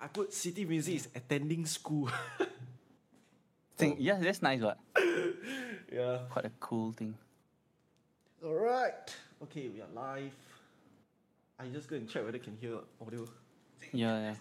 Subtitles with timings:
[0.00, 2.10] I put city music is attending school.
[3.76, 4.60] Think, yeah, that's nice.
[4.60, 4.78] What?
[5.92, 6.18] yeah.
[6.30, 7.14] Quite a cool thing.
[8.44, 8.92] All right.
[9.42, 10.34] Okay, we are live.
[11.58, 13.28] I just go and check whether I can hear audio.
[13.92, 14.34] Yeah, yeah.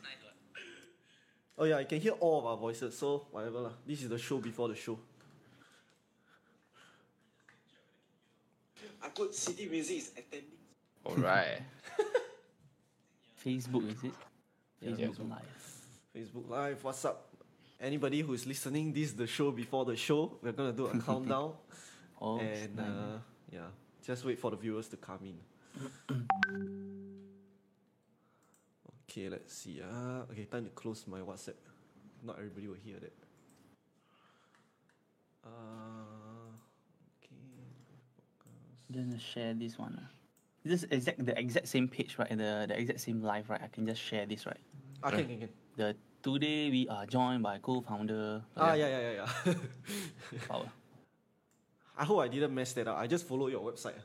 [1.58, 2.98] Oh yeah, I can hear all of our voices.
[2.98, 3.72] So whatever lah.
[3.86, 5.00] This is the show before the show.
[9.02, 10.58] I put city music is attending.
[11.06, 11.62] Alright.
[13.46, 14.14] Facebook is it?
[14.82, 14.92] Yeah.
[14.92, 15.76] Facebook Live.
[16.16, 17.30] Facebook Live, what's up?
[17.80, 20.38] Anybody who is listening, this is the show before the show.
[20.42, 21.54] We're gonna do a countdown.
[22.20, 23.18] Oh, and uh,
[23.52, 23.60] yeah,
[24.06, 25.38] just wait for the viewers to come in.
[29.10, 29.82] okay, let's see.
[29.82, 31.54] Uh, okay, time to close my WhatsApp.
[32.24, 33.14] Not everybody will hear that.
[35.46, 35.50] Uh,
[37.24, 37.36] okay.
[38.92, 40.00] Gonna share this one.
[40.02, 40.10] ah.
[40.66, 42.30] This is exact the exact same page, right?
[42.30, 43.62] The the exact same live, right?
[43.64, 44.60] I can just share this, right?
[45.04, 45.50] Ah, can, can, can.
[45.78, 48.42] The today we are joined by co-founder.
[48.58, 49.54] Ah, yeah, yeah, yeah, yeah.
[50.48, 50.70] Power.
[51.98, 52.98] I hope I didn't mess that up.
[52.98, 53.98] I just follow your website.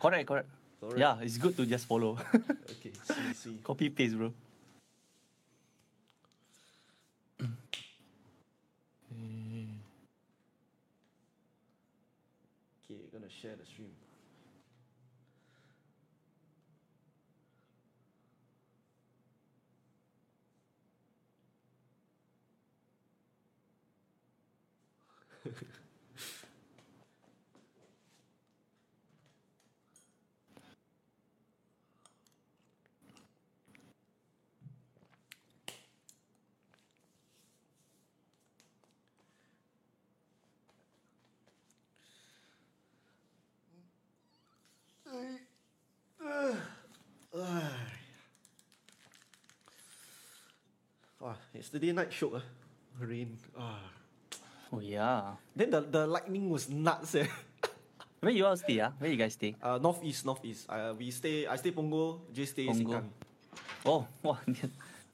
[0.00, 0.48] Correct, correct.
[0.80, 0.98] Correct.
[0.98, 2.18] Yeah, it's good to just follow.
[2.78, 3.58] Okay, see, see.
[3.64, 4.32] Copy paste, bro.
[12.84, 13.92] Okay, gonna share the stream.
[51.20, 52.44] Wow, yesterday night show ah.
[53.00, 53.36] Rain.
[53.58, 53.78] Ah.
[54.72, 55.38] Oh yeah.
[55.54, 57.26] Then the, the lightning was nuts eh.
[58.20, 58.80] Where you all stay?
[58.82, 59.54] Ah, where you guys stay?
[59.62, 60.66] Uh, northeast, northeast.
[60.68, 61.46] Uh, we stay.
[61.46, 62.18] I stay Punggol.
[62.34, 62.98] Jay stay Punggol.
[62.98, 63.06] Sengkang.
[63.86, 64.36] Oh, wow,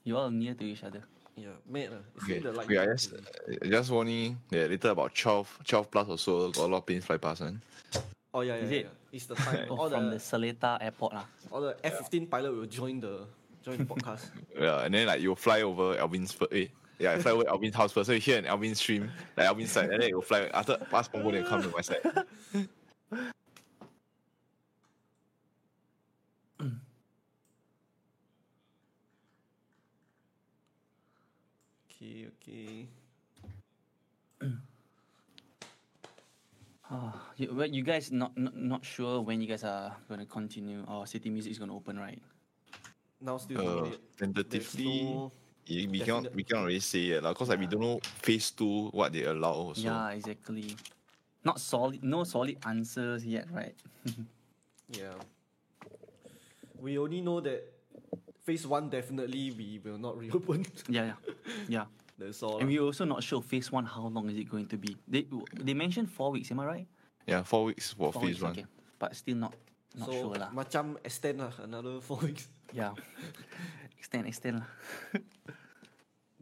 [0.03, 1.05] you all near to each other.
[1.37, 1.93] Yeah, mate.
[1.93, 2.79] Uh, it's Okay, the okay, lightning.
[2.81, 6.71] I just, uh, just warning that later about 12, 12 plus or so, got a
[6.71, 7.41] lot of planes fly past.
[7.45, 7.61] One.
[8.33, 8.85] Oh yeah, yeah, Is yeah, it?
[8.89, 9.13] yeah.
[9.13, 9.67] It's the time.
[9.69, 11.25] Oh, all from the, the Seletar airport lah.
[11.53, 13.29] all the F fifteen pilot will join the
[13.65, 14.29] join the podcast.
[14.59, 16.53] Yeah, and then like you fly over Alvin's first.
[16.53, 16.67] Eh,
[16.99, 18.07] yeah, I fly over Alvin's house first.
[18.07, 21.11] So you hear an Alvin stream, like Alvin's side, and then you fly after past
[21.11, 21.99] Punggol, then come to my side.
[31.89, 32.87] okay, okay.
[36.87, 40.85] Ah, you, well, you guys not, not not sure when you guys are gonna continue
[40.87, 42.21] or City Music is gonna open, right?
[43.21, 44.17] Now still Uh, it.
[44.17, 47.81] tentatively, There's no- we cannot we cannot really say it lah, cause like we don't
[47.81, 49.81] know phase two what they allow also.
[49.81, 50.75] Yeah, exactly.
[51.43, 53.75] Not solid, no solid answers yet, right?
[54.93, 55.17] Yeah.
[56.77, 57.65] We only know that
[58.45, 60.65] phase one definitely we will not reopen.
[60.87, 61.33] yeah, yeah,
[61.67, 61.85] yeah.
[62.21, 62.59] That's all.
[62.61, 64.95] And we're also not sure phase one how long is it going to be.
[65.07, 65.25] They
[65.57, 66.87] they mentioned four weeks, am I right?
[67.25, 68.51] Yeah, four weeks for Four phase weeks, one.
[68.53, 68.65] okay.
[68.99, 69.55] But still not
[69.97, 70.49] not so sure lah.
[70.51, 72.47] macam extend lah another four weeks.
[72.75, 72.91] Yeah.
[73.99, 74.69] extend, extend lah.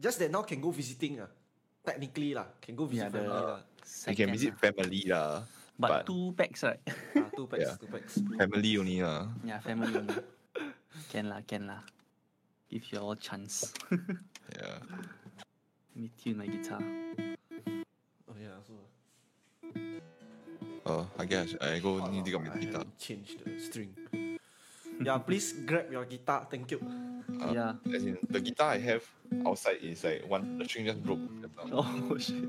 [0.04, 1.30] Just that now can go visiting ah.
[1.84, 3.60] Technically lah, can go visit Yeah, the- family lah.
[4.08, 4.60] You can visit lah.
[4.60, 5.28] family lah,
[5.74, 6.80] But, but, two packs, right?
[7.18, 7.76] Ah, two packs, Yeah.
[7.76, 8.14] two packs.
[8.38, 9.28] family only lah.
[9.44, 10.16] yeah, family only.
[11.10, 11.82] can lah, can lah.
[12.70, 13.74] Give you all chance.
[14.54, 14.80] Yeah.
[15.94, 16.80] Let me tune my guitar.
[21.24, 22.84] Guess I go need to dig up my guitar.
[22.98, 23.90] change the string.
[25.02, 26.46] yeah, please grab your guitar.
[26.50, 26.80] Thank you.
[27.40, 27.72] Uh, Yeah.
[27.94, 29.02] As in the guitar I have
[29.46, 31.20] outside is like one the string just broke.
[31.72, 32.44] Oh shit.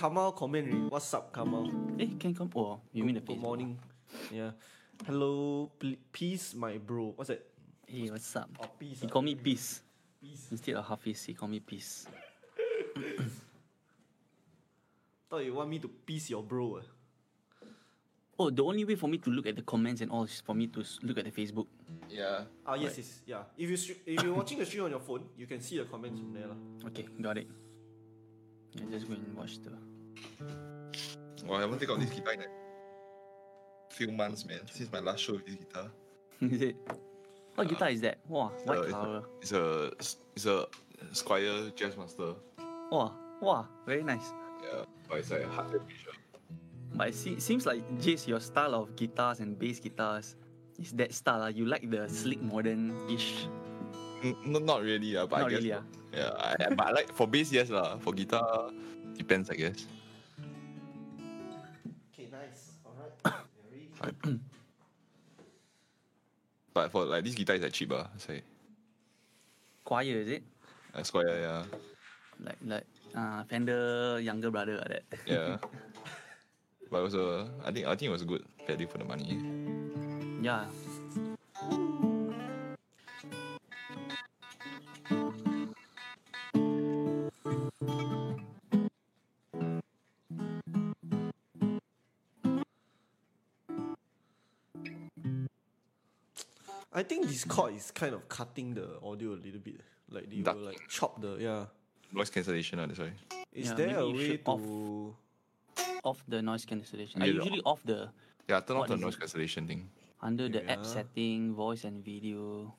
[0.00, 0.88] Kamal comment already.
[0.88, 1.68] What's up, Kamal?
[2.00, 2.48] Eh, can come.
[2.56, 3.42] Oh, you mean the Good Facebook?
[3.44, 3.76] morning.
[4.32, 4.52] Yeah.
[5.04, 7.12] Hello, pl- peace, my bro.
[7.12, 7.44] What's that?
[7.84, 8.48] Hey, what's up?
[8.56, 9.00] Oh, peace.
[9.04, 9.10] He ah.
[9.12, 9.82] call me Peace.
[10.22, 10.48] Peace.
[10.56, 12.06] Instead of Hafiz, he call me Peace.
[15.28, 16.80] Thought you want me to peace your bro.
[16.80, 16.86] ah.
[18.40, 20.54] Oh, the only way for me to look at the comments and all is for
[20.56, 21.66] me to s- look at the Facebook.
[22.08, 22.48] Yeah.
[22.64, 23.44] Ah yes, yes, yeah.
[23.52, 25.84] If you stre- if you're watching the stream on your phone, you can see the
[25.84, 26.56] comments from there lah.
[26.88, 27.44] Okay, got it.
[28.72, 29.89] Yeah, just go and watch the.
[31.46, 32.50] Well, I haven't taken out this guitar in like
[33.90, 34.60] few months, man.
[34.70, 35.90] Since my last show with this guitar.
[36.40, 36.76] is it?
[37.54, 38.18] What guitar is that?
[38.28, 39.22] Wow, white Uh, it's a- color.
[39.42, 39.92] It's a
[40.36, 40.66] it's a
[41.12, 42.34] Squier Jazz Master.
[42.90, 44.32] Wow, wow, very nice.
[44.62, 46.12] Yeah, but it's like a hardware picture.
[46.94, 50.36] But it se- seems like Jace, your style of guitars and bass guitars
[50.78, 51.42] is that style.
[51.42, 51.46] ah.
[51.48, 53.46] You like the slick modern-ish.
[54.44, 55.58] No, not really, uh, but Not I guess.
[55.62, 55.82] really, ah.
[56.12, 57.96] Yeah, I, but I like for bass, yes, lah.
[58.02, 58.70] For guitar,
[59.16, 59.86] depends, I guess.
[66.72, 68.44] But for like this guitar is like cheap, like
[69.84, 70.42] Choir, is it?
[70.94, 71.62] uh, Squier, yeah,
[72.38, 75.04] Like like uh, Fender younger brother like that.
[75.26, 75.56] yeah.
[76.90, 79.40] but also, I think I think it was good value for the money.
[80.40, 80.66] yeah.
[97.10, 99.80] Think Discord is kind of cutting the audio a little bit.
[100.10, 100.56] Like they Dark.
[100.56, 101.66] will like chop the yeah.
[102.12, 103.10] Noise cancellation, ah, that's why.
[103.52, 105.14] Is Yeah, there maybe a you way should to off-
[106.02, 107.20] Off the noise cancellation.
[107.22, 108.08] I Yeah, usually off the
[108.48, 109.82] Yeah, turn off What the is noise cancellation thing.
[110.22, 110.94] under the app Yeah.
[110.96, 112.74] setting, voice and video.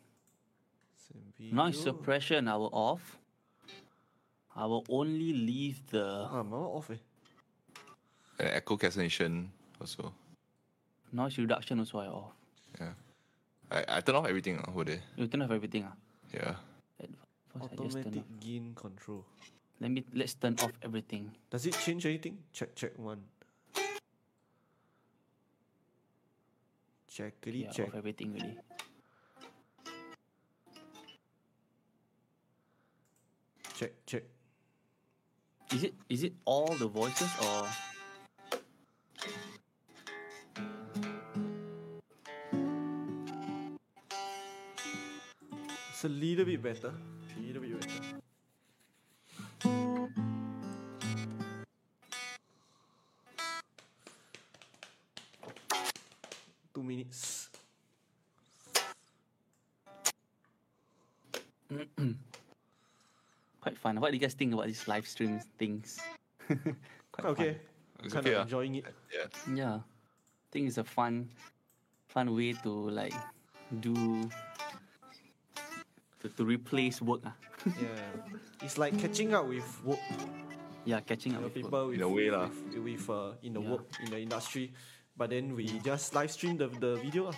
[0.98, 3.18] send Noise suppression I will off.
[4.56, 6.98] I will only leave the Ah, my one off eh.
[8.39, 10.13] And echo cancellation also.
[11.13, 12.33] noise reduction also I off.
[13.71, 13.83] Yeah.
[13.88, 15.01] I, I turn off everything ah, over there.
[15.15, 15.95] You turn off everything ah.
[16.33, 16.56] Yeah.
[17.00, 18.39] First I just turn Automatic off.
[18.39, 19.25] gain control.
[19.79, 21.31] Let me let's turn off everything.
[21.50, 22.38] Does it change anything?
[22.53, 23.23] Check check one.
[27.12, 27.88] Checkity Yeah, check.
[27.89, 28.57] off everything really.
[33.75, 34.23] Check check.
[35.73, 37.68] Is it is it all the voices or
[46.01, 46.92] It's a little bit better.
[47.38, 48.01] little bit better.
[56.74, 57.50] Two minutes.
[63.62, 64.01] quite fun?
[64.01, 66.00] What do you guys think about these live stream things?
[67.12, 67.57] quite Okay.
[68.04, 68.86] It's Kind okay, of enjoying it.
[69.13, 69.27] Yeah.
[69.54, 69.75] Yeah.
[69.75, 69.81] I
[70.50, 71.30] think it's a fun
[72.07, 73.13] fun way to like
[73.80, 74.27] do
[76.21, 77.21] to, to replace work.
[77.25, 77.33] ah.
[77.65, 78.01] Yeah.
[78.62, 80.00] It's like catching up with work.
[80.85, 81.63] yeah, catching You up know, with work.
[81.65, 82.47] people with, In a way lah.
[82.73, 83.69] with, with uh, in the Yeah.
[83.71, 84.73] work in the industry.
[85.18, 87.25] But then we just live stream the, the video.
[87.29, 87.38] lah.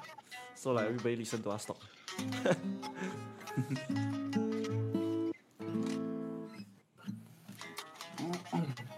[0.56, 1.80] So like everybody listen to us talk.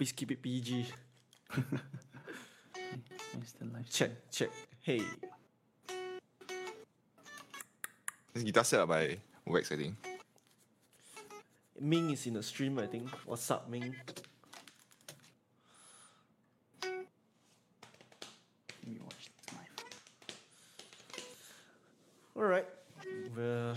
[0.00, 0.86] Please keep it PG.
[3.34, 4.48] Where's the Check, check.
[4.80, 5.02] Hey.
[8.32, 9.96] This guitar set up by Wax, I think.
[11.78, 13.10] Ming is in the stream, I think.
[13.26, 13.94] What's up, Ming?
[16.82, 16.92] Let
[18.86, 19.68] me watch this live.
[22.34, 22.66] Alright.
[23.36, 23.74] Well,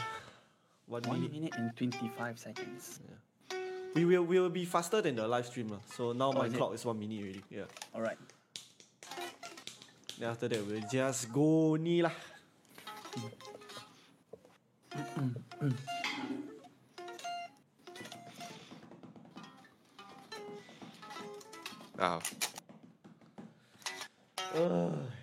[0.87, 1.33] one One minute.
[1.33, 3.01] minute and twenty five seconds.
[3.95, 5.77] We will we will be faster than the live stream.
[5.95, 7.43] So now my is clock is one minute already.
[7.49, 7.69] Yeah.
[7.93, 8.17] Alright.
[10.19, 12.13] Then after that we'll just go ni lah.
[21.99, 22.19] Ah,
[24.55, 25.22] Ugh.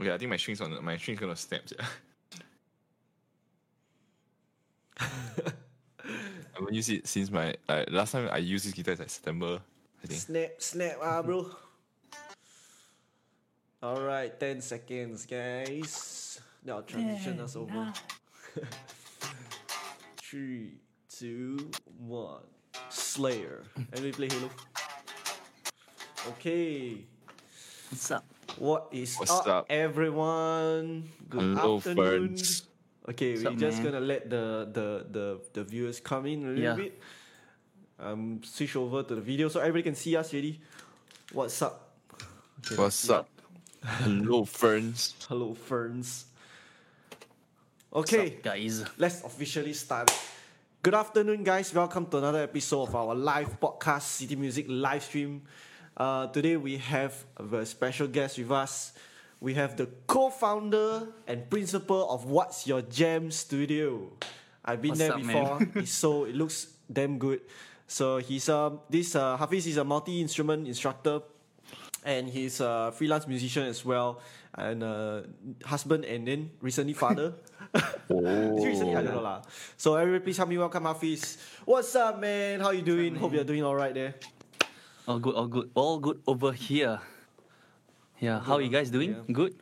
[0.00, 1.62] Okay, I think my strings on my strings gonna snap.
[1.68, 1.78] sia.
[5.00, 9.10] I haven't used it since my like, last time I used this guitar is like
[9.10, 9.60] September,
[10.02, 10.20] I think.
[10.20, 11.50] Snap, snap, ah, bro.
[13.80, 16.40] Alright, 10 seconds, guys.
[16.64, 17.92] Now transition us over.
[20.16, 22.42] Three, two, one.
[22.88, 23.62] Slayer.
[23.92, 24.50] Everybody play Halo.
[26.28, 27.04] Okay.
[27.88, 28.24] What's up?
[28.58, 29.66] What is What's up, up?
[29.70, 31.08] everyone?
[31.28, 32.34] Good Hello, afternoon.
[32.36, 32.66] friends.
[33.08, 33.92] Okay, What's we're up, just man?
[33.92, 36.74] gonna let the, the the the viewers come in a little Yeah.
[36.74, 37.00] bit.
[37.98, 40.60] Um, switch over to the video so everybody can see us already.
[41.32, 41.98] What's up?
[42.76, 43.28] What's up?
[43.84, 45.14] Hello, Ferns.
[45.28, 46.26] Hello, Ferns.
[47.92, 48.84] Okay, guys.
[48.98, 50.10] let's officially start.
[50.82, 51.72] Good afternoon, guys.
[51.74, 55.42] Welcome to another episode of our live podcast, City Music live stream.
[55.98, 58.92] Uh, today we have a very special guest with us.
[59.40, 64.06] We have the co-founder and principal of What's Your Jam Studio.
[64.64, 65.58] I've been What's there up, before.
[65.82, 67.40] it's so it looks damn good.
[67.90, 71.18] So he's um this uh, Hafiz is a multi instrument instructor,
[72.06, 74.22] and he's a freelance musician as well,
[74.54, 75.22] and uh,
[75.66, 77.34] husband and then recently father.
[78.10, 78.64] Oh.
[78.64, 79.42] recently I don't know lah.
[79.76, 81.36] So everybody please help me welcome Hafiz.
[81.66, 82.60] What's up, man?
[82.60, 83.18] How you doing?
[83.18, 84.14] Hope you're doing all right there.
[85.08, 87.00] All good, all good, all good over here.
[88.20, 89.16] Yeah, how are you guys doing?
[89.16, 89.32] Yeah.
[89.32, 89.54] Good.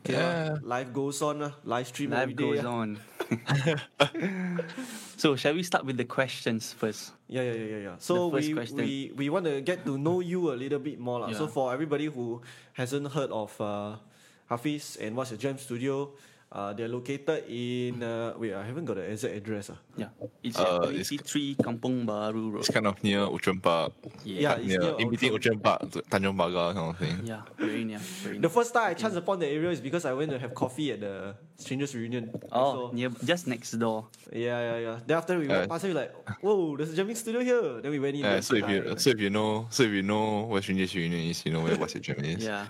[0.00, 0.56] Okay, Yeah.
[0.64, 1.44] life goes on.
[1.44, 1.52] lah.
[1.60, 2.56] Live stream Life every day.
[2.56, 2.96] goes on.
[5.20, 7.12] so, shall we start with the questions first?
[7.28, 7.96] Yeah, yeah, yeah, yeah, yeah.
[8.00, 8.80] So we, question.
[8.80, 11.20] we we want to get to know you a little bit more.
[11.20, 11.36] lah.
[11.36, 12.40] So for everybody who
[12.72, 14.00] hasn't heard of uh,
[14.48, 16.16] Hafiz and What's Your Jam Studio,
[16.54, 19.70] uh, they're located in uh, wait, I haven't got the exact address.
[19.74, 19.78] ah.
[19.98, 20.08] Yeah,
[20.42, 22.60] it's Uh, at it's- 23 Kampong Bahru Road.
[22.62, 23.92] It's kind of near Outram Park.
[24.24, 25.58] Yeah, Yeah, it's near, near in between Outram.
[25.58, 25.80] Outram Park
[26.10, 27.16] Tanjong Pagar kind of thing.
[27.26, 30.12] yeah, very near, very The first time I chanced upon the area is because I
[30.14, 32.30] went to have coffee at the Strangers Reunion.
[32.52, 34.06] Oh, So- near, just next door.
[34.30, 34.96] Yeah, yeah, yeah.
[35.06, 37.82] Then after we Uh, walked past, we like, whoa, there's a jamming studio here.
[37.82, 38.22] Then we went in.
[38.22, 40.94] Yeah, then so if you so if you know so if you know where Strangers
[40.94, 42.44] Reunion is, you know where What's Your Jam is.
[42.46, 42.66] Yeah.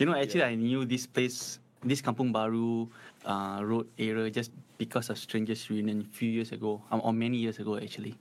[0.00, 2.88] You know, actually, I knew this place, this Kampong Bahru
[3.26, 7.36] uh, road area, just because of Strangers Reunion a few years ago, um, or many
[7.36, 8.14] years ago, actually.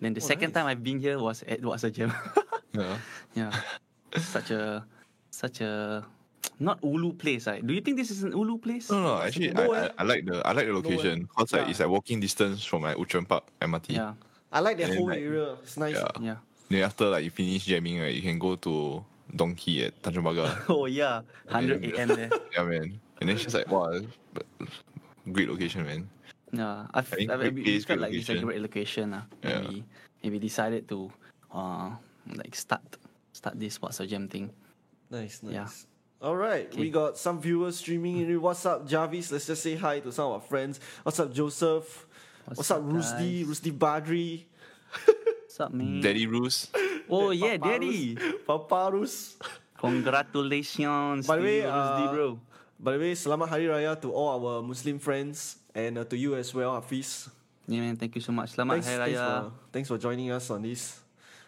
[0.00, 0.54] Then the Oh, second nice.
[0.54, 2.12] time I've been here was at What's a Jam.
[2.76, 2.98] Yeah.
[3.34, 3.52] yeah.
[4.20, 4.84] Such a,
[5.30, 6.04] such a,
[6.60, 7.64] not ulu place, right?
[7.66, 8.90] Do you think this is an ulu place?
[8.90, 11.24] No, no, actually, I, I, I like the I like the location.
[11.34, 11.70] Cause like Yeah.
[11.70, 13.96] it's like walking distance from like Outram Park MRT.
[13.96, 14.12] Yeah,
[14.52, 15.56] I like that And then, whole like, area.
[15.64, 15.96] It's nice.
[15.96, 16.20] Yeah.
[16.20, 16.36] yeah.
[16.68, 20.62] Then after like you finish jamming, right, you can go to Donki at Tanjong Pagar.
[20.68, 21.22] Oh, yeah.
[21.50, 22.30] 100 AM there.
[22.52, 23.00] yeah, man.
[23.20, 24.00] And then she's like, wow,
[25.32, 26.08] great location, man.
[26.52, 29.14] Yeah, I think I, great we place, felt like it's a great location.
[29.14, 29.82] Uh, Yeah.
[30.22, 31.10] and, we, decided to
[31.52, 31.90] uh,
[32.34, 32.82] like start
[33.32, 34.50] start this What's a Jam thing.
[35.10, 35.52] Nice, nice.
[35.54, 35.68] Yeah.
[36.26, 38.40] All right, we got some viewers streaming in.
[38.40, 39.30] What's up, Jarvis?
[39.32, 40.80] Let's just say hi to some of our friends.
[41.02, 42.06] What's up, Joseph?
[42.46, 43.44] What's, What's up, up, Rusdi?
[43.46, 43.60] guys?
[43.60, 44.44] Badri?
[45.04, 46.00] What's up, man?
[46.00, 46.68] Daddy Roos.
[47.08, 47.70] Oh, yeah, Paparus.
[47.70, 48.16] Daddy.
[48.46, 49.12] Paparus.
[49.78, 52.40] Congratulations By the way, Rusdi, uh, bro.
[52.80, 56.34] By the way, Selamat Hari Raya to all our Muslim friends and uh, to you
[56.34, 57.28] as well, Hafiz.
[57.68, 58.52] Yeah, man, thank you so much.
[58.56, 59.42] Selamat Thanks, Hari thanks, Raya.
[59.44, 61.00] for, thanks for joining us on this.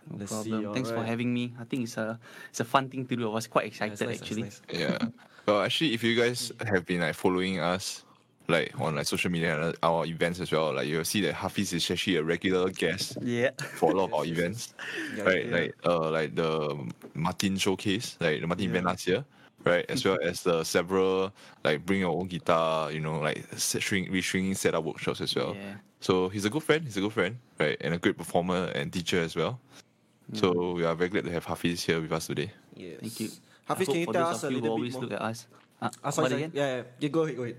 [0.09, 0.65] No Let's problem.
[0.65, 0.75] see.
[0.75, 1.53] Thanks for having me.
[1.61, 3.29] I think it's a it's a fun thing to do.
[3.29, 4.43] I was quite excited it's nice, it's actually.
[4.49, 4.61] nice.
[4.73, 4.99] Yeah.
[5.45, 8.05] Well, actually, if you guys have been like following us,
[8.49, 11.35] like on like social media and uh, our events as well, like you'll see that
[11.35, 13.51] Hafiz is actually a regular guest Yeah.
[13.77, 14.75] for a lot of our events,
[15.17, 15.45] Yeah, right?
[15.47, 15.55] yeah.
[15.57, 19.25] Like uh, like the Martin showcase, like the Martin event last year,
[19.65, 19.85] right?
[19.91, 21.33] As well as the several
[21.65, 25.55] like bring your own guitar, you know, like set string, restringing setup workshops as well.
[25.55, 25.75] Yeah.
[26.01, 26.85] So he's a good friend.
[26.85, 27.77] He's a good friend, right?
[27.83, 29.61] And a great performer and teacher as well.
[30.33, 32.53] So we are very glad to have Hafiz here with us today.
[32.77, 32.97] Yes.
[33.01, 33.29] Thank you.
[33.65, 35.03] Hafiz, can you tell us a of you who little bit always more?
[35.03, 35.47] look at us.
[35.81, 36.43] Uh, Ah, sorry, what sorry.
[36.45, 36.51] again?
[36.55, 37.09] Yeah, yeah, yeah.
[37.09, 37.57] Go ahead, go ahead.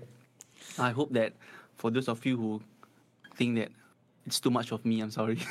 [0.80, 1.34] I hope that
[1.76, 2.60] for those of you who
[3.36, 3.68] think that
[4.26, 5.38] it's too much of me, I'm sorry.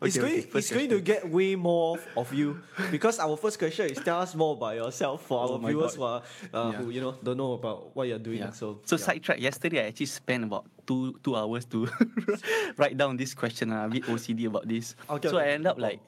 [0.00, 3.58] it's Okay, going, okay, it's going to get way more of you because our first
[3.58, 6.22] question is tell us more about yourself for our Oh viewers who, are,
[6.54, 6.78] uh, Yeah.
[6.78, 8.38] who you know don't know about what you're doing.
[8.38, 8.50] Yeah.
[8.50, 9.02] So, So yeah.
[9.04, 9.40] sidetrack.
[9.40, 11.88] Yesterday, I actually spent about two two hours to
[12.78, 13.72] write down this question.
[13.72, 14.94] I'm a bit OCD about this.
[15.10, 15.98] Okay, so okay, I end up like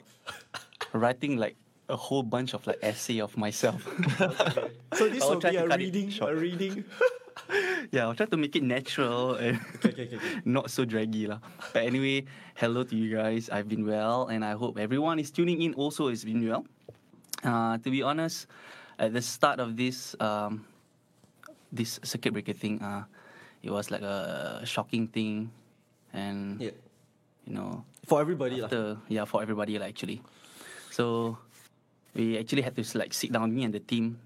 [0.93, 1.57] writing like
[1.91, 3.83] a whole bunch of like essay of myself.
[4.95, 6.85] so this I'll will be a reading, a reading.
[7.91, 11.43] yeah, I'll try to make it natural and Okay, okay, okay, not so draggy lah.
[11.75, 13.51] But anyway, hello to you guys.
[13.51, 16.65] I've been well, and I hope everyone is tuning in also has been well.
[17.43, 18.47] Uh, to be honest,
[18.99, 20.65] at the start of this um,
[21.73, 23.05] this circuit breaker thing, uh,
[23.63, 25.51] it was like a shocking thing,
[26.13, 26.77] and Yeah,
[27.47, 30.23] you know, for everybody after yeah for everybody actually.
[30.91, 31.39] So
[32.15, 33.55] we actually had to like sit down.
[33.55, 34.19] Me and the team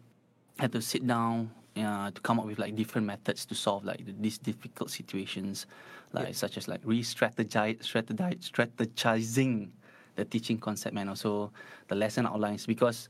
[0.58, 4.00] had to sit down uh, to come up with like different methods to solve like
[4.20, 5.66] these difficult situations,
[6.12, 9.68] like such as like re-strategize, strategize, strategizing
[10.16, 11.50] the teaching concept and also
[11.88, 13.08] the lesson outlines because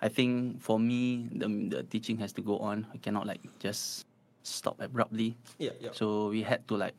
[0.00, 2.86] I think for me the the teaching has to go on.
[2.94, 4.06] I cannot like just
[4.42, 5.36] stop abruptly.
[5.58, 5.90] Yeah, yeah.
[5.92, 6.94] So we had to like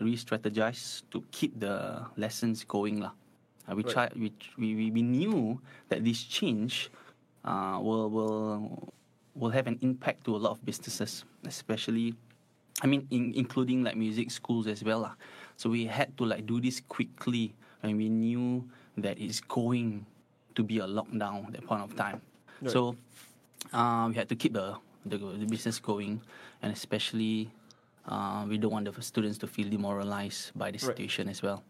[0.00, 3.12] re-strategize to keep the lessons going lah.
[3.68, 3.92] Uh, we Right.
[3.92, 4.12] tried.
[4.16, 6.90] We, we we we knew that this change
[7.44, 8.92] uh, will will
[9.34, 12.14] will have an impact to a lot of businesses, especially,
[12.82, 15.14] I mean, in, including like music schools as well lah.
[15.56, 17.50] So we had to like do this quickly
[17.82, 18.62] and we knew
[18.98, 20.06] that it's going
[20.54, 22.22] to be a lockdown at that point of time.
[22.66, 22.94] So
[23.74, 26.22] uh, we had to keep the, the the business going,
[26.62, 27.50] and especially
[28.06, 30.94] uh, we don't want the students to feel demoralized by the Right.
[30.94, 31.64] situation as well.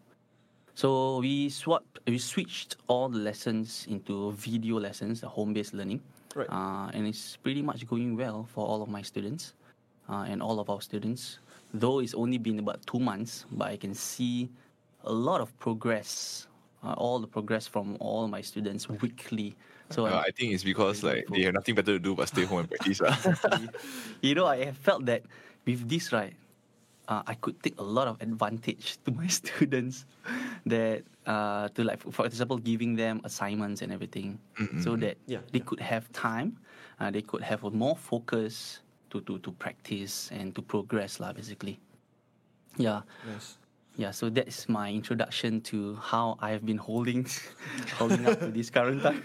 [0.74, 6.00] So we swapped, we switched all the lessons into video lessons, the home-based learning,
[6.34, 6.48] Right.
[6.50, 9.54] uh, and it's pretty much going well for all of my students
[10.08, 11.38] uh, and all of our students.
[11.72, 14.50] Though it's only been about two months, but I can see
[15.04, 16.48] a lot of progress,
[16.82, 19.54] uh, all the progress from all my students weekly.
[19.90, 22.44] So Uh, I'm think it's because like they have nothing better to do but stay
[22.44, 23.00] home and practice.
[23.04, 23.14] ah.
[24.22, 25.22] you know, I have felt that
[25.66, 26.34] with this, right,
[27.08, 30.06] uh, I could take a lot of advantage to my students.
[30.66, 34.38] That uh, to like, for example, giving them assignments and everything,
[34.80, 36.56] so that Yeah, they could have time,
[37.00, 38.80] uh, they could have a more focus
[39.10, 41.32] to, to, to practice and to progress, lah.
[41.32, 41.78] Basically,
[42.76, 43.02] yeah.
[43.26, 43.58] Nice.
[43.96, 47.30] Yeah, so that's my introduction to how I have been holding,
[47.94, 49.22] holding up to this current time.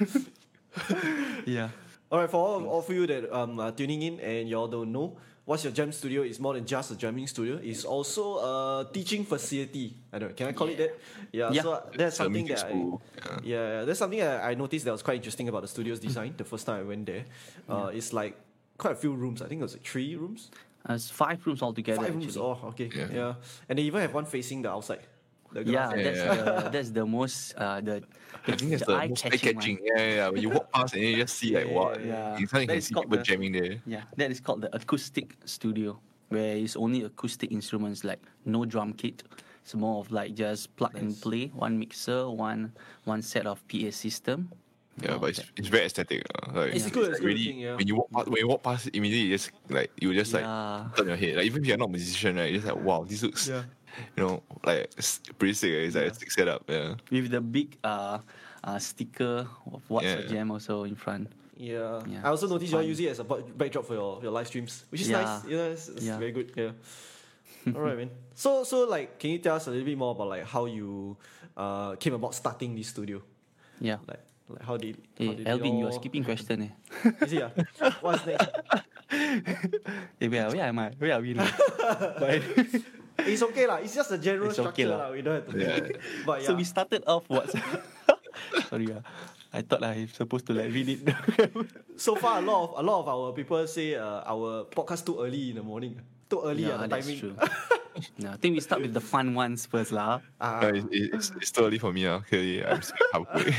[1.46, 1.70] yeah.
[2.12, 4.92] All right, for all, all of you that um, are tuning in and y'all don't
[4.92, 5.18] know,
[5.50, 7.60] What's Your Jam Studio is more than just a jamming studio.
[7.64, 9.96] It's also a teaching facility.
[10.14, 11.00] I don't know, can I call it that?
[11.32, 11.62] Yeah, Yeah.
[11.64, 13.40] so that's something that I, yeah.
[13.44, 16.44] yeah, that's something that I noticed that was quite interesting about the studio's design the
[16.44, 17.26] first time I went there.
[17.68, 18.38] Uh, It's like
[18.78, 19.42] quite a few rooms.
[19.42, 20.52] I think it was like three rooms.
[20.88, 22.00] Uh, it's five rooms altogether.
[22.04, 22.38] Five rooms.
[22.38, 22.92] Oh, okay.
[22.96, 23.08] Yeah.
[23.12, 23.34] Yeah.
[23.68, 25.02] And they even have one facing the outside.
[25.52, 25.94] The Yeah.
[25.96, 26.36] Yeah, that's yeah.
[26.36, 28.04] the that's the most uh, the,
[28.48, 29.80] I think that's the, most eye-catching eye-catching.
[29.84, 30.30] Yeah, yeah, yeah.
[30.30, 32.00] When you walk past and you just see like what.
[32.00, 32.38] yeah, yeah.
[32.38, 33.82] You suddenly That can see called people the- jamming there.
[33.86, 38.94] Yeah, that is called the acoustic studio, where it's only acoustic instruments, like no drum
[38.94, 39.24] kit.
[39.64, 42.72] It's more of like just plug and play, one mixer, one
[43.06, 44.50] one set of PA system.
[45.02, 46.26] Yeah, Oh, but it's, it's very aesthetic.
[46.44, 47.76] Uh, like, It's good, it's good really, looking, yeah.
[47.76, 50.44] When you walk past, when you walk past, immediately you just like you just like
[50.44, 50.90] Yeah.
[50.98, 51.36] turn your head.
[51.38, 52.52] Like even if you're not a musician, right?
[52.52, 53.64] You're just like wow, this looks Yeah.
[54.16, 54.90] You know like
[55.38, 55.72] pretty sick.
[55.72, 55.86] eh?
[55.88, 56.64] It's like a sick setup.
[56.68, 56.96] Yeah.
[57.12, 58.20] with the big uh,
[58.64, 60.24] uh sticker of what's Yeah.
[60.24, 61.32] a jam also in front.
[61.58, 62.02] Yeah.
[62.08, 62.22] Yeah.
[62.24, 62.90] I also noticed you all Fun.
[62.90, 65.22] use it as a backdrop for your, your live streams, which is Yeah.
[65.24, 65.44] nice.
[65.46, 66.18] Yeah, it's, it's Yeah.
[66.18, 66.52] very good.
[66.56, 66.72] Yeah.
[67.76, 68.10] all right, man.
[68.36, 71.18] So so like, can you tell us a little bit more about like how you
[71.58, 73.22] uh came about starting this studio?
[73.82, 73.98] Yeah.
[74.08, 76.64] Like like how did how Hey, did it Alvin, you are skipping question.
[76.64, 77.12] Eh?
[77.22, 77.40] Is it?
[77.44, 77.52] Yeah.
[78.02, 78.48] What's next?
[79.10, 80.90] hey, where, where am I?
[80.98, 81.50] Where are we now?
[82.20, 82.42] but,
[83.34, 83.78] It's okay lah.
[83.84, 84.98] It's just a general It's okay structure lah.
[84.98, 85.08] lah.
[85.14, 85.56] We don't have to.
[85.58, 85.80] Yeah.
[86.28, 86.48] But yeah.
[86.48, 87.50] So we started off what?
[88.70, 89.02] Sorry, ah.
[89.54, 91.02] I thought I'm supposed to like read it.
[91.98, 95.18] so far a lot of a lot of our people say uh, our podcast too
[95.22, 95.98] early in the morning.
[96.30, 97.20] Too early yeah, at the that's timing.
[97.20, 97.34] true.
[98.22, 100.22] yeah, I think we start with the fun ones first, lah.
[100.38, 102.06] Ah, Uh, it, it- it's, it's too early for me.
[102.06, 102.22] Uh.
[102.30, 103.50] Clearly, I'm still halfway.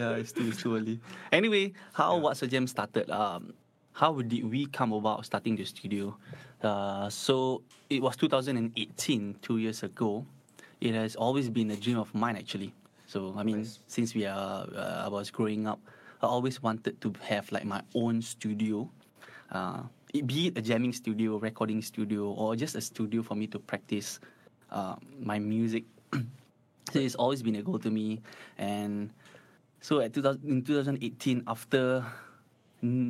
[0.00, 0.96] Yeah, it's too, it's too early.
[1.28, 3.12] Anyway, how What's a Jam started?
[3.12, 3.52] Um,
[3.92, 6.16] how did we come about starting the studio?
[6.62, 10.24] Uh, so it was 2018, two years ago.
[10.80, 12.72] It has always been a dream of mine, actually.
[13.06, 13.78] So I mean, Nice.
[13.86, 15.80] since we are, uh, I was growing up,
[16.22, 18.90] I always wanted to have like my own studio.
[19.52, 23.46] Uh, it, be it a jamming studio, recording studio, or just a studio for me
[23.48, 24.18] to practice
[24.70, 25.84] uh, my music.
[26.12, 28.20] so it's always been a goal to me,
[28.58, 29.10] and
[29.80, 32.04] so at 2000, in 2018, after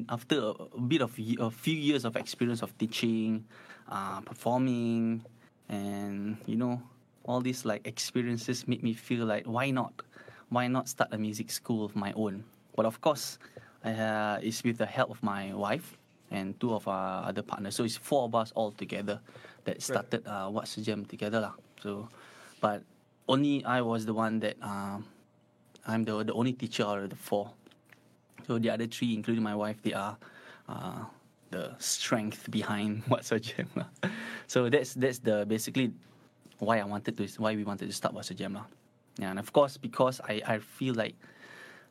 [0.08, 3.44] after a, bit of a few years of experience of teaching,
[3.88, 5.24] uh, performing,
[5.68, 6.80] and you know
[7.24, 9.92] all these like experiences made me feel like why not,
[10.50, 12.44] why not start a music school of my own?
[12.76, 13.38] But of course,
[13.84, 15.96] uh, it's with the help of my wife
[16.30, 17.74] and two of our other partners.
[17.74, 19.20] So it's four of us all together
[19.64, 21.54] that started uh, What's Jam together lah.
[21.82, 22.08] So,
[22.60, 22.82] but
[23.28, 24.56] only I was the one that.
[24.62, 25.06] Um,
[25.86, 27.50] I'm the the only teacher out of the four.
[28.46, 30.16] So the other three, including my wife, they are
[30.68, 31.04] uh,
[31.50, 33.40] the strength behind What's a
[33.74, 33.86] lah.
[34.46, 35.92] So that's that's the basically
[36.58, 38.54] why I wanted to why we wanted to start What's Jam.
[38.54, 38.66] lah.
[39.18, 41.16] Yeah, and of course because I, I feel like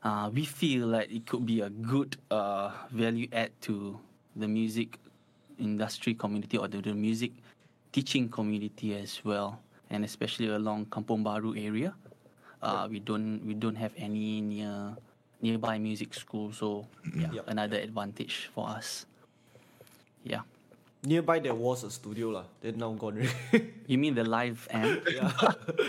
[0.05, 3.97] uh, we feel like it could be a good uh, value add to
[4.35, 4.99] the music
[5.57, 7.31] industry community or the, the music
[7.91, 9.57] teaching community as well,
[9.89, 11.95] and especially along Kampong Bahru area.
[12.61, 14.97] Uh, we don't we don't have any near
[15.41, 17.47] nearby music school, so yeah, Yup.
[17.47, 19.05] another advantage for us.
[20.23, 20.41] Yeah,
[21.05, 22.49] Nearby there was a studio lah.
[22.65, 23.69] Then now gone already.
[23.87, 25.05] you mean the live amp?
[25.13, 25.29] yeah.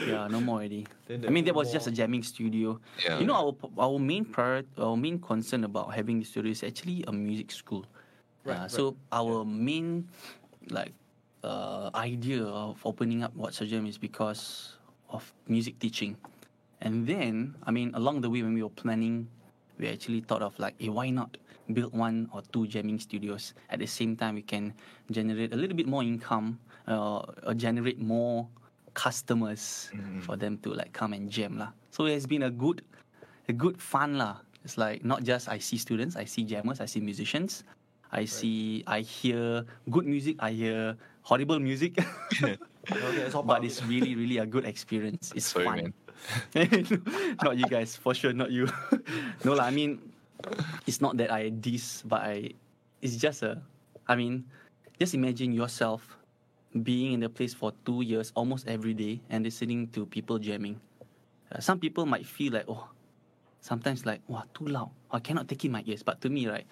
[0.05, 0.85] yeah, no more already.
[1.09, 2.79] I mean, there that was are just a jamming studio.
[3.01, 3.19] Yeah.
[3.19, 7.01] You know, our our main prior, our main concern about having the studio is actually
[7.09, 7.89] a music school.
[8.45, 9.25] Right, Uh, so right.
[9.25, 10.07] our main
[10.69, 10.93] like
[11.43, 14.77] uh, idea of opening up What's a Jam is because
[15.09, 16.17] of music teaching.
[16.85, 19.33] And then, I mean, along the way when we were planning,
[19.79, 21.37] we actually thought of like, hey, why not
[21.73, 24.35] build one or two jamming studios at the same time?
[24.35, 24.75] We can
[25.11, 26.59] generate a little bit more income,
[26.89, 28.49] uh, or generate more
[28.95, 29.91] customers
[30.23, 31.71] for them to like come and jam lah.
[31.91, 32.81] So it has been a good
[33.49, 34.41] a good fun lah.
[34.65, 37.63] It's like not just I see students, I see jammers, I see musicians,
[38.11, 41.99] I see, I hear good music, I hear horrible music.
[42.87, 45.33] Okay, but it's really, really a good experience.
[45.35, 45.77] It's Sorry, fun.
[45.77, 45.95] man.
[47.43, 48.69] not you guys, for sure, not you.
[49.45, 49.65] no lah.
[49.65, 50.01] I mean,
[50.87, 52.51] it's not that I diss, but I,
[53.03, 53.61] it's just a,
[54.09, 54.45] I mean,
[54.99, 56.17] just imagine yourself
[56.83, 60.81] being in the place for two years, almost every day, and listening to people jamming.
[61.53, 62.89] Uh, some people might feel like, oh,
[63.61, 64.91] sometimes like, wow, too loud.
[65.11, 66.03] I cannot take in my ears.
[66.03, 66.67] But to me, right,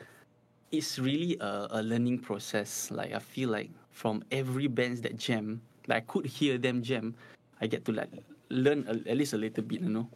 [0.72, 2.90] it's really a, a learning process.
[2.90, 7.14] Like I feel like from every bands that jam, like I could hear them jam,
[7.60, 8.10] I get to like
[8.50, 10.08] learn a, at least a little bit, you know,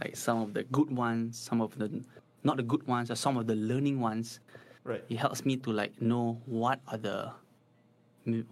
[0.00, 2.02] like some of the good ones, some of the
[2.42, 4.40] not the good ones, or some of the learning ones.
[4.84, 5.02] Right.
[5.08, 7.32] It helps me to like know what are the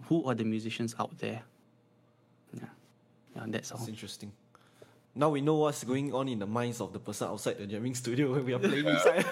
[0.07, 1.41] who are the musicians out there.
[2.53, 2.65] Yeah,
[3.35, 3.79] yeah, that's all.
[3.79, 4.31] It's interesting.
[5.15, 7.93] Now we know what's going on in the minds of the person outside the jamming
[7.93, 9.25] studio when we are playing inside.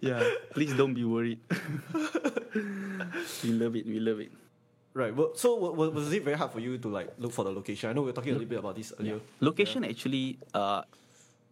[0.00, 1.40] Yeah, please don't be worried.
[2.54, 3.86] we love it.
[3.86, 4.32] We love it.
[4.94, 5.14] Right.
[5.14, 7.52] Well, so wa- wa- was it very hard for you to like look for the
[7.52, 7.90] location?
[7.90, 9.20] I know we were talking a little bit about this earlier.
[9.40, 10.82] Location actually, uh,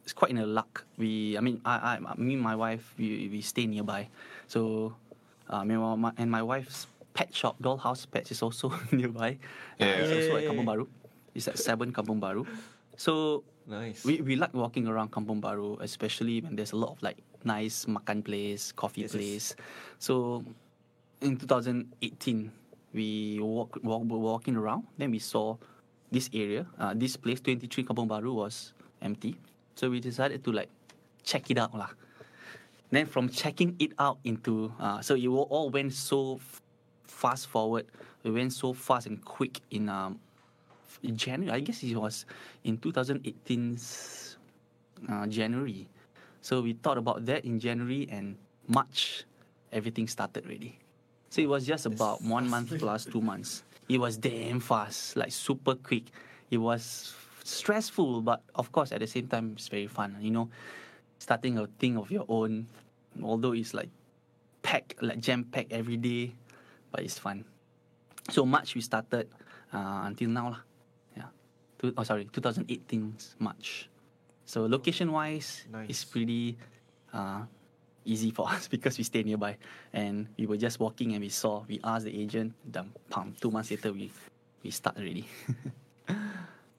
[0.03, 0.85] it's quite in a luck.
[0.99, 4.09] We, I mean, I, I, me and my wife, we, we stay nearby.
[4.49, 4.95] So,
[5.51, 9.39] uh, my, and my wife's pet shop, Dollhouse Pets, is also nearby.
[9.81, 9.87] Uh, Yeah.
[10.03, 10.45] it's also at.
[10.45, 10.87] Kampong Bahru.
[11.35, 12.47] It's at Seven Kampong Bahru.
[12.97, 14.05] So Nice.
[14.05, 17.87] we, we like walking around Kampong Bahru, especially when there's a lot of like nice
[17.87, 19.19] makan place, coffee Yes, yes.
[19.21, 19.57] place.
[19.99, 20.45] So
[21.21, 22.51] in 2018,
[22.97, 24.85] we walk, walk walking around.
[24.97, 25.57] Then we saw
[26.11, 29.37] this area, uh, this place, 23 Kampong Bahru was empty.
[29.77, 30.71] So we decided to like
[31.23, 31.91] check it out lah.
[32.91, 36.63] Then from checking it out into, uh, so it all went so f-
[37.05, 37.87] fast forward.
[38.23, 40.19] We went so fast and quick in um,
[41.05, 41.53] January.
[41.53, 42.25] I guess it was
[42.65, 43.79] in 2018
[45.09, 45.87] uh, January.
[46.41, 49.25] So we thought about that in January and March,
[49.73, 50.79] everything started already.
[51.37, 53.63] So it was just about one month plus two months.
[53.91, 56.05] It was damn fast, like super quick.
[56.51, 57.13] It was
[57.45, 60.17] stressful, but of course at the same time it's very fun.
[60.19, 60.49] You know,
[61.19, 62.69] starting a thing of your own,
[63.23, 63.91] although it's like
[64.63, 66.33] packed, like jam packed every day,
[66.91, 67.45] but it's fun.
[68.31, 69.29] So March we started
[69.75, 70.61] uh, until now lah.
[71.19, 71.29] Yeah,
[71.79, 73.91] Two, oh sorry, 2018's March.
[74.47, 76.57] So location wise, it's pretty
[77.13, 77.43] uh,
[78.07, 79.57] easy for us because we stay nearby,
[79.93, 81.65] and we were just walking and we saw.
[81.69, 82.55] We asked the agent.
[82.65, 84.13] Then, pam, two months later we
[84.63, 85.27] we start already.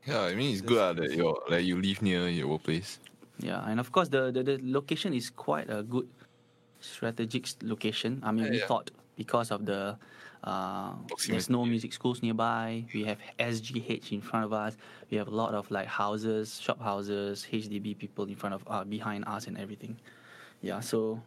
[0.05, 2.99] Yeah, I mean it's good uh, that you like you live near your workplace.
[3.39, 6.07] Yeah, and of course the, the, the location is quite a good
[6.79, 8.21] strategic location.
[8.23, 8.67] I mean, Yeah, we yeah.
[8.67, 9.97] thought because of the
[10.43, 10.93] uh,
[11.27, 12.85] there's no music schools nearby.
[12.93, 14.77] We have SGH in front of us.
[15.11, 18.83] We have a lot of like houses, shop houses, HDB people in front of uh,
[18.85, 19.99] behind us and everything.
[20.61, 21.21] Yeah, so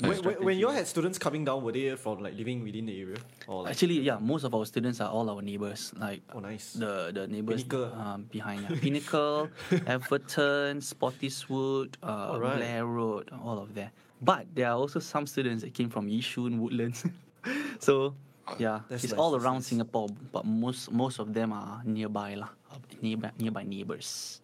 [0.00, 3.00] when, when, you all had students coming down, were they from like living within the
[3.00, 3.16] area
[3.46, 3.72] or like?
[3.72, 5.92] actually yeah, most of our students are all our neighbors.
[5.96, 6.74] Like oh, nice.
[6.74, 7.92] the the neighbors Pinnacle.
[7.98, 8.76] um, behind yeah.
[8.78, 9.48] Pinnacle,
[9.86, 12.56] Everton, Spottiswoode, uh, Alright.
[12.56, 13.92] Blair Road, all of that.
[14.20, 17.04] But there are also some students that came from Yishun, Woodlands.
[17.78, 18.14] so
[18.58, 19.66] yeah, That's it's nice, all around nice.
[19.66, 22.52] Singapore, but most most of them are nearby lah,
[23.00, 24.40] nearby nearby neighbors.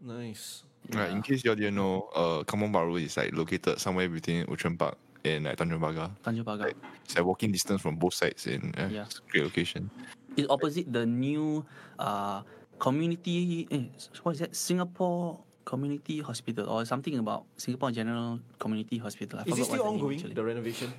[0.00, 0.64] nice.
[0.92, 4.44] Right, in case you all didn't know, uh, Kampong Bahru is like located somewhere between
[4.50, 6.10] Outram Park and like Tanjong Pagar.
[6.22, 6.66] Tanjong Pagar.
[6.68, 9.02] Like, it's like walking distance from both sides and uh, Yeah.
[9.08, 9.88] it's a great location.
[10.36, 11.64] It's opposite the new
[11.98, 12.42] uh,
[12.78, 13.66] community.
[13.70, 13.88] Eh,
[14.22, 14.54] what is that?
[14.54, 19.38] Singapore Community Hospital or something about Singapore General Community Hospital.
[19.40, 20.16] I Is it forgot still what's the name ongoing?
[20.18, 20.34] actually.
[20.34, 20.92] The renovation.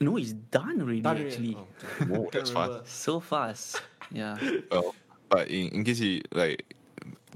[0.00, 1.00] No, it's done already.
[1.00, 1.30] Done already?
[1.32, 2.04] actually, Oh, okay.
[2.12, 2.86] Whoa, that's fast.
[2.88, 3.80] so fast.
[4.12, 4.36] Yeah,
[4.70, 4.94] Well,
[5.30, 6.74] but in, in case you like,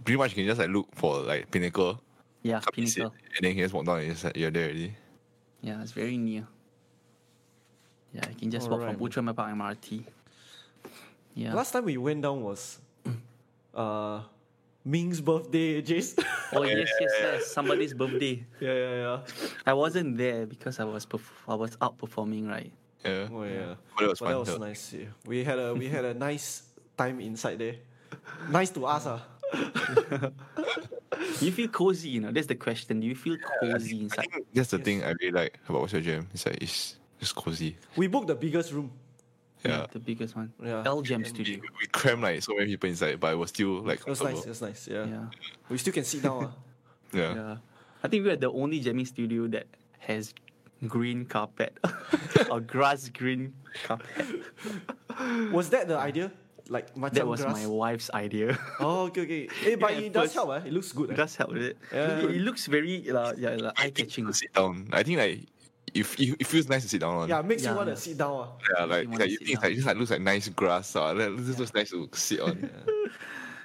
[0.05, 2.01] pretty much you can just like look for like Pinnacle,
[2.43, 3.17] yeah, come and sit, Pinnacle.
[3.37, 4.95] and then you can just walk down and just, like, you're there already.
[5.61, 6.47] Yeah, it's very near.
[8.15, 9.03] Yeah, you can just walk from Alright.
[9.03, 10.05] Outram Park MRT.
[11.35, 11.55] Yeah.
[11.55, 12.79] Last time we went down was
[13.75, 14.21] uh
[14.85, 16.17] Ming's birthday, Jace.
[16.55, 17.47] oh yes, yes, yes.
[17.53, 18.45] Somebody's birthday.
[18.61, 19.19] yeah, yeah, yeah.
[19.67, 22.49] I wasn't there because I was perf- I was out performing.
[22.49, 22.73] Right.
[23.05, 23.29] Yeah.
[23.31, 23.75] Oh yeah.
[23.95, 24.33] But it was But fun.
[24.33, 24.57] that was though.
[24.65, 24.93] nice.
[24.95, 25.07] Yeah.
[25.27, 26.63] We had a we had a nice
[26.97, 27.77] time inside there.
[28.51, 29.21] Nice to us, ah.
[31.41, 32.31] You feel cozy, you know.
[32.31, 33.01] That's the question.
[33.01, 34.27] Do you feel cozy I inside?
[34.55, 36.29] that's the thing I really like about What's Your Jam.
[36.33, 37.77] It's like it's just cozy.
[37.97, 38.91] We booked the biggest room.
[39.65, 39.87] Yeah.
[39.91, 40.53] The biggest one.
[40.63, 40.83] Yeah.
[40.87, 41.61] L Jam Studio.
[41.81, 44.45] We crammed like so many people inside, but it was still like It was nice.
[44.45, 44.89] It was nice.
[44.89, 45.05] Yeah.
[45.07, 45.25] Yeah.
[45.69, 46.45] We still can sit down.
[46.45, 46.53] ah.
[47.13, 47.35] Yeah.
[47.35, 47.57] Yeah.
[48.05, 49.67] I think we are the only jamming studio that
[49.99, 50.35] has
[50.87, 51.77] green carpet
[52.51, 54.07] or grass green carpet.
[55.51, 56.31] Was that the idea?
[56.69, 57.57] Like macam That was grass.
[57.57, 58.57] my wife's idea.
[58.81, 59.43] Oh, okay, okay.
[59.65, 60.69] Eh, but Yeah, it does help, eh?
[60.69, 61.11] It looks good.
[61.11, 61.17] it eh?
[61.17, 61.77] does help with it.
[61.93, 62.21] Yeah.
[62.21, 64.27] It, it looks very uh, yeah, like eye catching.
[64.27, 64.89] To sit down.
[64.93, 65.49] I think like
[65.95, 67.29] if it, it feels nice to sit down on.
[67.29, 68.07] Yeah, makes you want to yeah.
[68.07, 68.33] sit down.
[68.33, 68.49] ah.
[68.77, 70.95] Yeah, like, like you think it's like, just like looks like nice grass.
[70.95, 72.71] Uh, that this looks nice to sit on.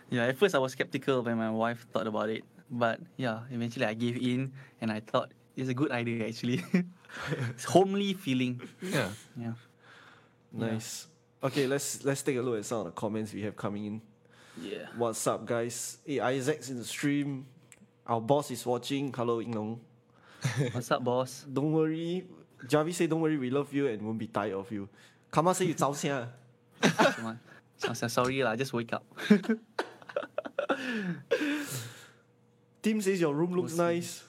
[0.09, 3.85] Yeah, at first I was skeptical when my wife thought about it, but yeah, eventually
[3.85, 6.63] I gave in and I thought it's a good idea actually.
[7.49, 8.61] it's homely feeling.
[8.81, 9.09] yeah.
[9.35, 9.53] Yeah.
[10.53, 11.07] Nice.
[11.43, 14.01] Okay, let's let's take a look at some of the comments we have coming in.
[14.62, 14.88] Yeah.
[14.95, 15.97] What's up, guys?
[16.06, 17.45] Hey, Isaac's in the stream.
[18.08, 19.12] Our boss is watching.
[19.12, 19.79] Hello, Inglong.
[20.71, 21.45] What's up, boss?
[21.51, 22.25] Don't worry.
[22.65, 24.88] Javi say, don't worry, we love you and won't be tired of you.
[25.32, 26.29] Kama say you 早下.
[26.82, 27.39] Come on.
[27.77, 29.03] So, so sorry lah, just wake up.
[32.82, 34.23] Tim says your room looks nice.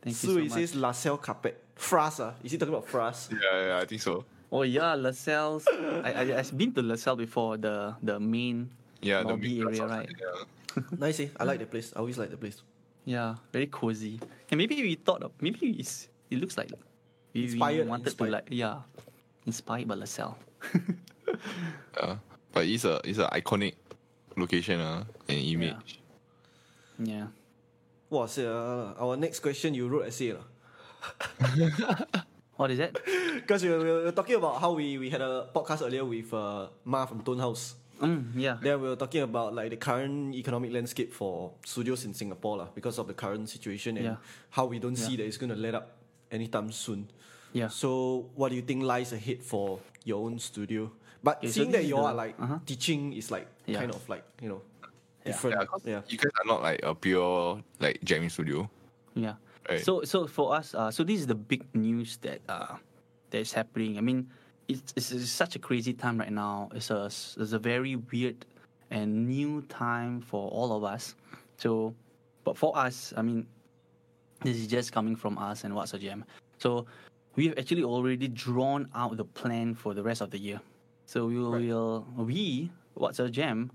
[0.00, 0.52] Thank you so Sui much.
[0.52, 1.60] says LaSalle carpet.
[1.76, 2.34] Fras, ah.
[2.44, 3.30] Is he talking about Fras?
[3.32, 4.24] Yeah, yeah, I think so.
[4.52, 5.66] Oh yeah, LaSalle's.
[6.04, 7.56] I, I I've been to LaSalle before.
[7.58, 8.70] The the main
[9.02, 10.08] Yeah, the lobby big area, right?
[10.08, 10.82] Yeah.
[10.98, 11.28] nice, eh?
[11.38, 11.92] I like the place.
[11.94, 12.62] I always like the place.
[13.04, 14.18] Yeah, very cozy.
[14.50, 16.70] And maybe we thought of maybe it's, it looks like
[17.34, 18.16] we, we wanted inspired.
[18.16, 18.82] to like yeah,
[19.46, 20.38] inspired by LaSalle.
[21.96, 22.16] Yeah.
[22.56, 23.74] But it's a it's an iconic
[24.36, 26.00] location uh, and image.
[26.98, 27.28] yeah.
[28.08, 30.32] Wow, say, uh, our next question you wrote essay.
[30.32, 30.46] lah.
[32.56, 32.94] What is that?
[33.34, 36.32] Because we, were- we were talking about how we, we had a podcast earlier with
[36.32, 37.74] uh, Ma from Tone House.
[38.00, 38.56] Mm, yeah.
[38.60, 42.68] Then we were talking about like the current economic landscape for studios in Singapore lah,
[42.74, 44.16] because of the current situation and Yeah.
[44.50, 45.96] how we don't see that it's going to let up
[46.30, 47.08] anytime soon.
[47.52, 47.68] Yeah.
[47.68, 50.92] So what do you think lies ahead for your own studio?
[51.22, 52.58] But Okay, seeing this that is you are like uh-huh.
[52.66, 53.80] teaching is like Yeah.
[53.80, 54.60] kind of like you know
[55.24, 55.56] different.
[55.60, 56.00] Yeah, 'cause Yeah.
[56.08, 58.68] you guys are not like a pure like jamming studio.
[59.16, 59.40] Yeah.
[59.68, 59.82] Right.
[59.82, 62.76] So so for us, uh, so this is the big news that uh,
[63.30, 63.98] that is happening.
[63.98, 64.28] I mean,
[64.68, 66.70] it's, it's, it's such a crazy time right now.
[66.74, 68.46] It's a it's a very weird
[68.90, 71.14] and new time for all of us.
[71.56, 71.94] So,
[72.44, 73.46] but for us, I mean,
[74.42, 76.24] this is just coming from us and what's a jam.
[76.58, 76.86] So,
[77.34, 80.60] we have actually already drawn out the plan for the rest of the year.
[81.06, 81.68] So we will, Right.
[81.68, 83.70] will we what's a jam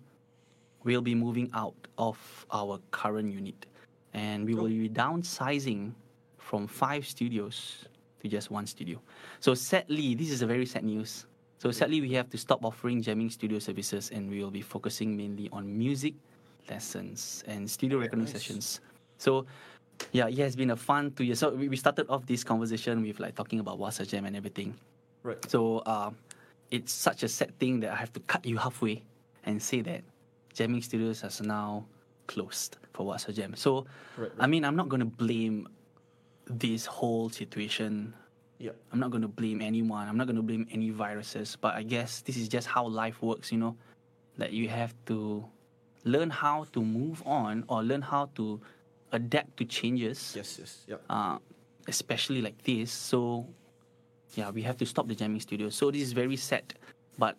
[0.83, 2.17] will be moving out of
[2.51, 3.65] our current unit
[4.13, 5.93] and we will be downsizing
[6.37, 7.85] from five studios
[8.21, 9.01] to just one studio.
[9.39, 11.25] So sadly, this is a very sad news.
[11.57, 15.15] So sadly, we have to stop offering jamming studio services and we will be focusing
[15.15, 16.15] mainly on music
[16.69, 18.33] lessons and studio recording nice.
[18.33, 18.81] sessions.
[19.17, 19.45] So
[20.11, 21.39] yeah, it has been a fun two years.
[21.39, 24.73] So we started off this conversation with like talking about Wasa Jam and everything.
[25.23, 25.37] Right.
[25.49, 26.15] So um,
[26.71, 29.03] it's such a sad thing that I have to cut you halfway
[29.45, 30.01] and say that
[30.53, 31.85] jamming studios has now
[32.27, 33.55] closed for What's a Jam.
[33.55, 33.85] So,
[34.17, 35.67] Right, I mean, I'm not going to blame
[36.45, 38.13] this whole situation.
[38.59, 38.71] Yeah.
[38.91, 40.07] I'm not going to blame anyone.
[40.07, 41.57] I'm not going to blame any viruses.
[41.59, 43.75] But I guess this is just how life works, you know,
[44.37, 45.43] that you have to
[46.03, 48.59] learn how to move on or learn how to
[49.11, 50.57] adapt to changes Yes.
[50.59, 50.83] Yes.
[50.87, 50.95] Yeah.
[51.09, 51.37] uh,
[51.87, 52.91] especially like this.
[52.91, 53.45] So,
[54.35, 55.69] yeah, we have to stop the jamming studio.
[55.69, 56.73] So this is very sad,
[57.17, 57.35] but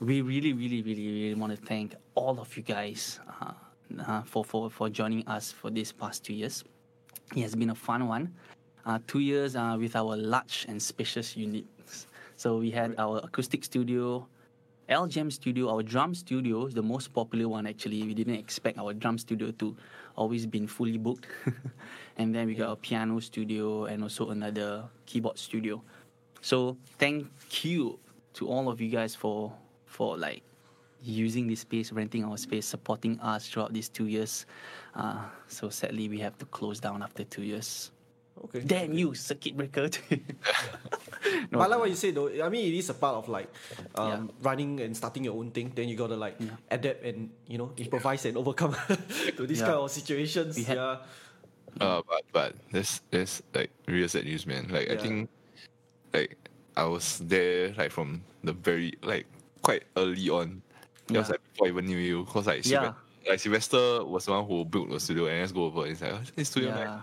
[0.00, 3.52] we really, really, really, really want to thank all of you guys uh,
[4.00, 6.64] uh, for, for for joining us for these past two years.
[7.34, 8.34] It has been a fun one.
[8.84, 12.06] Uh, two years uh, with our large and spacious units.
[12.36, 14.26] So we had our acoustic studio,
[14.88, 18.02] L Jam Studio, our drum studio, is the most popular one actually.
[18.02, 19.76] We didn't expect our drum studio to
[20.16, 21.26] always been fully booked.
[22.16, 25.82] and then we got a piano studio and also another keyboard studio.
[26.40, 27.26] So thank
[27.64, 27.98] you
[28.34, 29.52] to all of you guys for
[29.86, 30.42] for like
[31.02, 34.46] using this space, renting our space, supporting us throughout these two years.
[34.94, 37.90] Uh, so sadly, we have to close down after two years.
[38.44, 38.60] Okay.
[38.60, 39.90] Damn you, circuit breaker!
[41.50, 43.48] No, But like what you said though, I mean it is a part of like
[43.94, 44.20] um, Yeah.
[44.42, 45.70] running and starting your own thing.
[45.74, 46.56] Then you gotta like Yeah.
[46.70, 48.74] adapt and you know improvise and overcome
[49.36, 49.66] to these Yeah.
[49.66, 50.56] kind of situations.
[50.66, 50.96] Had- yeah.
[51.80, 54.66] Uh, but but that's that's like real sad news, man.
[54.68, 55.30] Like I think,
[56.12, 56.36] like
[56.76, 59.26] I was there like from the very like
[59.62, 60.60] quite early on.
[61.14, 62.78] It was like before I even knew you, cause like Yeah.
[62.92, 62.94] Sylve-
[63.28, 65.86] like Sylvester was the one who built the studio and let's go over.
[65.86, 66.78] It's like oh, this studio, man.
[66.80, 67.00] yeah.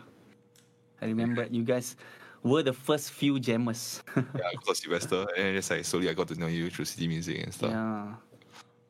[1.01, 1.95] I remember you guys
[2.43, 4.03] were the first few jammers.
[4.15, 7.07] Yeah, because of Sylvester, and just like slowly I got to know you through city
[7.07, 7.71] music and stuff.
[7.71, 8.13] yeah.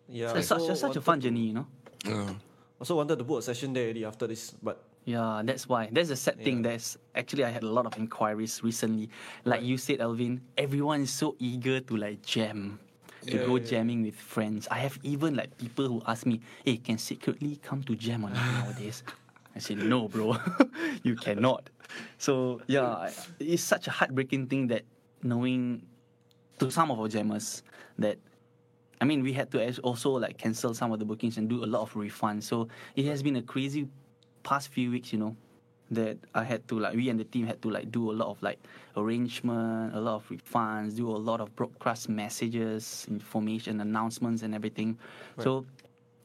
[0.08, 0.30] Yeah.
[0.32, 1.68] So it's such, also such a fun to- journey, you know?
[2.06, 2.34] Uh,
[2.80, 5.90] Also wanted to book a session there already after this, but Yeah, that's why.
[5.92, 6.58] That's the sad thing.
[6.64, 6.70] Yeah.
[6.74, 9.10] There's actually I had a lot of inquiries recently.
[9.46, 12.80] Like you said, Alvin, everyone is so eager to like jam,
[13.32, 14.68] to Yeah, go yeah, jamming with friends.
[14.70, 18.34] I have even like people who ask me, "Hey, can secretly come to jam on
[18.34, 19.04] nowadays?"
[19.56, 20.38] I said, "No, bro,
[21.04, 21.70] you cannot."
[22.18, 24.84] So yeah, it's such a heartbreaking thing that
[25.24, 25.86] knowing
[26.60, 27.64] to some of our jammers
[27.98, 28.18] that
[29.02, 31.68] I mean, we had to also like cancel some of the bookings and do a
[31.68, 32.44] lot of refunds.
[32.44, 33.88] So it has been a crazy
[34.44, 35.36] past few weeks, you know,
[35.92, 38.30] that I had to like we and the team had to like do a lot
[38.30, 38.60] of like
[38.96, 44.98] arrangement, a lot of refunds, do a lot of broadcast messages, information, announcements, and everything.
[45.40, 45.66] So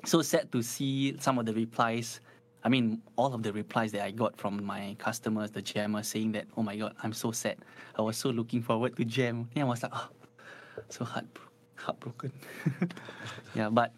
[0.05, 2.21] so sad to see some of the replies.
[2.65, 6.33] I mean, all of the replies that I got from my customers, the jammers, saying
[6.33, 7.57] that, "Oh my God, I'm so sad.
[7.97, 10.09] I was so looking forward to jam." Yeah, I was like, "Oh,
[10.89, 11.27] so heart
[11.77, 12.33] heartbroken."
[13.55, 13.93] yeah, but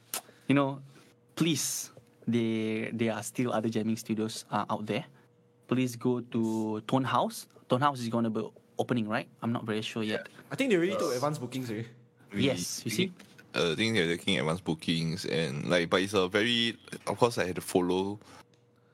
[0.48, 0.82] you know,
[1.34, 1.90] please,
[2.26, 5.06] there there are still other jamming studios uh, out there.
[5.68, 7.46] Please go to Tone House.
[7.68, 8.42] Tone House is gonna be
[8.78, 9.28] opening, right?
[9.42, 10.28] I'm not very sure yet.
[10.50, 11.88] I think they already took advance bookings already.
[12.32, 13.12] We- Yes, you see?
[13.54, 16.76] Uh, I think they're taking advance bookings and like, but it's a very.
[17.06, 18.18] Of course, I had to follow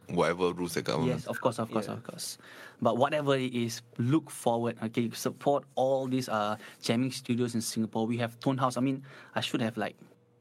[0.09, 1.13] whatever rules the government.
[1.19, 1.95] Yes, of course, of course, Yeah.
[1.95, 2.39] of course.
[2.81, 4.77] But whatever it is, look forward.
[4.83, 8.07] Okay, support all these uh jamming studios in Singapore.
[8.07, 8.77] We have Tone House.
[8.77, 9.03] I mean,
[9.35, 9.97] I should have like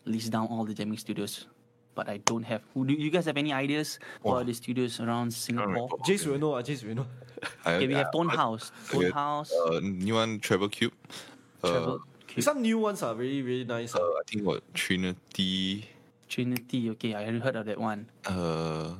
[0.06, 1.48] list down all the jamming studios,
[1.96, 2.62] but I don't have.
[2.74, 4.00] Who Do you guys have any ideas?
[4.22, 5.90] for are the studios around Singapore?
[5.90, 6.00] recall.
[6.06, 6.54] Jace will know.
[6.54, 7.08] Uh, Jace will know.
[7.66, 8.72] Okay, we have Tone House.
[8.92, 9.52] Tone okay, House.
[9.52, 10.94] Uh, new one, Travel Cube.
[11.64, 12.02] Uh, Travel.
[12.28, 13.96] Cube, Some new ones are really really nice.
[13.96, 14.22] uh, uh.
[14.22, 15.90] I think what Trinity.
[16.30, 16.90] Trinity.
[16.92, 18.06] Okay, I heard of that one.
[18.26, 18.94] Uh,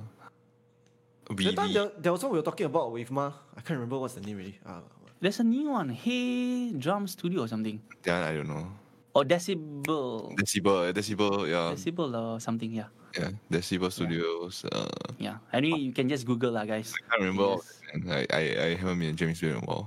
[1.32, 3.32] That time there, there was one we were talking about with Ma.
[3.56, 4.60] I can't remember what's the name really.
[4.66, 4.82] Uh,
[5.22, 5.90] There's a new one.
[5.90, 7.80] Hey Drum Studio or something.
[8.04, 8.68] That I don't know.
[9.14, 10.32] Or Decibel.
[10.40, 12.72] Decibel, Decibel, yeah, Decibel or something.
[12.72, 12.88] Yeah.
[13.18, 14.64] yeah, Decibel Studios.
[14.72, 14.88] Uh,
[15.20, 15.38] Yeah.
[15.52, 16.96] Anyway, you can just Google lah, guys.
[16.96, 17.44] I can't remember.
[17.44, 17.76] all Yes.
[17.76, 18.16] of them, man.
[18.16, 19.86] I, I, I haven't been in jamming studio in a while.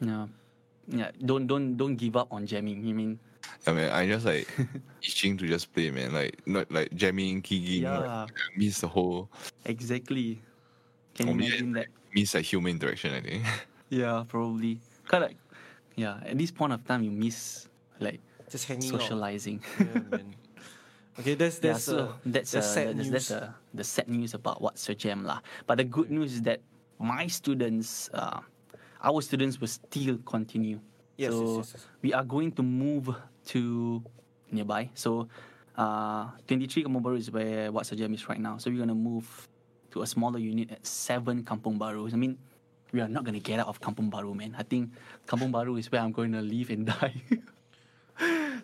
[0.00, 0.26] Yeah.
[0.88, 1.10] Yeah.
[1.20, 2.80] Don't don't don't give up on jamming.
[2.88, 3.20] I mean,
[3.68, 4.48] I mean, I just like
[5.04, 6.16] itching to just play, man.
[6.16, 7.84] Like not like jamming, gigging.
[7.84, 8.24] like, Yeah.
[8.24, 9.28] I miss the whole,
[9.68, 10.40] exactly.
[11.12, 11.86] Can you imagine that?
[12.16, 13.12] miss like human interaction.
[13.12, 13.44] I think.
[13.92, 14.80] Yeah, probably.
[15.12, 15.30] Kind of.
[16.00, 16.16] Yeah.
[16.24, 17.68] At this point of time, you miss
[18.00, 19.64] like just hanging socializing.
[19.80, 20.20] Yeah.
[21.12, 23.28] Okay, that's Yeah, that's so uh, that's that's uh, sad that's, news.
[23.28, 25.44] that's uh, the sad news about what's a jam lah.
[25.68, 26.64] But the good news is that
[26.96, 28.40] my students, uh,
[29.04, 30.80] our students will still continue.
[31.20, 31.86] Yes, yes, so yes, yes.
[32.00, 33.12] we are going to move
[33.52, 34.00] to
[34.48, 34.88] nearby.
[34.96, 35.28] So
[35.76, 38.56] uh, 23 Kampong Bahru is where what's a jam is right now.
[38.56, 39.28] So we're gonna move
[39.92, 42.08] to a smaller unit at seven Kampong Bahru.
[42.08, 42.40] I mean,
[42.88, 44.56] we are not gonna get out of Kampong Bahru, man.
[44.56, 44.96] I think
[45.28, 47.20] Kampong Bahru is where I'm going to live and die.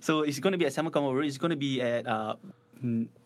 [0.01, 1.27] So it's going to be at Kampong Bahru.
[1.27, 2.37] It's going to be at uh,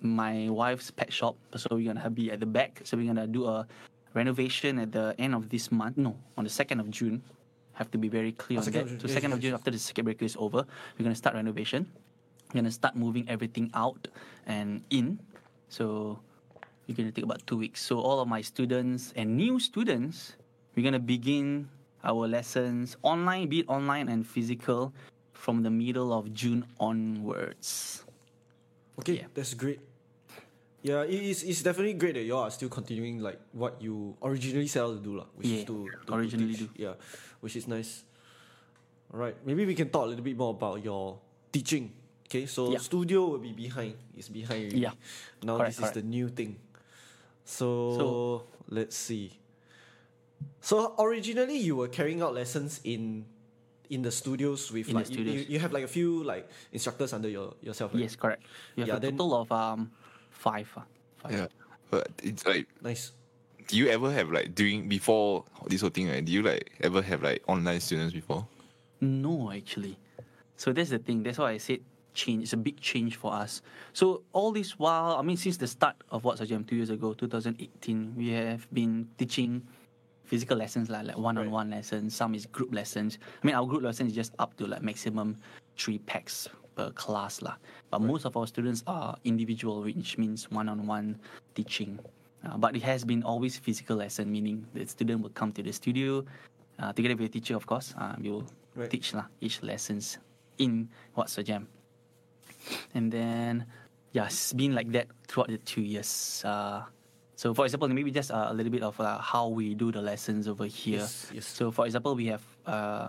[0.01, 1.37] my wife's pet shop.
[1.57, 2.81] So we're going to be at the back.
[2.85, 3.67] So we're going to do a
[4.15, 5.97] renovation at the end of this month.
[5.97, 7.23] No, on the 2nd of June.
[7.75, 9.01] Have to be very clear Oh, on 2nd that.
[9.01, 10.65] So Yes, 2nd of June, after the circuit breaker is over,
[10.99, 11.89] we're going to start renovation.
[12.53, 14.09] We're going to start moving everything out
[14.47, 15.19] and in.
[15.69, 16.21] So
[16.87, 17.81] we're going to take about two weeks.
[17.81, 20.37] So all of my students and new students,
[20.77, 21.69] we're going to begin
[22.05, 24.93] our lessons online, be it online and physical,
[25.43, 28.05] from the middle of June onwards.
[29.03, 29.29] Okay, Yeah.
[29.35, 29.83] that's great.
[30.87, 34.15] Yeah, it is it's definitely great that you all are still continuing like what you
[34.23, 36.71] originally set out to do, lah, which is to, to originally teach.
[36.71, 36.87] do.
[36.91, 36.95] Yeah,
[37.43, 38.07] which is nice.
[39.11, 41.19] Alright, maybe we can talk a little bit more about your
[41.51, 41.91] teaching.
[42.31, 42.79] Okay, so Yeah.
[42.79, 43.95] studio will be behind.
[44.15, 44.79] It's behind already.
[44.87, 44.95] Yeah.
[45.43, 45.97] Now Correct, this correct.
[45.99, 46.57] is the new thing.
[47.45, 47.67] So,
[47.99, 49.39] So- let's see.
[50.63, 53.27] So originally you were carrying out lessons in
[53.93, 56.49] in the studios with In the like you- You, you have like a few like
[56.73, 57.93] instructors under your yourself.
[57.93, 58.03] Right?
[58.09, 58.43] Yes, correct.
[58.77, 59.93] You have Yeah, a then- total of um
[60.31, 60.69] five.
[60.77, 60.85] ah,
[61.21, 61.33] five.
[61.33, 61.47] Yeah,
[61.93, 63.13] but it's like, Nice.
[63.69, 66.09] do you ever have like during before this whole thing?
[66.09, 66.25] Right?
[66.25, 68.49] Do you like ever have like online students before?
[69.01, 69.99] No, actually.
[70.57, 71.23] So that's the thing.
[71.23, 71.81] That's why I said
[72.15, 72.45] change.
[72.45, 73.61] It's a big change for us.
[73.93, 76.91] So all this while, I mean, since the start of What's a Jam two years
[76.91, 79.67] ago, 2018, we have been teaching
[80.33, 82.17] physical lessons like, like one-on-one lessons.
[82.17, 83.19] Some is group lessons.
[83.21, 85.37] I mean, our group lesson is just up to like maximum
[85.77, 87.61] three packs per class lah.
[87.93, 91.21] But most of our students are individual, which means one-on-one
[91.53, 92.01] teaching.
[92.41, 95.71] Uh, but it has been always physical lesson, meaning the student will come to the
[95.71, 96.25] studio
[96.81, 97.93] uh, together with the teacher, of course.
[98.01, 98.89] Uh, we will Right.
[98.89, 100.17] teach lah each lessons
[100.57, 101.69] in What's a Jam.
[102.97, 103.69] And then,
[104.17, 106.41] yeah, it's been like that throughout the two years.
[106.41, 106.89] Uh,
[107.43, 110.01] so, for example, maybe just uh, a little bit of uh, how we do the
[110.01, 111.01] lessons over here.
[111.01, 111.45] Yes, yes.
[111.45, 113.09] So, for example, we have uh,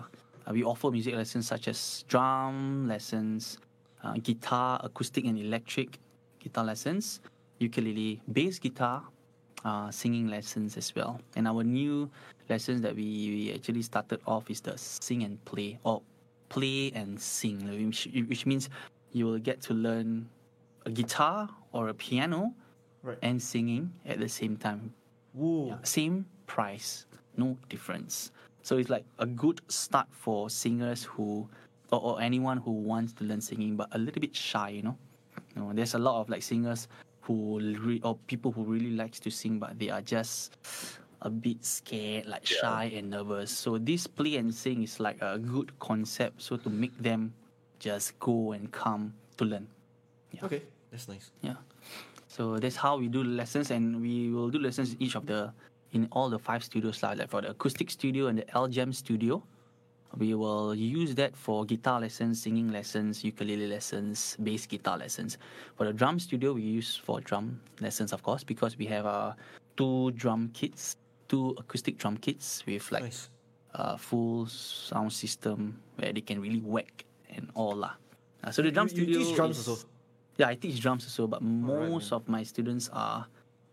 [0.49, 3.59] we offer music lessons such as drum lessons,
[4.03, 5.99] uh, guitar, acoustic and electric
[6.39, 7.21] guitar lessons,
[7.59, 9.03] ukulele, bass guitar,
[9.65, 11.21] uh, singing lessons as well.
[11.35, 12.09] And our new
[12.49, 16.01] lessons that we, we actually started off is the sing and play or
[16.49, 18.67] play and sing, which, which means
[19.11, 20.27] you will get to learn
[20.87, 22.55] a guitar or a piano
[23.03, 23.17] Right.
[23.21, 24.93] and singing at the same time.
[25.35, 28.31] Yeah, same price, no difference.
[28.61, 31.49] So it's like a good start for singers who
[31.91, 34.97] or, or anyone who wants to learn singing but a little bit shy, you know.
[35.55, 36.87] You know, there's a lot of like singers
[37.21, 40.57] who re- or people who really likes to sing but they are just
[41.21, 43.51] a bit scared, like shy and nervous.
[43.51, 47.33] So this play and sing is like a good concept so to make them
[47.79, 49.67] just go and come to learn.
[50.41, 51.31] Okay, that's nice.
[51.41, 51.55] Yeah.
[52.33, 55.53] So that's how we do lessons, and we will do lessons in each of the
[55.93, 57.13] in all the five studios lah.
[57.13, 59.37] Like for the acoustic studio and the L Jam studio,
[60.17, 65.37] we will use that for guitar lessons, singing lessons, ukulele lessons, bass guitar lessons.
[65.77, 69.37] For the drum studio, we use for drum lessons, of course, because we have uh,
[69.77, 70.97] two drum kits,
[71.29, 73.29] two acoustic drum kits with like Nice.
[73.77, 77.93] uh, full sound system where they can really whack and all lah.
[78.41, 79.85] Uh, so the drum You- you studio teach drums is- also?
[80.37, 82.17] Yeah, I teach drums also, but most man.
[82.17, 83.27] of my students are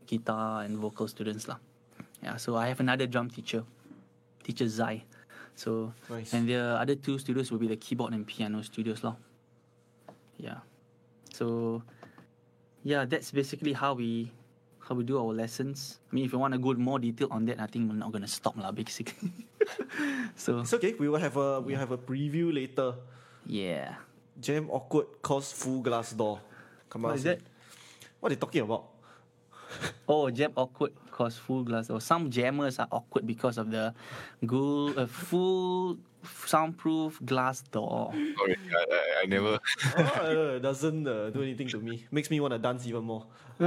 [0.07, 1.57] guitar and vocal students lah.
[2.23, 3.65] Yeah, so I have another drum teacher,
[4.45, 5.05] teacher Zai.
[5.57, 6.33] So Nice.
[6.33, 9.17] and the other two studios will be the keyboard and piano studios lah.
[10.37, 10.61] Yeah.
[11.33, 11.81] So
[12.85, 14.33] yeah, that's basically how we
[14.85, 16.01] how we do our lessons.
[16.13, 18.13] I mean, if you want to go more detail on that, I think we're not
[18.13, 19.33] gonna stop lah, basically.
[20.37, 20.93] so It's okay.
[20.99, 23.01] We will have a we have a preview later.
[23.49, 23.97] yeah.
[24.41, 26.41] Jam awkward cause full glass door.
[26.91, 27.11] Come on.
[27.11, 27.41] What is that?
[28.21, 28.85] What are they talking about?
[30.09, 31.91] Oh, jam awkward cause full glass.
[31.91, 33.95] Or some jammers are awkward because of the
[34.45, 35.97] good, uh, full
[36.47, 38.13] soundproof glass door.
[38.37, 39.61] Sorry, I, I, I never.
[39.97, 42.05] oh, uh, doesn't uh, do anything to me.
[42.11, 43.27] Makes me want to dance even more.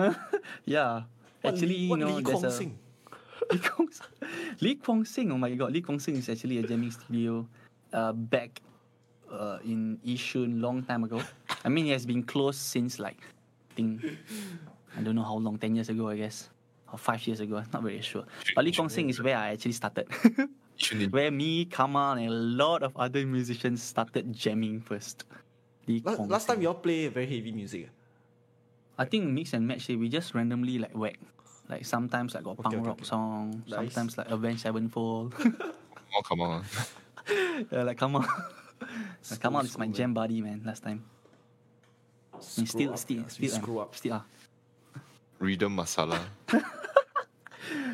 [0.66, 1.04] yeah,
[1.42, 2.78] What actually, Lee, what you know, Lee there's Kwong a Sing?
[3.52, 3.90] Lee Kwong
[4.60, 5.32] Lee Kwong Sing.
[5.32, 7.48] Oh my god, Lee Kwong Sing is actually a jamming studio,
[7.94, 8.60] uh, back,
[9.34, 11.22] uh, in Yishun long time ago.
[11.66, 13.18] I mean, it has been closed since like,
[13.72, 14.06] I think,
[14.98, 16.50] I don't know how long, ten years ago, I guess,
[16.92, 17.58] or five years ago.
[17.58, 18.26] I'm not very sure.
[18.56, 20.08] But Lee Kwong Sing is where I actually started.
[21.12, 25.24] Where me, Kamal, and a lot of other musicians started jamming first.
[25.88, 26.64] Lee La- Kwong last time Sing.
[26.64, 27.90] you all play very heavy music.
[28.98, 29.90] I think mix and match.
[29.90, 31.20] eh, We just randomly like whack.
[31.70, 33.06] Like sometimes like got punk okay, rock okay.
[33.06, 33.64] song.
[33.68, 33.94] Nice.
[33.94, 35.34] Sometimes like Avenged Sevenfold.
[36.16, 36.64] Oh, come on.
[37.72, 37.98] yeah, like
[38.86, 39.32] Kamal.
[39.32, 40.62] like, Kamal is my school, jam buddy man.
[40.66, 41.04] Last time.
[42.34, 43.28] And Screw still, up, still, yeah.
[43.28, 43.62] still, You am.
[43.62, 43.96] screw up.
[43.96, 44.26] Still are.
[45.40, 46.20] Rhythm masala.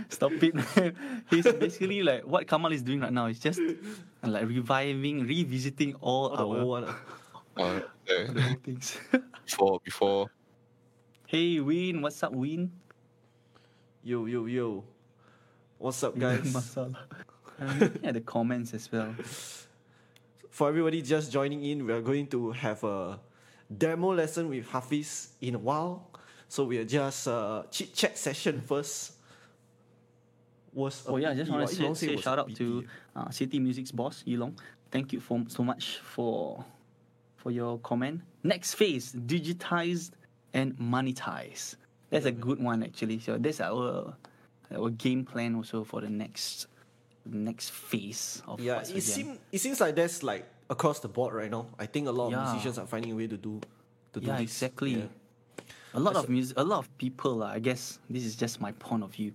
[0.10, 0.96] Stop it, man.
[1.30, 3.28] He's basically like what Kamal is doing right now.
[3.28, 3.62] Is just
[4.24, 6.84] like reviving, revisiting all All our old.
[7.58, 8.98] Uh, the uh, old things.
[9.46, 10.30] before before
[11.30, 12.72] hey, Win, what's up, Win?
[14.02, 14.84] Yo, yo, yo.
[15.78, 16.42] What's up, guys?
[16.52, 16.96] Masala.
[17.60, 19.14] I'm looking at the comments as well.
[20.60, 23.18] For everybody just joining in, we are going to have a
[23.72, 26.12] demo lesson with Hafiz in a while.
[26.50, 29.14] So we are just uh, chit chat session first.
[30.74, 32.84] Was Oh yeah, I just want to say, say shout out to
[33.16, 34.60] uh, City Music's boss Yilong.
[34.92, 36.66] Thank you for so much for
[37.38, 38.20] for your comment.
[38.44, 40.12] Next phase: digitized
[40.54, 41.78] and monetized.
[42.10, 43.20] That's a good one actually.
[43.20, 44.14] So that's our
[44.76, 46.68] our game plan also for the next
[47.26, 51.50] next phase of Yeah, it seems it seems like that's like across the board right
[51.52, 51.68] now.
[51.78, 52.52] I think a lot of Yeah.
[52.52, 53.60] musicians are finding a way to do
[54.14, 54.42] to do this.
[54.42, 54.96] exactly.
[54.96, 55.06] Yeah.
[55.94, 57.42] A lot That's of music, a lot of people.
[57.44, 59.34] Uh, I guess this is just my point of view.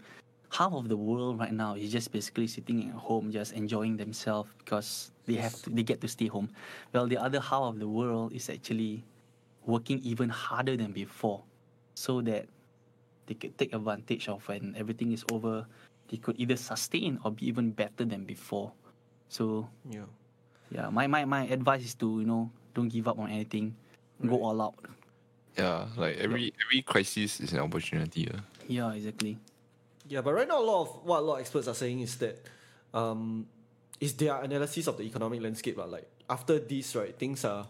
[0.51, 4.49] Half of the world right now is just basically sitting at home, just enjoying themselves
[4.59, 6.49] because they have to, they get to stay home.
[6.93, 9.03] Well, the other half of the world is actually
[9.67, 11.43] working even harder than before,
[11.95, 12.47] so that
[13.27, 15.67] they could take advantage of when everything is over.
[16.11, 18.73] They could either sustain or be even better than before.
[19.29, 20.07] So Yeah.
[20.71, 23.75] yeah, my my, my advice is to you know don't give up on anything,
[24.21, 24.75] go all out.
[25.57, 28.29] yeah, like every every crisis is an opportunity.
[28.29, 28.41] Uh.
[28.69, 29.39] Yeah, exactly.
[30.09, 32.17] Yeah, but right now a lot of what a lot of experts are saying is
[32.21, 32.37] that
[32.93, 33.47] um
[34.01, 35.79] is their analysis of the economic landscape.
[35.79, 37.67] Uh, like after this, right, things are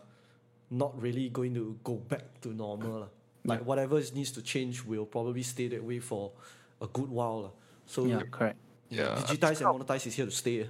[0.70, 3.06] not really going to go back to normal.
[3.06, 3.10] lah.
[3.44, 3.68] Like Yeah.
[3.68, 6.32] whatever needs to change will probably stay that way for
[6.80, 7.40] a good while.
[7.42, 7.54] lah.
[7.86, 8.58] So Yeah, correct.
[8.90, 10.68] Yeah, digitize and monetize is here to stay.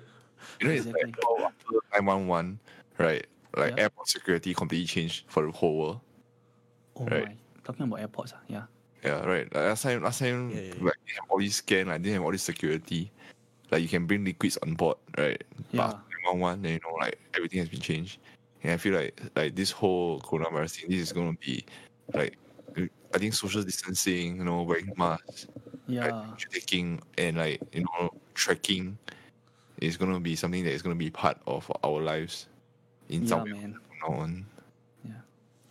[0.60, 1.12] You know, it's Exactly.
[1.12, 1.52] like how
[1.92, 2.58] 911,
[2.98, 3.26] right?
[3.56, 3.82] Like Yeah.
[3.84, 6.00] airport security completely changed for the whole world.
[6.96, 7.26] Oh Right.
[7.28, 7.36] my.
[7.64, 8.64] Talking about airports, ah, yeah.
[9.02, 9.44] Yeah, right.
[9.54, 10.84] Like last time, last time, Yeah, yeah, yeah.
[10.84, 13.10] like they have all these scan, like they have all this security,
[13.70, 15.42] like you can bring liquids on board, right?
[15.72, 15.86] Yeah.
[15.88, 18.18] But after one, then you know, like everything has been changed,
[18.62, 21.64] and I feel like like this whole coronavirus thing, this is gonna be
[22.14, 22.36] like,
[22.76, 25.46] I think social distancing, you know, wearing masks,
[25.86, 26.08] Yeah.
[26.08, 28.96] like, taking and like you know tracking,
[29.80, 32.48] is gonna be something that is gonna be part of our lives,
[33.08, 33.74] in Yeah, some way man.
[33.74, 34.46] from now on.
[35.04, 35.20] Yeah.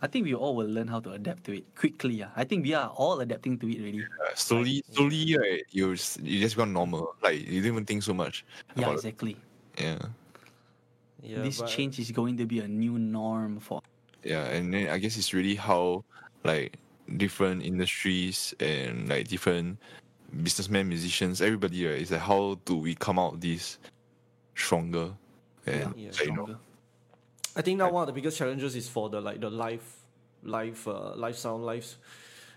[0.02, 2.14] I think we all will learn how to adapt to it quickly.
[2.14, 2.30] Yeah.
[2.36, 4.04] I think we are all adapting to it really.
[4.04, 7.16] Uh, slowly, slowly, right, you s- you just become normal.
[7.22, 8.44] Like you don't even think so much.
[8.76, 8.94] Yeah, about it.
[9.06, 9.36] exactly.
[9.78, 9.98] Yeah.
[11.22, 13.80] Yeah, this but- change is going to be a new norm for
[14.22, 16.04] Yeah, and then I guess it's really how
[16.44, 16.76] like
[17.16, 19.76] different industries and like different
[20.42, 23.78] businessmen, musicians, everybody right, it's like how do we come out this
[24.54, 25.12] stronger
[25.66, 26.56] and Yeah, like, you know, stronger.
[27.56, 29.84] I think now one of the biggest challenges is for the like the live,
[30.42, 31.96] live, uh, live sound, live,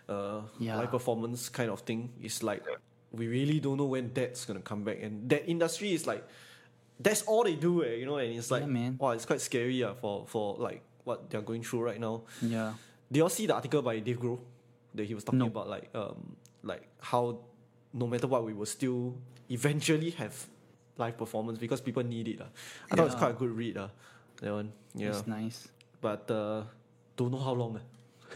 [0.09, 0.78] uh, Yeah.
[0.78, 2.13] live performance kind of thing.
[2.21, 2.63] It's like
[3.11, 6.25] we really don't know when that's gonna come back, and that industry is like
[6.99, 8.17] that's all they do, eh, you know.
[8.17, 8.97] And it's like, Yeah, man.
[8.99, 12.23] wow, it's quite scary, uh, for for like what they're going through right now.
[12.41, 12.73] Yeah.
[13.11, 14.39] Did you all see the article by Dave Grohl
[14.95, 15.45] that he was talking No.
[15.45, 17.39] about like um like how
[17.93, 19.15] no matter what we will still
[19.49, 20.47] eventually have
[20.97, 22.41] live performance because people need it.
[22.41, 22.45] Uh.
[22.91, 23.19] I thought it's Yeah.
[23.19, 23.77] quite a good read.
[23.77, 23.88] Uh,
[24.41, 24.71] that one.
[24.95, 25.09] Yeah.
[25.09, 25.67] It's nice.
[26.01, 26.63] But uh,
[27.15, 27.77] don't know how long.
[27.77, 27.79] Uh.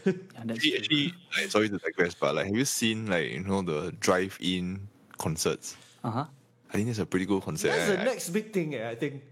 [0.06, 0.12] Yeah,
[0.46, 0.78] that's actually, true.
[0.78, 4.88] actually like, sorry to digress, but like have you seen like you know the drive-in
[5.18, 5.76] concerts?
[6.02, 6.24] Uh-huh.
[6.70, 7.76] I think that's a pretty good concept.
[7.76, 8.04] That's the eh.
[8.04, 9.22] next big thing, eh, I think.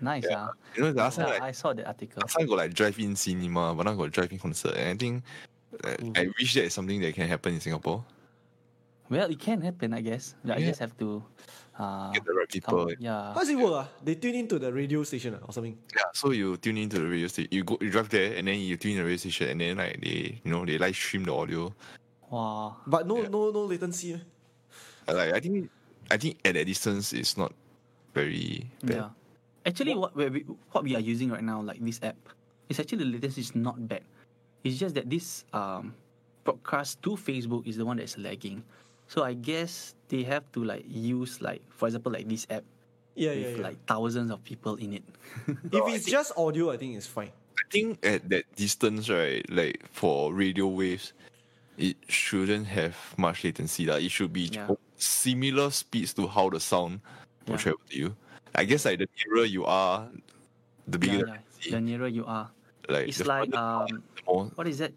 [0.00, 0.48] Nice, Yeah.
[0.48, 0.52] ah.
[0.76, 2.20] You know, the last time Yeah, like I saw the article.
[2.20, 4.76] last time got like drive-in cinema, but now got drive-in concert.
[4.76, 5.24] And I think
[5.82, 8.04] uh, I wish that is something that can happen in Singapore.
[9.10, 10.38] Well, it can happen, I guess.
[10.46, 10.70] I Yeah.
[10.70, 11.18] just have to
[11.80, 12.92] uh, Get the right come- people.
[13.02, 13.32] yeah.
[13.34, 13.72] How does it work?
[13.72, 13.88] Uh?
[14.04, 15.74] They tune into the radio station uh, or something.
[15.96, 17.48] Yeah, so you tune into the radio station.
[17.50, 19.76] You go, you drive there, and then you tune in the radio station, and then
[19.82, 21.74] like they, you know, they live stream the audio.
[22.30, 22.76] Wow.
[22.86, 23.32] But no, Yeah.
[23.34, 24.14] no, no latency.
[24.14, 24.22] eh?
[25.08, 25.70] Uh, Like I think,
[26.12, 27.50] I think at that distance it's not
[28.14, 28.94] very bad.
[28.94, 29.08] Yeah.
[29.66, 32.16] Actually, what we, we- what we are using right now, like this app,
[32.68, 34.04] is actually the latency is not bad.
[34.62, 35.96] It's just that this um,
[36.44, 38.62] broadcast to Facebook is the one that's lagging.
[39.10, 42.62] So I guess they have to like use like, for example, like this app
[43.18, 43.62] Yeah, with yeah, yeah.
[43.74, 45.04] like thousands of people in it.
[45.74, 47.34] if it's just audio, I think it's fine.
[47.58, 51.12] I think at that distance, right, like for radio waves,
[51.74, 53.82] it shouldn't have much latency.
[53.90, 54.70] Like it should be Yeah.
[54.94, 57.02] similar speeds to how the sound
[57.50, 57.66] will Yeah.
[57.74, 58.08] travel to you.
[58.54, 60.06] I guess like the nearer you are,
[60.86, 61.70] the bigger yeah, the yeah.
[61.74, 62.46] The nearer you are,
[62.86, 63.58] Like it's like further
[63.90, 64.94] you are, um, what is that?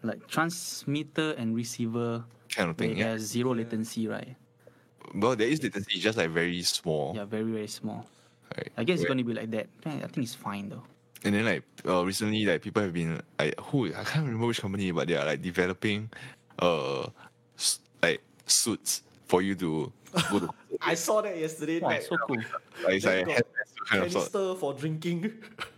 [0.00, 2.24] Like transmitter and receiver.
[2.54, 2.96] Kind of thing.
[2.96, 3.18] Yeah.
[3.18, 4.34] zero latency, right?
[5.14, 7.12] Well, there is latency, It's just like very small.
[7.14, 8.06] Yeah, very very small.
[8.56, 8.70] Right?
[8.76, 9.66] I guess it's gonna be like that.
[9.84, 10.82] I I think it's fine though.
[11.24, 14.60] And then like uh, recently, like people have been like who I can't remember which
[14.60, 16.10] company, but they are like developing
[16.58, 17.06] uh
[18.02, 19.92] like suits for you to
[20.30, 20.48] go to.
[20.80, 21.80] I saw that yesterday.
[21.80, 22.36] Wow, like, so cool.
[22.84, 23.46] like, it's Then like got
[23.88, 24.32] kind of sort.
[24.32, 25.32] canister for drinking.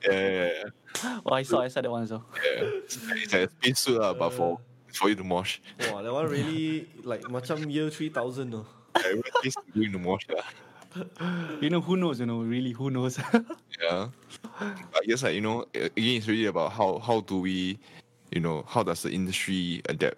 [0.04, 1.20] Yeah, yeah, yeah.
[1.26, 2.24] Oh, I saw I saw that one as well.
[2.42, 2.62] yeah.
[2.82, 4.58] It's like- it's like a space suit lah, but for
[4.98, 5.58] for you to mosh.
[5.90, 8.50] Wow, that one really like macam year three thousand.
[8.50, 8.66] No.
[8.96, 10.44] Everybody's doing the mosh lah.
[11.60, 12.20] You know who knows?
[12.20, 13.20] You know really who knows?
[13.76, 14.08] Yeah.
[14.56, 17.76] I guess like you know a- again, it's really about how how do we,
[18.32, 20.16] you know, how does the industry adapt?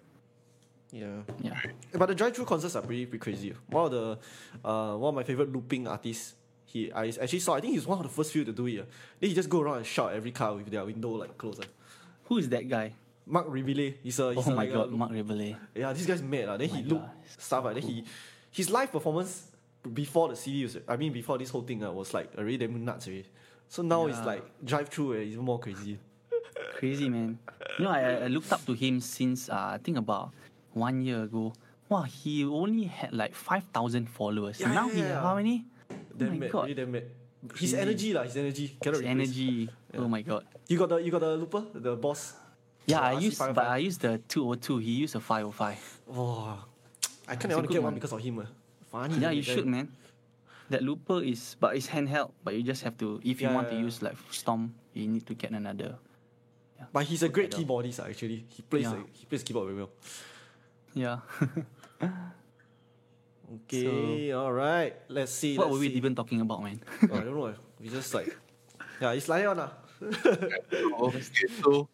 [0.95, 1.21] Yeah.
[1.43, 1.59] yeah.
[1.93, 3.53] But the drive-through concerts are pretty, pretty crazy.
[3.69, 4.17] One of the,
[4.65, 6.33] uh, one of my favorite looping artists.
[6.65, 7.53] He, I actually saw.
[7.53, 8.79] I think he's one of the first few to do it.
[8.79, 8.85] uh.
[9.19, 11.61] Then he just go around and shout every car with their window like closed.
[11.61, 11.67] uh.
[12.31, 12.93] Who is that guy?
[13.29, 13.97] Marc Rebillet.
[14.01, 14.33] He's a.
[14.33, 15.55] He's oh a, my like god, A, Marc Rebillet.
[15.75, 16.49] yeah, this guy's mad.
[16.49, 16.57] Uh.
[16.57, 17.03] Then he my look
[17.37, 17.65] stuff.
[17.65, 17.73] Uh.
[17.73, 18.03] Then he,
[18.51, 19.51] his live performance
[19.93, 20.77] before the CD was.
[20.87, 23.07] I mean, before this whole thing uh, was like already damn nuts.
[23.07, 23.25] Already.
[23.67, 25.13] So now it's like drive-through.
[25.13, 25.99] Uh, even more crazy.
[26.75, 27.37] Crazy man.
[27.77, 30.31] You know, I, I looked up to him since uh, I think about
[30.73, 31.53] one year ago.
[31.87, 34.59] Wow, he only had like five thousand followers.
[34.59, 35.21] Yeah, now yeah, he yeah.
[35.21, 35.65] how many?
[36.17, 36.51] Damn oh my mad.
[36.51, 36.61] god.
[36.63, 37.03] Really damn mad.
[37.55, 38.23] His energy lah.
[38.23, 38.77] His energy.
[38.81, 39.29] Cannot His replace.
[39.29, 39.69] energy.
[39.95, 40.45] Oh my god.
[40.67, 42.33] You got the you got the looper, the boss.
[42.89, 44.77] Yeah, I RC used but I used the two oh two.
[44.79, 45.79] He used the five oh five.
[46.07, 46.65] Wow.
[47.27, 47.93] I kind It's a of want to get one one.
[47.95, 48.39] because of him.
[48.39, 48.45] Uh.
[48.91, 49.13] Funny.
[49.15, 49.53] Yeah, that you guy.
[49.53, 49.93] should, man.
[50.69, 52.31] That looper is, but it's handheld.
[52.43, 53.85] But you just have to, if you Yeah, want to yeah, yeah.
[53.85, 55.97] use like Storm, you need to get another.
[56.93, 57.65] But he's a great pedal.
[57.65, 58.45] keyboardist uh, actually.
[58.49, 58.97] He plays Yeah.
[58.97, 59.89] the, he plays keyboard very well.
[60.93, 61.19] Yeah.
[63.65, 64.93] Okay, all right.
[65.09, 65.57] Let's see.
[65.57, 65.95] what let's were we see.
[65.97, 66.79] even talking about, man?
[67.09, 67.45] Oh, I don't know.
[67.45, 68.29] uh, We just like,
[69.01, 69.59] yeah, it's like that one.
[69.59, 69.73] Uh.
[71.09, 71.21] Okay,
[71.61, 71.89] so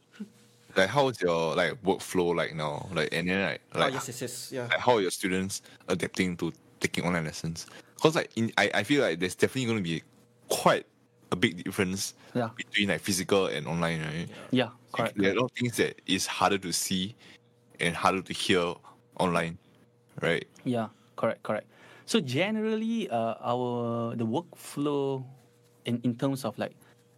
[0.76, 2.88] like how's your like workflow like now?
[2.94, 4.52] Like and then like Oh, yes, yes, yes.
[4.52, 4.68] Yeah.
[4.68, 7.68] like how are your students adapting to taking online lessons?
[7.96, 10.04] Because like in I, I feel like there's definitely gonna be
[10.50, 10.86] quite
[11.32, 12.50] a big difference Yeah.
[12.56, 14.30] between like physical and online, right?
[14.52, 15.18] Yeah, correct.
[15.18, 17.16] There are a lot of things that is harder to see
[17.80, 18.76] and harder to hear
[19.20, 19.58] online,
[20.22, 20.46] right?
[20.64, 21.68] Yeah, correct, correct.
[22.06, 25.26] So generally, uh, our the workflow
[25.86, 26.76] in in terms of like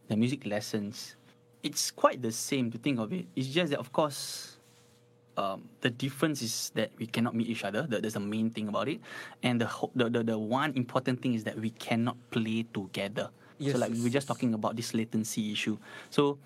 [0.08, 1.16] the music lessons,
[1.64, 3.26] it's quite the same to think of it.
[3.36, 4.58] It's just that of course,
[5.38, 7.84] um, the difference is that we cannot meet each other.
[7.84, 9.00] That, that's the main thing about it,
[9.44, 13.30] and the, the the the one important thing is that we cannot play together.
[13.60, 15.78] Yes, so like yes, we're just talking about this latency issue.
[16.10, 16.38] So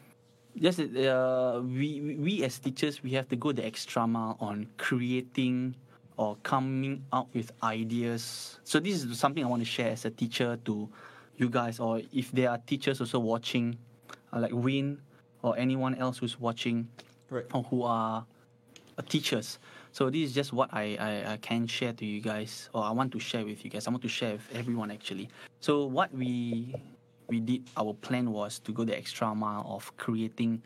[0.59, 5.75] just uh, we we- as teachers we have to go the extra mile on creating
[6.17, 8.59] or coming out with ideas.
[8.63, 10.89] So this is something I want to share as a teacher to
[11.37, 13.77] you guys, or if there are teachers also watching,
[14.33, 14.99] uh, like Win
[15.43, 16.87] or anyone else who's watching,
[17.29, 17.45] Right.
[17.53, 18.25] or who are
[18.97, 19.59] uh, teachers.
[19.91, 22.91] So this is just what I, I, I can share to you guys, or I
[22.91, 23.87] want to share with you guys.
[23.87, 25.29] I want to share with everyone actually.
[25.59, 26.75] So what we
[27.27, 30.61] we did, our plan was to go the extra mile of creating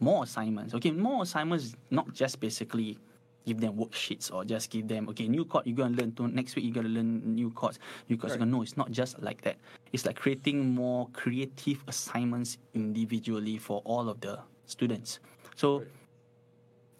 [0.00, 0.72] more assignments.
[0.74, 2.98] Okay, more assignments, not just basically
[3.46, 6.56] give them worksheets or just give them okay new chord you're gonna learn to next
[6.56, 7.78] week you're gonna learn new chords
[8.08, 8.48] new chords Right.
[8.48, 9.56] no it's not just like that
[9.92, 15.20] it's like creating more creative assignments individually for all of the students
[15.56, 15.88] so Right.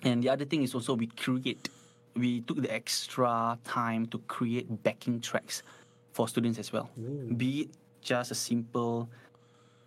[0.02, 1.68] and the other thing is also we create,
[2.14, 5.62] we took the extra time to create backing tracks
[6.12, 6.90] for students as well.
[7.36, 7.70] Be it
[8.02, 9.08] just a simple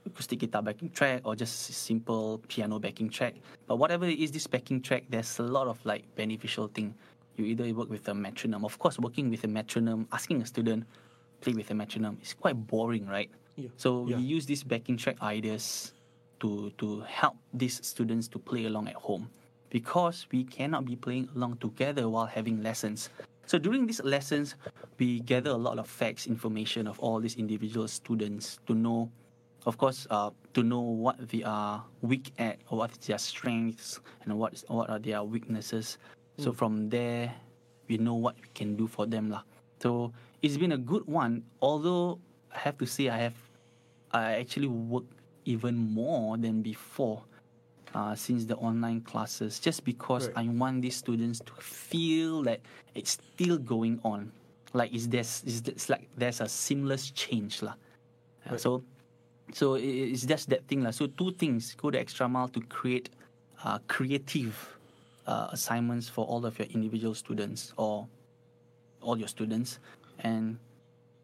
[0.08, 3.36] acoustic guitar backing track or just a simple piano backing track.
[3.68, 6.96] But whatever it is, this backing track, there's a lot of like beneficial thing.
[7.36, 8.66] You either work with a metronome.
[8.66, 10.86] Of course, working with a metronome, asking a student
[11.42, 13.30] play with a metronome is quite boring, right?
[13.56, 13.70] Yeah.
[13.78, 14.18] So Yeah.
[14.18, 15.94] we use these backing track ideas
[16.40, 19.30] to to help these students to play along at home
[19.70, 23.10] because we cannot be playing along together while having lessons.
[23.46, 24.56] So during these lessons,
[25.00, 29.10] we gather a lot of facts, information of all these individual students to know,
[29.68, 34.32] of course, uh, to know what they are weak at or what their strengths and
[34.40, 36.00] what what are their weaknesses.
[36.40, 37.34] So from there,
[37.90, 39.44] we know what we can do for them lah.
[39.84, 41.44] So it's been a good one.
[41.60, 42.24] Although
[42.56, 43.36] I have to say I have,
[44.16, 45.12] I actually worked
[45.44, 47.28] even more than before
[47.92, 50.48] uh, since the online classes, just because Right.
[50.48, 52.62] I want these students to feel that
[52.96, 54.32] it's still going on.
[54.72, 57.76] Like is there's is it's like there's a seamless change lah.
[58.46, 58.62] Right.
[58.62, 58.84] So
[59.54, 60.92] so it's just that thing lah.
[60.92, 63.10] So two things: go the extra mile to create
[63.64, 64.56] uh, creative
[65.26, 68.08] uh, assignments for all of your individual students or
[69.02, 69.80] all your students,
[70.20, 70.58] and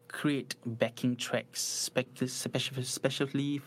[0.08, 3.60] create backing tracks, spec- especially especially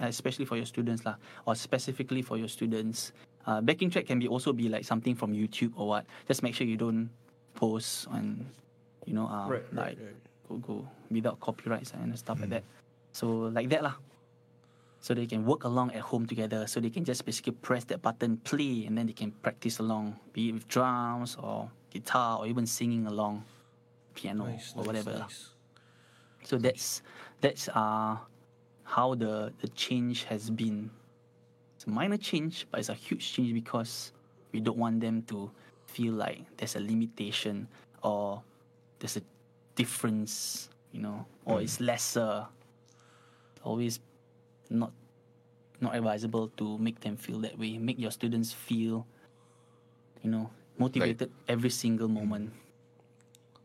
[0.00, 3.12] uh, especially for your students lah, or specifically for your students.
[3.46, 6.06] Uh, backing track can be also be like something from YouTube or what.
[6.28, 7.10] Just make sure you don't
[7.54, 8.40] post on,
[9.04, 10.16] you know, uh, Right, right, like right.
[10.48, 12.64] go go without copyrights and stuff like that.
[13.14, 13.94] So like that lah.
[14.98, 16.66] So they can work along at home together.
[16.66, 20.18] So they can just basically press that button, play, and then they can practice along,
[20.32, 23.44] be it with drums or guitar or even singing along,
[24.18, 25.22] piano Nice, or whatever.
[25.22, 25.54] nice.
[26.42, 27.00] So that's
[27.40, 28.18] that's uh
[28.84, 30.90] how the the change has been.
[31.76, 34.10] It's a minor change, but it's a huge change because
[34.52, 35.50] we don't want them to
[35.86, 37.68] feel like there's a limitation
[38.02, 38.42] or
[38.98, 39.22] there's a
[39.76, 42.46] difference, you know, or it's lesser.
[43.64, 43.98] Always
[44.70, 44.92] not
[45.80, 47.76] not advisable to make them feel that way.
[47.80, 49.06] Make your students feel,
[50.22, 52.52] you know, motivated every single moment.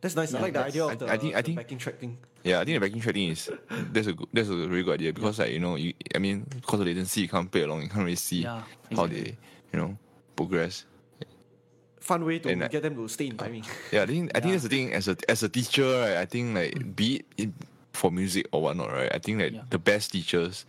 [0.02, 0.34] That's nice.
[0.34, 2.18] I like the idea of I- the, I think- I think- backing track thing.
[2.44, 3.52] Yeah, I think the backing track thing is
[3.92, 6.48] that's a good, that's a really good idea because like you know you I mean
[6.48, 8.64] because of latency you can't play along you can't really see Yeah,
[8.96, 9.36] how they
[9.74, 9.98] you know
[10.40, 10.88] progress.
[12.00, 13.68] Fun way to And I- get them to stay in timing.
[13.92, 16.16] Yeah, I think I think that's the thing as a as a teacher right.
[16.16, 17.54] I think like be it in,
[18.00, 19.12] for music or whatnot right.
[19.12, 19.68] I think that Yeah.
[19.70, 20.64] the best teachers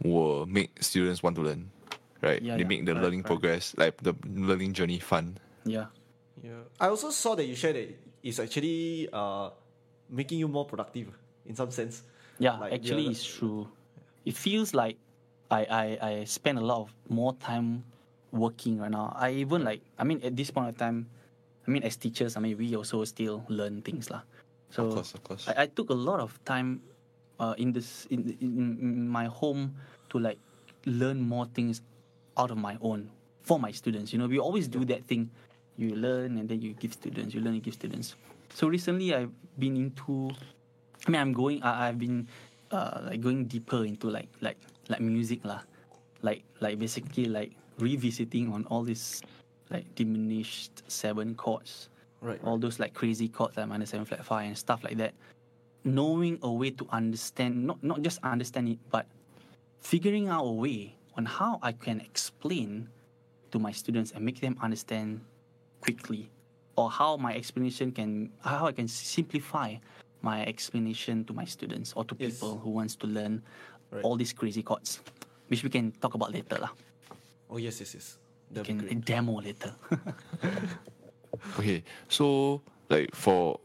[0.00, 1.68] will make students want to learn.
[2.22, 3.42] Right, Yeah, they yeah, make the correct, learning correct.
[3.42, 5.36] progress like the learning journey fun.
[5.66, 5.90] Yeah.
[6.38, 6.62] Yeah.
[6.78, 7.90] I also saw that you shared that
[8.22, 9.50] it's actually uh,
[10.08, 11.10] making you more productive
[11.46, 12.06] in some sense.
[12.38, 13.66] Yeah, Like, actually, you're- it's true.
[14.24, 15.02] It feels like
[15.50, 17.82] I, I I spend a lot of more time
[18.30, 19.10] working right now.
[19.18, 21.10] I even like I mean at this point of time,
[21.66, 24.22] I mean as teachers, I mean we also still learn things lah.
[24.72, 25.44] So Of course, of course.
[25.48, 26.80] I, I took a lot of time
[27.36, 29.76] uh, in this in, in in my home
[30.08, 30.40] to like
[30.88, 31.84] learn more things
[32.40, 33.12] out of my own
[33.44, 34.16] for my students.
[34.16, 35.28] You know, we always do that thing.
[35.76, 37.36] You learn and then you give students.
[37.36, 38.16] You learn and give students.
[38.56, 40.32] So recently, I've been into.
[41.04, 41.60] I mean, I'm going.
[41.60, 42.28] I, I've been
[42.72, 44.56] uh, like going deeper into like like
[44.88, 45.60] like music lah,
[46.24, 49.20] like like basically like revisiting on all these
[49.68, 51.91] like diminished seven chords
[52.22, 52.38] Right.
[52.44, 55.12] all those like crazy chords like minor seven flat five and stuff like that.
[55.84, 59.06] Knowing a way to understand, not not just understand it, but
[59.82, 62.86] figuring out a way on how I can explain
[63.50, 65.20] to my students and make them understand
[65.82, 66.30] quickly,
[66.78, 69.74] or how my explanation can how I can simplify
[70.22, 72.38] my explanation to my students or to Yes.
[72.38, 73.42] people who wants to learn
[73.90, 74.04] Right.
[74.06, 75.02] all these crazy chords,
[75.48, 76.70] which we can talk about later lah.
[77.50, 78.06] Oh yes, yes, yes.
[78.48, 79.74] We That'd can be demo later.
[81.58, 83.58] Okay, so like for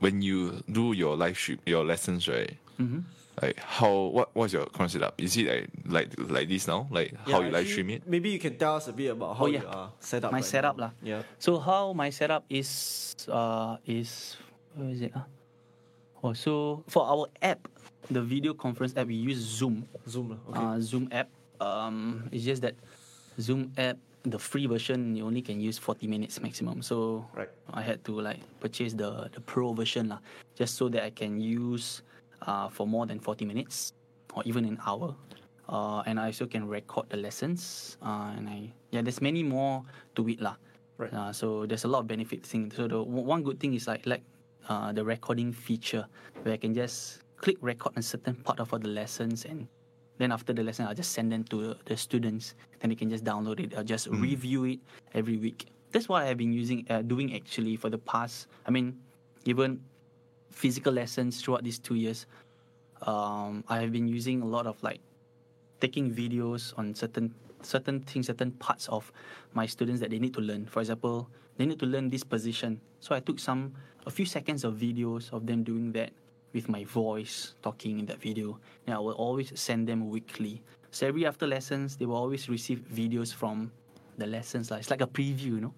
[0.00, 2.56] when you do your live stream, your lessons, right?
[2.78, 3.04] Mhm.
[3.40, 5.14] Like how what what's your current setup?
[5.22, 6.88] Is it like like like this now?
[6.90, 8.02] Like how you live stream it?
[8.06, 9.70] Maybe you can tell us a bit about how Oh, you yeah.
[9.70, 10.32] are set up.
[10.32, 10.90] My right setup now.
[10.90, 10.90] lah.
[11.02, 11.22] Yeah.
[11.38, 14.36] So how my setup is uh is
[14.74, 15.26] where is it ah?
[16.18, 17.62] Oh, so for our app,
[18.10, 19.86] the video conference app, we use Zoom.
[20.10, 20.34] Zoom.
[20.50, 20.58] Okay.
[20.58, 21.30] Uh, Zoom app.
[21.62, 22.74] Um, it's just that
[23.38, 23.98] Zoom app,
[24.30, 26.82] the free version, you only can use 40 minutes maximum.
[26.82, 27.48] So Right.
[27.72, 30.20] I had to like purchase the the pro version lah,
[30.54, 32.02] just so that I can use
[32.42, 33.92] uh, for more than 40 minutes
[34.34, 35.14] or even an hour.
[35.68, 37.96] Uh, and I also can record the lessons.
[38.00, 39.84] Uh, and I yeah, there's many more
[40.16, 40.56] to it lah.
[40.96, 41.12] Right.
[41.12, 42.48] Uh, so there's a lot of benefits.
[42.48, 42.72] Thing.
[42.74, 44.24] So the one good thing is like like
[44.68, 46.06] uh, the recording feature
[46.42, 49.68] where I can just click record a certain part of all the lessons and
[50.18, 52.54] then after the lesson I'll just send them to the students.
[52.80, 53.74] Then they can just download it.
[53.76, 54.80] I'll just review it
[55.14, 55.66] every week.
[55.90, 58.46] That's what I've been using, uh, doing actually for the past.
[58.66, 58.98] I mean,
[59.44, 59.80] even
[60.50, 62.26] physical lessons throughout these two years.
[63.02, 65.00] Um, I have been using a lot of like
[65.80, 69.10] taking videos on certain certain things, certain parts of
[69.54, 70.66] my students that they need to learn.
[70.66, 72.80] For example, they need to learn this position.
[73.00, 73.74] So I took some
[74.06, 76.10] a few seconds of videos of them doing that
[76.58, 78.58] with my voice talking in that video.
[78.86, 80.58] And I will always send them weekly.
[80.90, 83.70] So every after lessons, they will always receive videos from
[84.18, 84.70] the lessons.
[84.70, 85.74] Like it's like a preview, you know.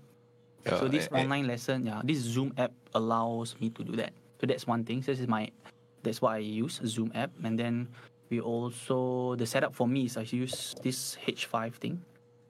[0.64, 3.92] Yeah, so this and- and- online lesson, yeah, this Zoom app allows me to do
[4.00, 4.12] that.
[4.40, 5.02] So that's one thing.
[5.04, 5.50] So this is my,
[6.02, 7.88] that's what I use Zoom app, and then
[8.32, 12.00] we also the setup for me is I use this H5 thing.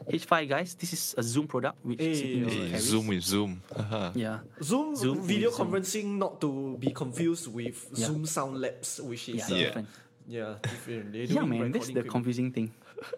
[0.08, 2.78] H5 guys, this is a Zoom product which Hey, Sydney Hey.
[2.78, 3.62] Zoom with Zoom.
[3.76, 4.10] Haha.
[4.14, 4.38] Yeah.
[4.62, 5.66] Zoom, Zoom video with Zoom.
[5.70, 8.06] conferencing, not to be confused with Yeah.
[8.06, 9.88] Zoom Sound Labs, which is Yeah, uh, different.
[10.26, 11.14] yeah, different.
[11.14, 12.72] Yeah, doing man, that's recording the confusing thing.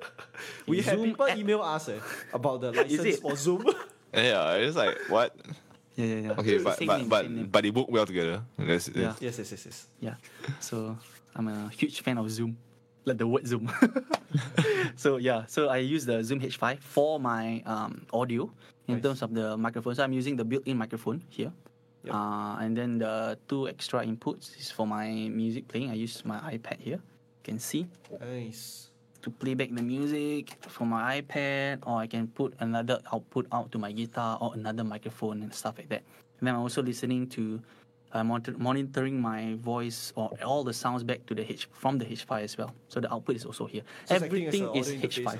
[0.66, 1.98] We had Zoom people app- email us eh,
[2.32, 3.64] about the license for Zoom.
[4.14, 5.32] Yeah, it's like what?
[5.96, 6.30] Yeah, yeah, yeah.
[6.36, 7.48] Okay, but Same but name, but same name.
[7.48, 8.42] but they work well together.
[8.58, 9.14] That's, Yeah.
[9.20, 9.78] yes, yes, yes, yes.
[10.00, 10.14] Yeah.
[10.60, 10.98] So
[11.34, 12.58] I'm a huge fan of Zoom.
[13.04, 13.66] Like the word Zoom.
[14.96, 18.50] so yeah, so I use the Zoom H5 for my um, audio
[18.86, 19.02] in Nice.
[19.02, 19.94] terms of the microphone.
[19.94, 21.52] So I'm using the built-in microphone here.
[22.04, 22.14] Yep.
[22.14, 25.90] Uh, and then the two extra inputs is for my music playing.
[25.90, 26.98] I use my iPad here.
[26.98, 27.86] You can see
[28.20, 28.90] Nice.
[29.22, 33.70] to play back the music from my iPad, or I can put another output out
[33.72, 36.02] to my guitar or another microphone and stuff like that.
[36.38, 37.60] And then I'm also listening to,
[38.12, 42.04] uh, monitor, monitoring my voice or all the sounds back to the H from the
[42.04, 42.72] H5 as well.
[42.88, 43.82] So the output is also here.
[44.06, 45.26] So it's acting as Everything is H5.
[45.26, 45.38] ah.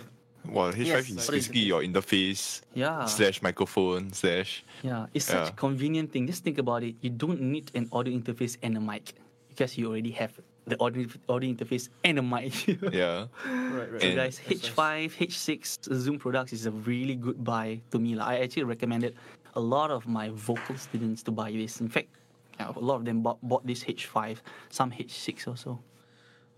[0.50, 3.04] Well, H5 Yes, is audio basically your interface Yeah.
[3.06, 4.64] slash microphone slash.
[4.82, 5.56] Yeah, it's such a Yeah.
[5.56, 6.26] convenient thing.
[6.26, 6.96] Just think about it.
[7.00, 9.14] You don't need an audio interface and a mic
[9.48, 10.32] because you already have
[10.66, 12.54] the audio, audio interface and a mic.
[12.92, 13.26] Yeah.
[13.46, 14.00] Right, right.
[14.00, 18.14] So And- guys, H5, H6 Zoom products is a really good buy to me.
[18.16, 18.26] lah.
[18.26, 19.14] I actually recommended
[19.54, 21.78] a lot of my vocal students to buy this.
[21.80, 22.21] In fact, yeah,
[22.68, 24.38] a lot of them bought, bought this H5,
[24.70, 25.80] some H6 also.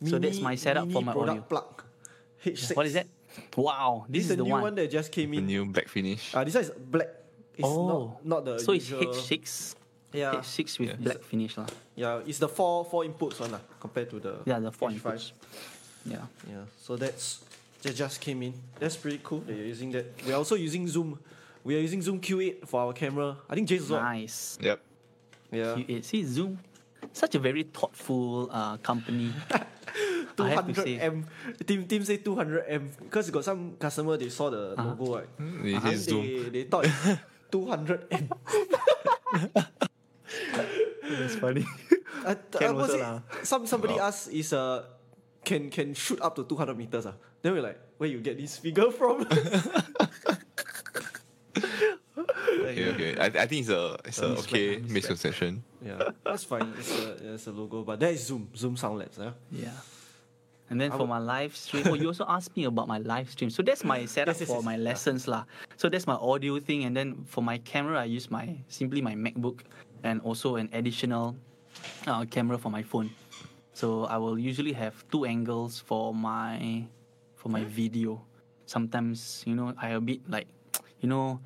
[0.04, 1.40] So that's my setup for my audio.
[1.42, 1.82] plug.
[2.44, 2.76] H6.
[2.76, 3.06] What is that?
[3.56, 4.62] Wow, This is this, the, the, new one.
[4.62, 4.74] one.
[4.76, 5.46] that just came in.
[5.46, 6.34] The new black finish.
[6.34, 7.08] Uh, this one is black.
[7.56, 9.74] It's oh, not, not the so it's H6,
[10.12, 10.34] Yeah.
[10.34, 10.96] H6 with Yeah.
[10.98, 11.66] black finish lah.
[11.94, 15.00] Yeah, it's the four four inputs one lah, compared to the Yeah, the four H5.
[15.00, 15.32] inputs.
[16.06, 16.26] Yeah.
[16.48, 17.42] Yeah, so that's
[17.82, 18.54] that just came in.
[18.78, 20.06] That's pretty cool that you're using that.
[20.26, 21.18] We're also using Zoom.
[21.64, 23.36] We are using Zoom Q8 for our camera.
[23.48, 23.96] I think Jason.
[23.96, 24.58] Nice.
[24.60, 24.80] Yep.
[25.54, 25.78] Yeah.
[25.78, 26.02] Q8.
[26.04, 26.58] See Zoom,
[27.14, 29.30] such a very thoughtful uh, company.
[30.34, 30.98] I have to 200 say.
[30.98, 31.26] M.
[31.62, 34.88] Team team say 200 M because got some customer they saw the Uh-huh.
[34.98, 35.30] logo right.
[35.38, 36.10] They I say.
[36.50, 36.90] They, they thought
[37.54, 38.26] 200 M.
[41.06, 41.64] That's funny.
[42.26, 43.20] I, Can I was also it, lah.
[43.44, 44.08] some somebody Wow.
[44.10, 44.82] asked is uh
[45.44, 47.14] can can shoot up to 200 meters ah.
[47.44, 49.28] Then we're like, where you get this figure from?
[52.74, 53.10] Okay, okay.
[53.20, 55.62] I, I think it's a it's a okay misconception.
[55.84, 56.74] yeah, that's fine.
[56.78, 58.50] It's a, it's a logo, but that is Zoom.
[58.56, 59.18] Zoom Sound Labs.
[59.18, 59.32] Yeah.
[59.50, 59.70] Yeah.
[60.70, 62.98] And then I for would- my live stream, oh, you also asked me about my
[62.98, 63.50] live stream.
[63.52, 65.44] So that's my setup Yes, yes, for yes, my lessons lah.
[65.76, 69.14] So that's my audio thing, and then for my camera, I use my simply my
[69.14, 69.60] MacBook,
[70.02, 71.36] and also an additional
[72.08, 73.12] uh, camera for my phone.
[73.76, 76.88] So I will usually have two angles for my
[77.36, 78.24] for my video.
[78.64, 80.48] Sometimes you know I a bit like,
[81.04, 81.44] you know,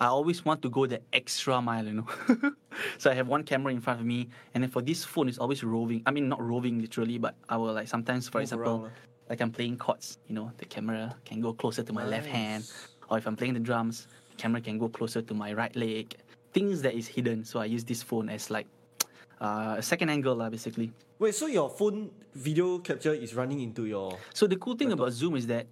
[0.00, 2.06] I always want to go the extra mile, you know.
[2.98, 5.38] so I have one camera in front of me, and then for this phone, it's
[5.38, 6.02] always roving.
[6.04, 8.92] I mean, not roving literally, but I will like sometimes, for Move example, around,
[9.30, 12.70] like I'm playing chords, you know, the camera can go closer to my left hand,
[13.08, 16.14] or if I'm playing the drums, the camera can go closer to my right leg.
[16.52, 18.66] Things that is hidden, so I use this phone as like
[19.40, 20.92] uh, a second angle, lah, basically.
[21.18, 25.12] Wait, so your phone video capture is running into your So the cool thing about
[25.12, 25.66] Zoom is that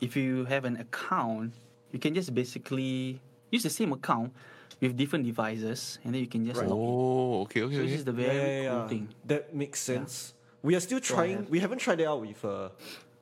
[0.00, 1.54] if you have an account,
[1.92, 3.20] you can just basically
[3.50, 4.32] use the same account
[4.80, 6.76] with different devices, and then you can just log in.
[6.78, 7.76] Oh, okay, okay.
[7.76, 8.88] So this is the very yeah, cool yeah.
[8.88, 9.04] thing.
[9.26, 10.34] That makes sense.
[10.62, 11.46] We are still trying.
[11.46, 12.70] have- We haven't tried it out with uh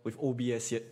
[0.04, 0.84] with OBS yet,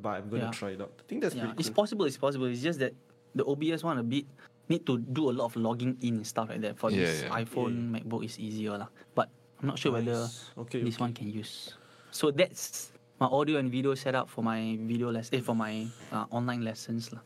[0.00, 0.54] but I'm gonna Yeah.
[0.54, 0.92] try it out.
[0.98, 2.04] I think that's Yeah, pretty it's possible.
[2.06, 2.46] It's possible.
[2.46, 2.94] It's just that
[3.34, 4.26] the OBS one a bit
[4.68, 6.78] need to do a lot of logging in and stuff like that.
[6.78, 7.42] For Yeah, this yeah.
[7.42, 8.88] iPhone, MacBook is easier lah.
[9.14, 9.28] But
[9.60, 10.28] I'm not sure whether
[10.66, 11.02] Okay, this okay.
[11.04, 11.74] one can use.
[12.10, 16.26] So that's my audio and video setup for my video lesson, eh, for my uh,
[16.30, 17.22] online lessons lah.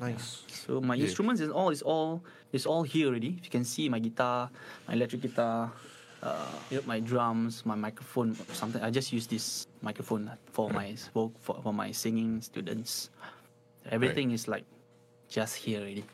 [0.00, 0.44] Nice.
[0.48, 1.04] So my Yeah.
[1.04, 2.22] instruments is all is all
[2.52, 3.34] is all here already.
[3.38, 4.50] If you can see my guitar,
[4.86, 5.72] my electric guitar,
[6.22, 6.46] uh,
[6.86, 8.82] my drums, my microphone, something.
[8.82, 13.10] I just use this microphone for my for, for for my singing students.
[13.90, 14.64] Everything is like
[15.28, 16.04] just here already.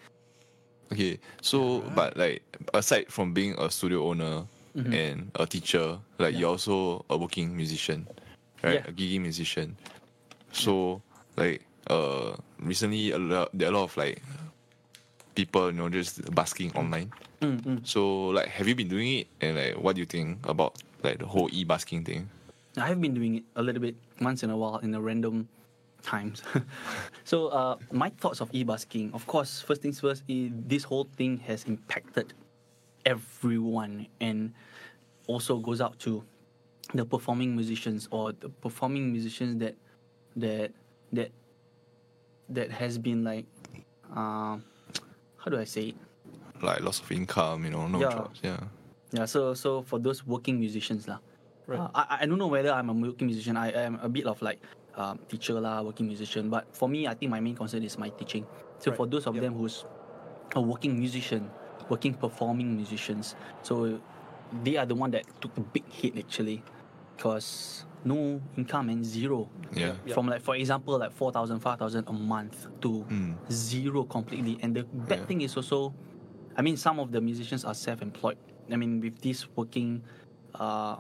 [0.93, 6.33] Okay, so but like aside from being a studio owner and a teacher, like Mm-hmm.
[6.35, 6.39] Yeah.
[6.41, 8.07] you're also a working musician,
[8.63, 8.81] right?
[8.85, 8.91] Yeah.
[8.91, 9.77] A gigging musician.
[10.53, 11.03] So
[11.37, 14.23] like uh recently a lot there are a lot of like
[15.35, 17.13] people you know just basking online.
[17.41, 17.79] Mm-hmm.
[17.85, 21.19] So like have you been doing it and like what do you think about like
[21.19, 22.29] the whole e busking thing?
[22.77, 25.49] I have been doing it a little bit once in a while in a random
[26.05, 26.43] times.
[27.25, 31.65] so uh, my thoughts of e-busking, of course, first things first, this whole thing has
[31.65, 32.35] impacted
[33.07, 34.53] everyone and
[35.27, 36.23] also goes out to
[36.93, 39.75] the performing musicians or the performing musicians that
[40.37, 40.73] that
[41.13, 41.31] that
[42.51, 43.47] that has been like
[44.11, 44.59] uh,
[45.39, 45.97] how do I say it?
[46.63, 48.11] Like loss of income, you know, no Yeah.
[48.11, 48.41] jobs.
[48.43, 48.61] Yeah.
[49.13, 51.19] Yeah, so so for those working musicians lah,
[51.67, 51.79] Right.
[51.81, 53.57] uh, I I don't know whether I'm a working musician.
[53.57, 54.59] I am a bit of like
[54.99, 56.51] um, teacher lah, working musician.
[56.51, 58.43] But for me, I think my main concern is my teaching.
[58.83, 59.45] So Right, for those of yep.
[59.47, 59.85] them who's
[60.55, 61.47] a working musician,
[61.89, 63.99] working performing musicians, so
[64.63, 66.63] they are the one that took the big hit actually,
[67.17, 69.49] because no income and zero.
[69.73, 69.95] Yeah.
[70.05, 70.15] Yep.
[70.15, 73.35] From like for example like 4,000, 5,000 a month to Mm.
[73.51, 74.59] zero completely.
[74.63, 75.27] And the bad Yeah.
[75.27, 75.95] thing is also,
[76.57, 78.37] I mean, some of the musicians are self-employed.
[78.71, 80.03] I mean, with this working,
[80.55, 80.97] uh,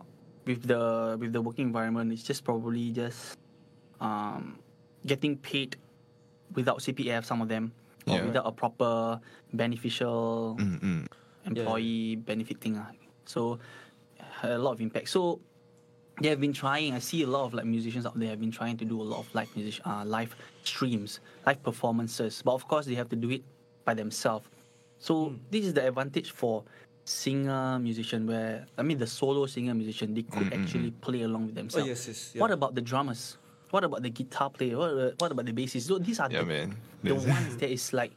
[0.46, 3.36] with the with the working environment, it's just probably just
[4.00, 4.58] um,
[5.06, 5.76] getting paid
[6.54, 7.24] without CPF.
[7.24, 7.72] Some of them,
[8.06, 8.24] or Yeah.
[8.26, 9.20] without a proper
[9.52, 11.06] beneficial Mm, mm.
[11.46, 12.76] employee benefit thing.
[12.76, 12.90] ah.
[13.24, 13.58] So
[14.42, 15.08] a lot of impact.
[15.08, 15.40] So
[16.20, 16.94] they have been trying.
[16.94, 19.02] I see a lot of like musicians out there have been trying to do a
[19.02, 22.42] lot of live music, uh, live streams, live performances.
[22.44, 23.42] But of course, they have to do it
[23.84, 24.46] by themselves.
[24.98, 26.64] So this is the advantage for
[27.04, 31.54] singer musician, where I mean the solo singer musician, they could actually play along with
[31.56, 31.84] themselves.
[31.84, 32.32] Oh yes, yes.
[32.34, 32.40] Yeah.
[32.42, 33.36] What about the drummers?
[33.70, 34.78] What about the guitar player?
[34.78, 35.88] What, uh, what about the bassists?
[35.88, 36.76] So these are Yeah, the, man.
[37.02, 38.12] the ones that is like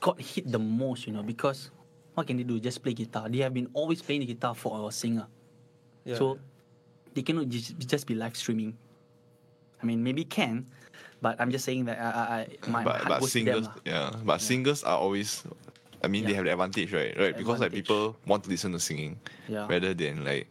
[0.00, 1.70] got hit the most, you know, because
[2.12, 2.60] what can they do?
[2.60, 3.28] Just play guitar.
[3.30, 5.26] They have been always playing the guitar for a singer.
[6.04, 6.16] Yeah.
[6.16, 6.38] So
[7.14, 8.76] they cannot just, just be live streaming.
[9.82, 10.66] I mean, maybe can,
[11.20, 13.46] but I'm just saying that I, I, I my but heart but goes to them.
[13.46, 13.74] singers, lah.
[13.84, 15.44] yeah, but singers are always.
[16.02, 17.16] I mean, they have the advantage, right?
[17.18, 19.66] Right, because like people want to listen to singing Yeah.
[19.68, 20.48] rather than like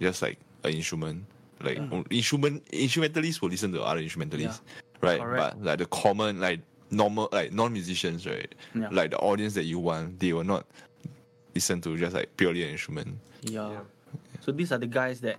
[0.00, 1.24] just like an instrument.
[1.62, 2.06] Like Mm.
[2.10, 4.60] instrument instrumentalists will listen to other instrumentalists,
[5.00, 5.20] right?
[5.20, 5.56] Correct.
[5.56, 8.48] But like the common like normal like non musicians, right?
[8.74, 8.88] Yeah.
[8.90, 10.64] Like the audience that you want, they will not
[11.54, 13.16] listen to just like purely an instrument.
[13.42, 13.70] Yeah.
[13.72, 13.80] Yeah.
[14.40, 15.36] So these are the guys that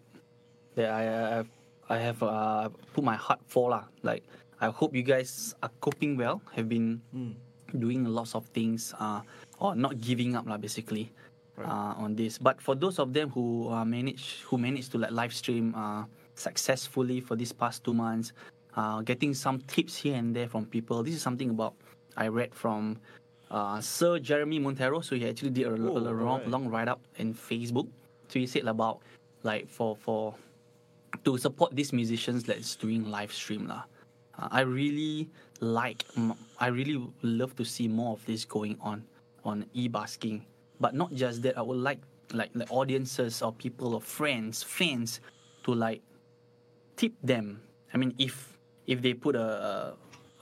[0.82, 1.50] that I I have
[1.92, 3.86] I have uh, put my heart for lah.
[4.02, 4.26] Like
[4.58, 6.42] I hope you guys are coping well.
[6.58, 7.38] Have been Mm.
[7.72, 9.24] doing lots of things uh,
[9.64, 11.08] or not giving up lah basically
[11.56, 11.68] Right.
[11.68, 12.36] uh, on this.
[12.40, 16.04] But for those of them who uh, manage who managed to like live stream uh,
[16.36, 18.32] successfully for these past two months,
[18.76, 21.04] uh, getting some tips here and there from people.
[21.04, 21.76] This is something about
[22.20, 23.00] I read from
[23.52, 25.00] uh, Sir Jeremy Monteiro.
[25.04, 26.48] So he actually did a, Oh, a, a long, alright.
[26.52, 27.88] long write up in Facebook.
[28.32, 29.00] So he said about
[29.44, 30.36] like for for
[31.24, 33.84] to support these musicians that's doing live stream lah.
[34.40, 36.06] Uh, I really like,
[36.60, 39.04] I really love to see more of this going on
[39.44, 40.46] on e-busking.
[40.80, 42.00] But not just that, I would like
[42.34, 45.20] like the audiences or people or friends, fans,
[45.64, 46.02] to like
[46.96, 47.62] tip them.
[47.94, 48.58] I mean, if
[48.88, 49.94] if they put a a,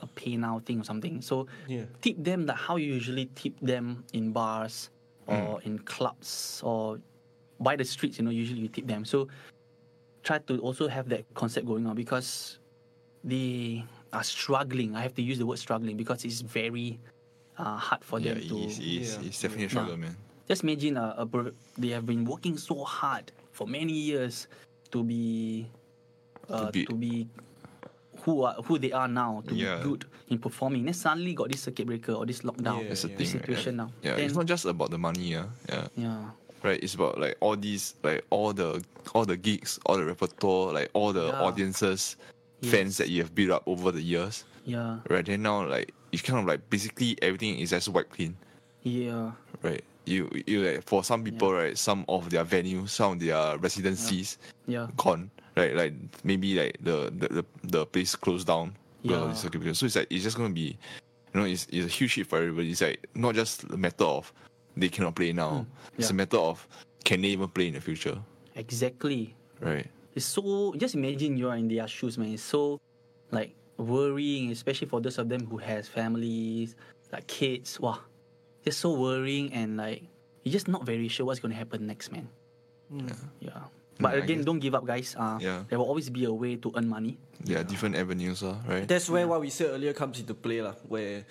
[0.02, 1.84] a pay now thing or something, so Yeah.
[2.00, 4.88] tip them like how you usually tip them in bars
[5.26, 6.98] or in clubs or
[7.60, 8.16] by the streets.
[8.18, 9.04] You know, usually you tip them.
[9.04, 9.28] So
[10.22, 12.58] try to also have that concept going on because
[13.24, 14.96] they are struggling.
[14.96, 16.98] I have to use the word struggling because it's very
[17.58, 18.58] uh, hard for Yeah, them to.
[18.64, 19.26] it's, it's, Yeah.
[19.28, 20.16] it's definitely a struggle, man.
[20.48, 24.48] Just imagine a, a per- they have been working so hard for many years
[24.90, 25.66] to be
[26.48, 27.28] uh, be- to be
[28.26, 29.76] who are who they are now to Yeah.
[29.78, 30.84] be good in performing.
[30.84, 33.16] Then suddenly got this circuit breaker or this lockdown, Yeah, That's the yeah.
[33.16, 33.40] this thing.
[33.40, 33.46] right?
[33.48, 33.92] situation now.
[34.02, 35.46] Yeah, then, it's not just about the money, yeah.
[35.68, 35.86] Yeah.
[35.96, 36.30] yeah,
[36.62, 36.82] right?
[36.82, 38.82] It's about like all these, like all the
[39.14, 41.40] all the gigs, all the repertoire, like all the Yeah.
[41.42, 42.16] audiences,
[42.62, 45.24] fans that you have built up over the years, yeah, right?
[45.24, 48.36] Then now, like you kind of like basically everything is just wiped clean,
[48.82, 49.32] yeah,
[49.62, 49.82] right?
[50.06, 51.76] You you like for some people, right?
[51.78, 55.74] Some of their venues, some of their residencies yeah, gone, right?
[55.74, 55.94] Like
[56.24, 58.74] maybe like the the the, the place closed down.
[59.02, 59.16] Yeah.
[59.16, 59.72] the circuit breaker.
[59.74, 60.76] So it's like it's just gonna be,
[61.32, 62.70] you know, it's, it's a huge shit for everybody.
[62.70, 64.30] It's like not just a matter of
[64.80, 65.66] they cannot play now.
[65.98, 66.16] It's a Mm.
[66.16, 66.66] Matter of
[67.04, 68.18] can they even play in the future?
[68.56, 69.34] Exactly.
[69.60, 69.86] Right.
[70.14, 72.32] It's so just imagine you are in their shoes, man.
[72.34, 72.80] It's so
[73.30, 76.74] like worrying, especially for those of them who has families,
[77.12, 77.78] like kids.
[77.78, 78.00] Wow,
[78.64, 80.02] just so worrying and like
[80.42, 82.28] you're just not very sure what's gonna happen next, man.
[82.90, 83.14] Yeah.
[83.40, 83.62] yeah.
[84.00, 85.14] But Mm, again, guess- don't give up, guys.
[85.14, 85.64] Uh, Yeah.
[85.68, 87.20] There will always be a way to earn money.
[87.44, 88.88] Yeah, are different avenues, uh, right?
[88.88, 91.24] That's where what we said earlier comes into play, lah, where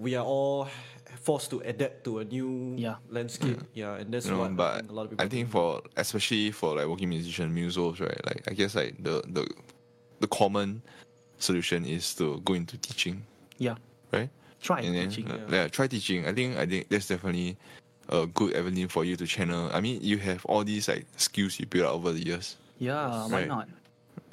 [0.00, 0.68] we are all
[1.16, 2.96] forced to adapt to a new Yeah.
[3.10, 3.60] landscape.
[3.74, 5.46] Yeah, and that's you know, what but I think a lot of people I think
[5.48, 5.52] do.
[5.52, 8.20] for especially for like working musician, musos, right?
[8.26, 9.46] Like I guess like the the
[10.20, 10.82] the common
[11.38, 13.22] solution is to go into teaching,
[13.58, 13.74] Yeah.
[14.12, 14.30] right?
[14.62, 15.30] Try and teaching.
[15.30, 16.26] uh, yeah, try teaching.
[16.26, 17.56] I think I think that's definitely
[18.08, 19.68] a good avenue for you to channel.
[19.72, 23.26] I mean, you have all these like skills you built up over the years, Yeah,
[23.28, 23.48] why Right.
[23.48, 23.68] not?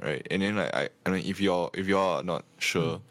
[0.02, 0.26] right?
[0.32, 3.02] And then like I, I mean, if you're if you're not sure, if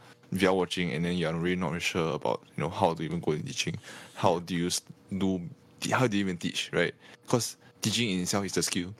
[0.40, 3.32] you're watching and then you're really not sure about you know how to even go
[3.32, 3.76] into teaching,
[4.14, 4.70] how do you
[5.18, 5.40] do
[5.90, 6.94] how do you even teach, right?
[7.22, 8.94] Because teaching in itself is a skill,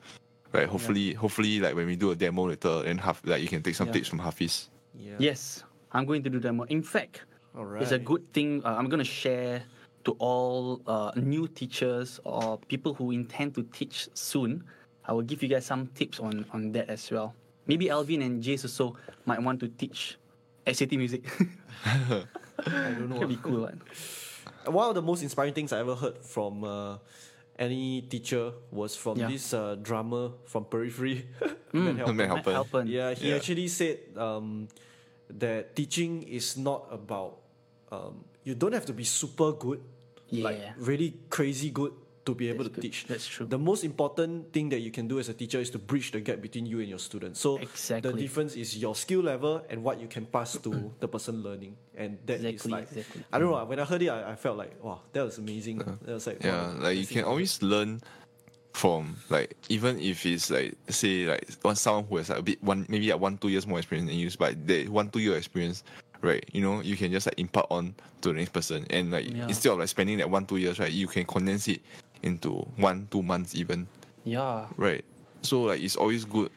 [0.53, 0.69] right?
[0.69, 3.75] Hopefully, hopefully like when we do a demo later, and half like you can take
[3.75, 3.95] some Yeah.
[3.95, 4.69] tips from Hafiz.
[4.95, 5.17] Yeah.
[5.19, 6.65] Yes, I'm going to do demo.
[6.65, 7.23] In fact,
[7.57, 8.63] All it's a good thing.
[8.65, 9.63] Uh, I'm going to share
[10.05, 14.65] to all uh, new teachers or people who intend to teach soon.
[15.07, 17.35] I will give you guys some tips on, on that as well.
[17.67, 20.19] Maybe Alvin and Jace also might want to teach
[20.67, 21.25] SAT music.
[21.85, 22.25] I
[22.67, 23.15] don't know.
[23.19, 23.63] That'd be cool.
[23.63, 23.81] One.
[24.67, 26.99] One of the most inspiring things I ever heard from uh,
[27.59, 29.27] any teacher was from Yeah.
[29.29, 31.27] this uh, drummer from Periphery.
[31.73, 31.97] Mm.
[31.97, 32.17] Matt Halpern.
[32.17, 32.55] Matt Halpern.
[32.69, 32.85] Halpern.
[32.87, 33.37] Yeah, he Yeah.
[33.41, 34.69] actually said um,
[35.41, 37.41] that teaching is not about
[37.91, 39.81] um, you don't have to be super good,
[40.31, 42.83] like really crazy good to be able That's to good.
[42.83, 43.07] teach.
[43.07, 43.47] That's true.
[43.47, 46.21] The most important thing that you can do as a teacher is to bridge the
[46.21, 47.41] gap between you and your students.
[47.41, 48.13] So exactly.
[48.13, 51.77] the difference is your skill level and what you can pass to the person learning,
[51.97, 53.25] and that is Exactly, like exactly.
[53.33, 53.65] I don't know.
[53.65, 55.81] When I heard it, I, I felt like wow, that was amazing.
[55.83, 55.97] Uh-huh.
[56.03, 58.01] That was like Yeah, wow, like you can always learn
[58.73, 62.63] from like even if it's like say like one someone who has like a bit
[62.63, 65.37] one maybe like one two years more experience than you, but that one two year
[65.37, 65.83] experience,
[66.23, 66.45] right?
[66.53, 69.49] You know, you can just like impart on to the next person, and like Yeah.
[69.49, 71.81] instead of like spending that one two years, right, you can condense it
[72.23, 73.87] into one two months even,
[74.25, 74.67] Yeah.
[74.77, 75.05] right?
[75.43, 76.51] So like it's always good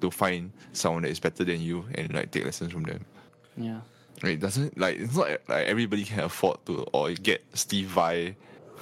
[0.00, 3.04] to find someone that is better than you and like take lessons from them.
[3.56, 3.80] Yeah.
[4.22, 4.34] Right?
[4.34, 8.36] It doesn't like it's not like everybody can afford to or get Steve Vai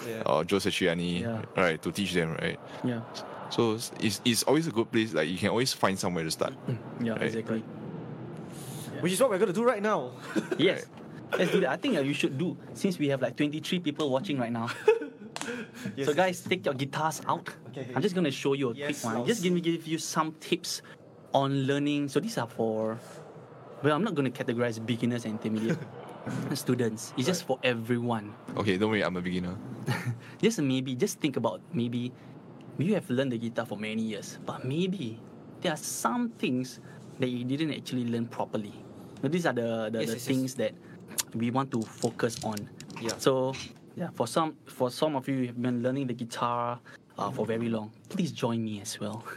[0.06, 0.22] Yeah.
[0.26, 1.42] or Joe Satriani, Yeah.
[1.56, 2.58] right, to teach them, right?
[2.84, 3.00] Yeah.
[3.50, 5.12] So it's- it's, it's always a good place.
[5.14, 6.54] Like you can always find somewhere to start.
[7.00, 7.12] Yeah.
[7.12, 7.22] Right.
[7.22, 7.62] Exactly.
[9.00, 10.12] Which is what we're gonna do right now.
[10.58, 10.86] Yes.
[11.36, 11.70] Let's do that.
[11.70, 14.68] I think uh, you should do since we have like 23 people watching right now.
[15.96, 17.48] Yes, so guys, take your guitars out.
[17.68, 17.92] Okay, okay.
[17.94, 19.16] I'm just gonna show you a Yes, quick one.
[19.16, 20.82] I'll Just give me give you some tips
[21.34, 22.08] on learning.
[22.08, 22.98] So these are for
[23.82, 25.78] well, I'm not gonna categorize beginners and intermediate
[26.54, 27.12] students.
[27.16, 28.32] It's just for everyone.
[28.56, 29.56] Okay, don't worry, I'm a beginner.
[30.40, 32.12] Just maybe, just think about maybe
[32.78, 35.18] you have learned the guitar for many years, but maybe
[35.60, 36.78] there are some things
[37.18, 38.72] that you didn't actually learn properly.
[39.22, 40.24] Now, these are the, the, Yes, the yes, yes.
[40.24, 40.74] things that
[41.34, 42.70] we want to focus on.
[43.00, 43.18] Yeah.
[43.18, 43.54] So
[43.96, 46.78] yeah, for some for some of you who have been learning the guitar
[47.18, 49.24] uh, for very long, please join me as well.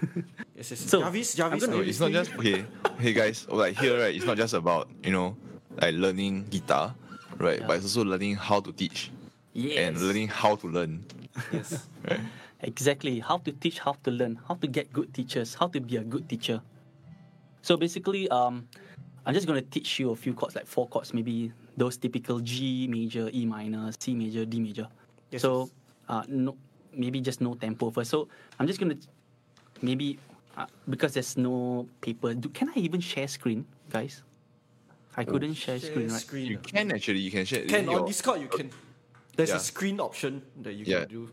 [0.56, 0.80] Yes, yes.
[0.89, 2.64] So, I'm gonna- No, it's not just okay.
[2.97, 4.16] Hey guys, oh, like here, right?
[4.16, 5.36] It's not just about you know,
[5.82, 6.95] like learning guitar,
[7.38, 7.60] right?
[7.60, 7.68] Yeah.
[7.68, 9.12] But it's also learning how to teach
[9.51, 9.78] yes.
[9.78, 11.03] and learning how to learn.
[11.51, 11.88] Yes.
[12.10, 12.22] Right?
[12.62, 13.20] Exactly.
[13.20, 16.03] How to teach, how to learn, how to get good teachers, how to be a
[16.03, 16.62] good teacher.
[17.62, 18.70] So basically, um,
[19.26, 22.88] I'm just gonna teach you a few chords, like four chords, maybe those typical G
[22.88, 24.88] major, E minor, C major, D major.
[25.32, 25.72] Yes, so, yes.
[26.10, 26.56] uh, no,
[26.94, 28.10] maybe just no tempo first.
[28.12, 28.28] So
[28.60, 28.96] I'm just gonna
[29.82, 30.18] maybe
[30.58, 32.34] uh, because there's no paper.
[32.34, 34.24] Do, can I even share screen, guys?
[35.18, 36.20] I couldn't share Share screen, right?
[36.22, 36.46] screen.
[36.48, 37.64] You can actually, you can share.
[37.66, 38.70] Can your- on Discord you can.
[39.36, 39.58] There's Yeah.
[39.58, 41.00] a screen option that you Yeah.
[41.06, 41.30] can do.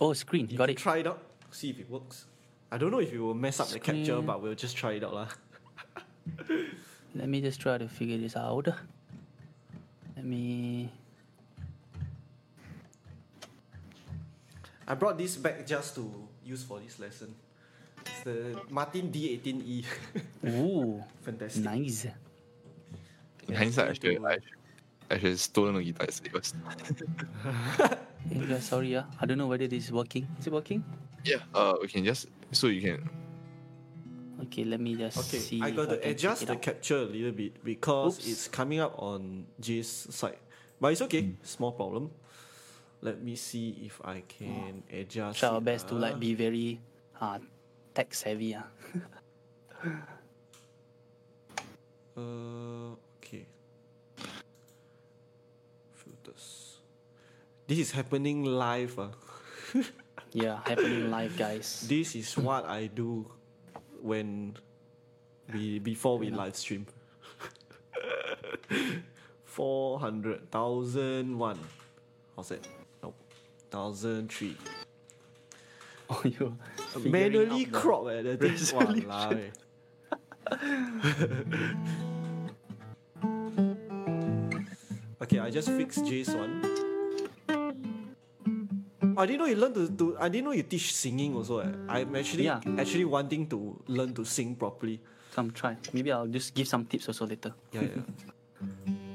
[0.00, 0.48] Oh, screen.
[0.50, 0.78] You Got can it.
[0.78, 2.26] try it out, see if it works.
[2.72, 5.04] I don't know if it will mess up the capture, but we'll just try it
[5.04, 5.28] out lah.
[7.14, 8.66] Let me just try to figure this out.
[10.24, 10.88] Let me.
[14.88, 16.08] I brought this back just to
[16.42, 17.34] use for this lesson.
[18.00, 19.84] It's the Martin D18E.
[20.48, 21.62] Ooh, Fantastic.
[21.64, 22.06] nice.
[23.48, 24.42] In hindsight, I it's going should, to- I, should-
[25.10, 26.30] I should have stolen the guitar yesterday.
[26.32, 27.98] but-
[28.32, 29.04] Hey guys, sorry, yeah.
[29.20, 30.26] I don't know whether this is working.
[30.40, 30.82] Is it working?
[31.22, 33.10] Yeah, uh, we can just so you can.
[34.44, 35.60] Okay, let me just Okay, see.
[35.62, 36.62] I got to can adjust the out.
[36.62, 38.28] capture a little bit because Oops.
[38.28, 40.38] it's coming up on Jay's side.
[40.80, 42.10] But it's okay, small problem.
[43.00, 45.38] Let me see if I can adjust.
[45.40, 46.18] Try our it, best to like ah.
[46.20, 46.80] be very
[47.20, 47.38] uh,
[47.94, 48.56] tech savvy.
[48.56, 48.68] ah.
[52.16, 53.42] Uh, okay.
[55.92, 56.78] Filters.
[57.66, 58.94] This is happening live.
[59.02, 59.10] ah.
[60.34, 61.86] Yeah, happening live, guys.
[61.86, 63.26] This is what I do
[64.04, 64.54] when
[65.52, 66.86] we before we live stream.
[69.44, 71.58] Four hundred thousand one.
[72.36, 72.68] How's it?
[73.02, 73.16] Nope.
[73.70, 74.56] Thousand three.
[76.10, 76.58] Oh, you
[77.02, 78.52] Manually crop eh, the thing.
[78.52, 79.50] Walao eh.
[85.22, 86.73] okay, I just fixed Jay's one.
[89.16, 91.58] I didn't know you learn to, to I didn't know you teach singing also.
[91.60, 91.70] Eh.
[91.88, 92.60] I'm actually Yeah.
[92.78, 95.00] actually wanting to learn to sing properly.
[95.34, 95.76] Come try.
[95.92, 97.52] Maybe I'll just give some tips also later.
[97.72, 98.02] Yeah, yeah.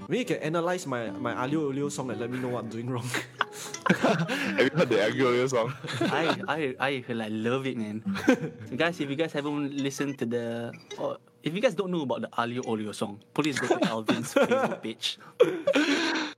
[0.10, 2.70] Maybe you can analyze my my Aglio Olio song and let me know what I'm
[2.70, 3.08] doing wrong.
[3.90, 5.74] Have you heard the Aglio song?
[6.12, 8.04] I I I like love it, man.
[8.26, 12.04] so guys, if you guys haven't listened to the, or if you guys don't know
[12.04, 15.18] about the Aglio Olio song, please go to Alvin's Facebook page.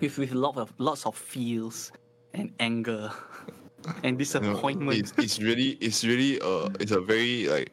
[0.00, 1.90] With with lot of lots of feels
[2.38, 3.10] and anger
[4.02, 4.98] and You know, disappointment.
[4.98, 7.70] it's, it's really it's really uh it's a very like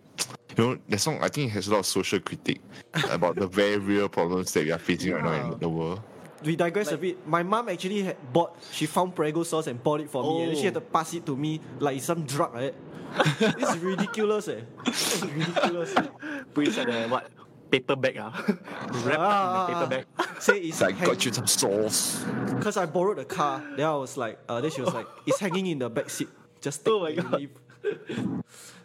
[0.58, 2.62] you know that song I think it has a lot of social critique
[3.12, 6.02] about the very real problems that we are facing right now in the world.
[6.44, 7.18] we digress a bit.
[7.28, 8.56] My mom actually had bought.
[8.72, 10.66] She found Prego sauce and bought it for me, and then she Oh.
[10.70, 12.76] had to pass it to me like some drug, right?
[13.40, 14.62] this is ridiculous, eh?
[14.86, 15.96] This is ridiculous.
[16.54, 17.28] Put inside the what
[17.76, 18.32] paper bag ah,
[19.04, 20.06] wrap Ah, in the paper bag.
[20.40, 22.24] Say it's It's like got you some sauce.
[22.56, 23.60] because I borrowed a car.
[23.76, 26.30] Then I was like, uh, then she was like, it's hanging in the back seat.
[26.62, 27.40] Just take Oh my God.
[27.40, 27.54] leave.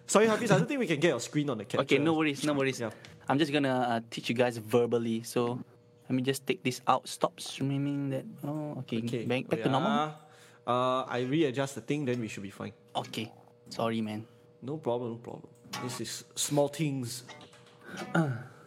[0.07, 0.51] Sorry, Hafiz.
[0.51, 1.83] I don't think we can get your screen on the capture.
[1.87, 2.81] Okay, no worries, no worries.
[2.81, 2.91] Yeah.
[3.29, 5.23] I'm just gonna uh, teach you guys verbally.
[5.23, 5.63] So
[6.09, 7.07] let me just take this out.
[7.07, 8.25] Stop streaming that.
[8.43, 8.99] Oh, okay.
[9.07, 9.23] Okay.
[9.25, 10.15] Back, back oh, to normal.
[10.67, 12.73] Uh, I readjust the thing, then we should be fine.
[12.95, 13.31] Okay.
[13.71, 14.27] Sorry, man.
[14.63, 15.47] No problem, no problem.
[15.83, 17.23] This is small things.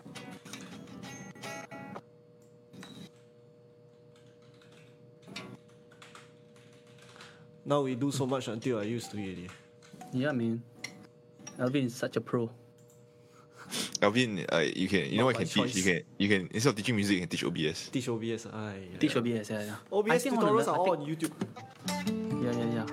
[7.65, 9.23] Now we do so much until I used to it.
[9.23, 9.47] already.
[10.11, 10.61] Yeah, man.
[11.59, 12.49] Alvin is such a pro.
[14.01, 15.75] Alvin, uh, you can you know Not what you my can teach?
[15.77, 17.89] You can you can instead of teaching music, you can teach OBS.
[17.89, 18.45] Teach OBS.
[18.51, 19.75] Ay, Teach OBS, yeah, yeah.
[19.91, 21.33] I OBS think I wanna tutorials learn- are I all on YouTube.
[22.43, 22.87] Yeah, yeah, yeah.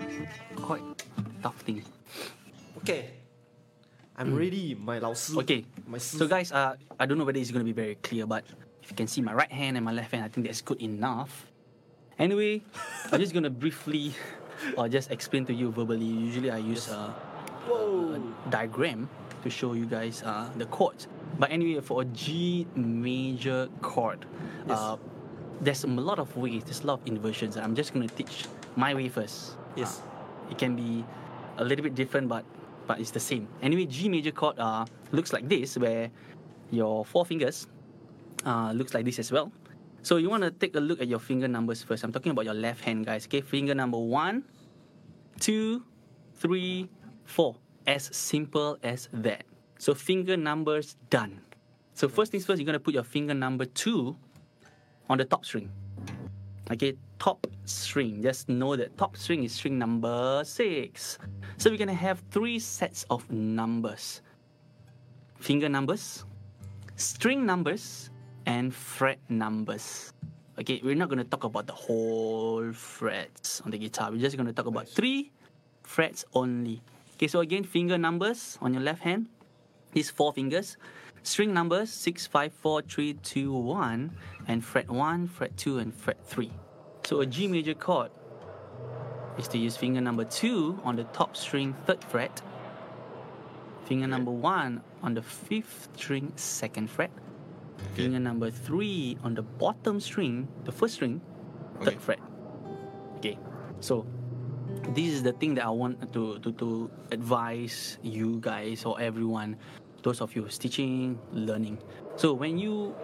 [0.57, 0.83] Quite
[1.43, 1.83] tough thing.
[2.79, 3.11] Okay.
[4.17, 5.33] I'm ready, my 老师.
[5.33, 5.41] Hmm.
[5.41, 5.65] Okay.
[5.89, 8.45] My So guys, uh, I don't know whether it's gonna be very clear, but
[8.83, 10.81] if you can see my right hand and my left hand, I think that's good
[10.81, 11.47] enough.
[12.19, 12.63] Anyway,
[13.11, 14.13] I'm just gonna briefly
[14.77, 16.05] or just explain to you verbally.
[16.05, 17.15] Usually I use a,
[17.71, 19.09] a diagram
[19.43, 21.09] to show you guys uh, the chords.
[21.39, 24.27] But anyway, for a G major chord,
[24.69, 24.97] uh,
[25.61, 27.57] there's a lot of ways, there's a lot of inversions.
[27.57, 28.47] I'm just gonna teach
[28.77, 29.57] my way first.
[29.77, 30.01] Yes.
[30.01, 31.05] Uh, it can be
[31.59, 32.45] a little bit different, but
[32.87, 33.49] but it's the same.
[33.63, 36.11] Anyway, G major chord uh, looks like this, where
[36.71, 37.67] your four fingers
[38.45, 39.53] uh, looks like this as well.
[40.03, 42.05] So you want to take a look at your finger numbers first.
[42.05, 43.27] I'm talking about your left hand, guys.
[43.27, 44.45] Okay, finger number one,
[45.39, 45.85] two,
[46.37, 46.89] three,
[47.25, 47.57] four.
[47.87, 49.45] As simple as that.
[49.79, 51.41] So finger numbers done.
[51.95, 54.17] So first things first, you're gonna put your finger number two
[55.09, 55.71] on the top string.
[56.71, 58.23] Okay, top string.
[58.23, 61.19] Just know that top string is string number six.
[61.57, 64.23] So we're gonna have three sets of numbers
[65.41, 66.25] finger numbers,
[66.97, 68.10] string numbers,
[68.47, 70.13] and fret numbers.
[70.59, 74.11] Okay, we're not gonna talk about the whole frets on the guitar.
[74.11, 75.33] We're just gonna talk about three
[75.83, 76.83] frets only.
[77.15, 79.27] Okay, so again, finger numbers on your left hand,
[79.93, 80.77] these four fingers.
[81.23, 84.17] String numbers six, five, four, three, two, one,
[84.49, 86.51] and fret one, fret two, and fret three.
[87.05, 88.11] So a G major chord
[89.39, 92.43] is to use finger number two on the top string, third fret,
[93.85, 97.11] finger number one on the fifth string, second fret,
[97.93, 98.03] Okay.
[98.05, 101.21] finger number three on the bottom string, the first string,
[101.83, 102.21] third fret.
[103.17, 103.39] Okay,
[103.81, 104.07] so
[104.95, 109.57] this is the thing that I want to, to, to advise you guys or everyone,
[110.03, 111.79] those of you who's teaching, learning.
[112.17, 112.95] So when you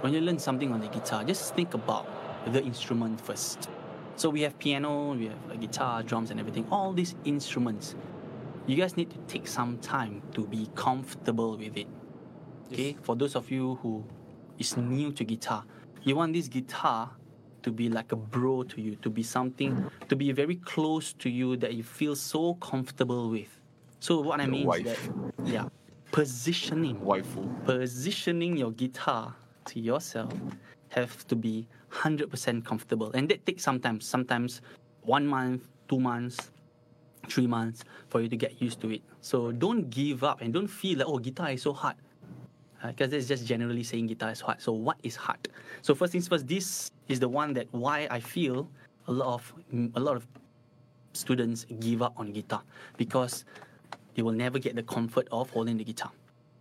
[0.00, 2.08] when you learn something on the guitar, just think about
[2.52, 3.70] the instrument first.
[4.16, 6.66] So we have piano, we have guitar, drums, and everything.
[6.70, 7.94] All these instruments,
[8.66, 11.86] you guys need to take some time to be comfortable with it.
[12.72, 14.02] Okay, for those of you who
[14.58, 15.62] is new to guitar,
[16.04, 17.10] you want this guitar
[17.62, 21.28] to be like a bro to you, to be something, to be very close to
[21.28, 23.60] you that you feel so comfortable with.
[24.00, 24.86] So what I mean wife.
[24.86, 24.98] is that,
[25.44, 25.68] yeah,
[26.12, 27.44] positioning, Waifu.
[27.66, 29.34] positioning your guitar
[29.66, 30.32] to yourself
[30.88, 34.08] have to be 100% comfortable, and that takes sometimes.
[34.08, 34.62] Sometimes
[35.02, 36.50] one month, two months,
[37.28, 39.02] three months for you to get used to it.
[39.20, 41.96] So don't give up and don't feel like, oh, guitar is so hard.
[42.86, 44.60] Because that's just generally saying guitar is hard.
[44.60, 45.48] So what is hard?
[45.82, 48.68] So first things first, this is the one that why I feel
[49.06, 49.52] a lot of
[49.94, 50.26] a lot of
[51.12, 52.62] students give up on guitar
[52.96, 53.44] because
[54.14, 56.10] they will never get the comfort of holding the guitar.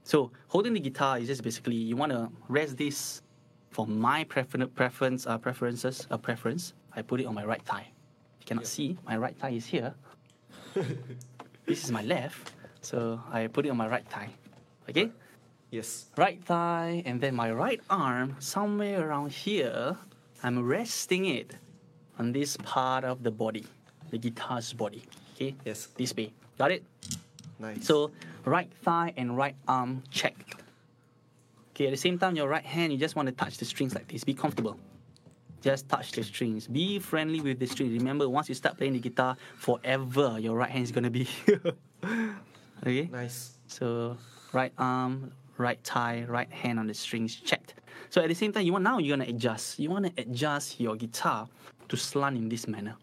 [0.04, 3.22] So holding the guitar is just basically you want to rest this
[3.70, 6.74] for my prefer- preference uh, preferences a preference.
[6.96, 7.88] I put it on my right thigh.
[8.40, 9.94] You cannot see my right thigh is here.
[11.66, 14.30] this is my left, so I put it on my right thigh.
[14.90, 15.12] Okay,
[15.72, 16.06] Yes.
[16.18, 19.96] right thigh, and then my right arm somewhere around here.
[20.44, 21.56] I'm resting it
[22.20, 23.66] on this part of the body,
[24.10, 25.04] the guitar's body.
[25.36, 25.88] Okay, Yes.
[25.96, 26.34] this way.
[26.58, 26.84] Got it?
[27.60, 27.86] Nice.
[27.86, 28.12] So
[28.44, 30.36] right thigh and right arm check.
[31.72, 33.96] Okay, at the same time, your right hand, you just want to touch the strings
[33.96, 34.24] like this.
[34.26, 34.78] Be comfortable.
[35.62, 36.68] Just touch the strings.
[36.68, 37.94] Be friendly with the strings.
[37.94, 41.62] Remember, once you start playing the guitar, forever your right hand is gonna be here.
[42.84, 43.08] okay.
[43.12, 43.54] nice.
[43.68, 44.18] So
[44.54, 45.32] right arm,
[45.62, 47.76] right thigh, right hand on the strings checked.
[48.10, 49.80] So at the same time, you want now you're gonna adjust.
[49.80, 51.48] You want to adjust your guitar
[51.88, 52.96] to slant in this manner.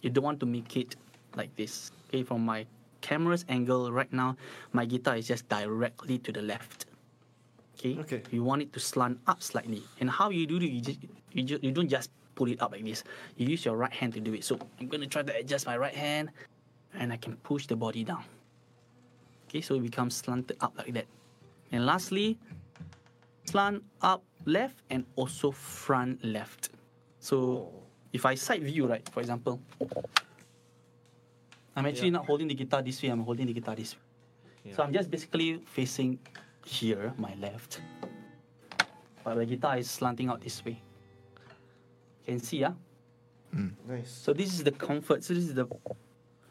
[0.00, 0.96] You don't want to make it
[1.36, 1.92] like this.
[2.08, 2.66] Okay, from my
[3.00, 4.36] camera's angle right now,
[4.72, 6.86] my guitar is just directly to the left.
[7.78, 7.98] Okay.
[8.00, 8.22] Okay.
[8.30, 10.98] You want it to slant up slightly, and how you do it, you just
[11.32, 13.04] you, just, you don't just pull it up like this.
[13.36, 14.44] You use your right hand to do it.
[14.44, 16.30] So I'm gonna try to adjust my right hand,
[16.94, 18.24] and I can push the body down.
[19.48, 21.06] Okay, so it becomes slanted up like that.
[21.74, 22.38] And lastly,
[23.46, 26.70] slant up left and also front left.
[27.18, 27.72] So
[28.12, 29.60] if I side view, right, for example,
[31.74, 32.22] I'm actually Yeah.
[32.22, 34.72] not holding the guitar this way, I'm holding the guitar this way.
[34.72, 36.20] So I'm just basically facing
[36.64, 37.82] here, my left.
[39.24, 40.80] But the guitar is slanting out this way.
[42.24, 42.74] Can see, yeah?
[43.50, 43.70] Hmm.
[43.88, 44.10] Nice.
[44.10, 45.24] So this is the comfort.
[45.24, 45.66] So this is the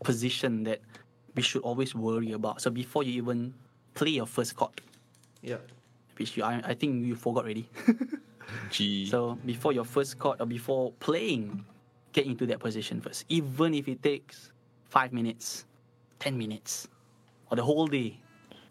[0.03, 0.81] position that
[1.33, 2.61] we should always worry about.
[2.61, 3.53] So before you even
[3.93, 4.81] play your first chord,
[5.43, 5.57] Yeah.
[6.17, 7.69] which you, I, I think you forgot already.
[8.71, 9.05] G.
[9.07, 11.63] so before your first chord or before playing,
[12.11, 13.25] get into that position first.
[13.29, 14.51] Even if it takes
[14.89, 15.65] five minutes,
[16.19, 16.87] ten minutes,
[17.51, 18.19] or the whole day,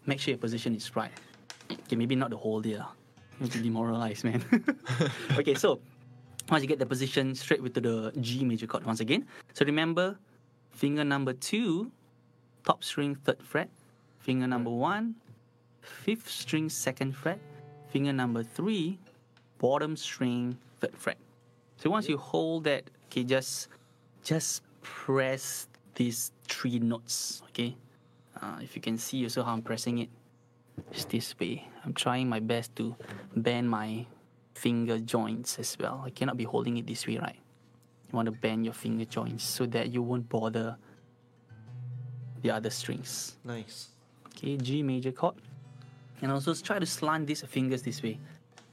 [0.05, 1.11] make sure your position is right.
[1.71, 2.91] Okay, maybe not the whole day lah.
[3.39, 4.43] You'll be demoralized, man.
[5.37, 5.79] okay, so
[6.49, 9.25] once you get the position straight with the G major chord once again.
[9.53, 10.17] So remember,
[10.71, 11.91] finger number two,
[12.65, 13.69] top string third fret,
[14.19, 15.15] finger number one,
[15.83, 17.39] fifth string second fret,
[17.89, 18.97] finger number three,
[19.59, 21.17] bottom string third fret.
[21.77, 23.67] So once you hold that, okay, just
[24.23, 27.75] just press these three notes, okay.
[28.41, 30.09] Uh, if you can see also how I'm pressing it,
[30.91, 31.67] it's this way.
[31.85, 32.95] I'm trying my best to
[33.35, 34.05] bend my
[34.55, 36.01] finger joints as well.
[36.05, 37.37] I cannot be holding it this way, right?
[38.11, 40.77] You want to bend your finger joints so that you won't bother
[42.41, 43.35] the other strings.
[43.43, 43.89] Nice.
[44.27, 45.35] Okay, G major chord.
[46.21, 48.19] And also try to slant these fingers this way.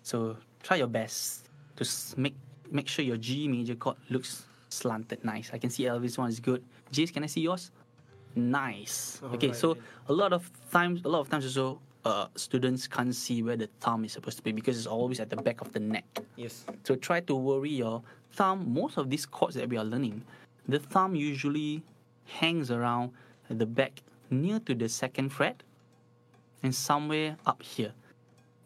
[0.02, 1.84] So try your best to
[2.16, 2.34] make
[2.70, 5.50] make sure your G major chord looks slanted nice.
[5.52, 6.62] I can see Elvis one is good.
[6.92, 7.70] Jace, can I see yours?
[8.36, 9.20] Nice.
[9.34, 9.76] okay, Alright, so
[10.08, 13.68] a lot of times, a lot of times also, uh, students can't see where the
[13.80, 16.04] thumb is supposed to be because it's always at the back of the neck.
[16.36, 16.64] Yes.
[16.84, 18.02] So try to worry your
[18.32, 18.72] thumb.
[18.72, 20.22] Most of these chords that we are learning,
[20.68, 21.82] the thumb usually
[22.24, 23.10] hangs around
[23.48, 24.00] the back
[24.30, 25.62] near to the second fret
[26.62, 27.92] and somewhere up here,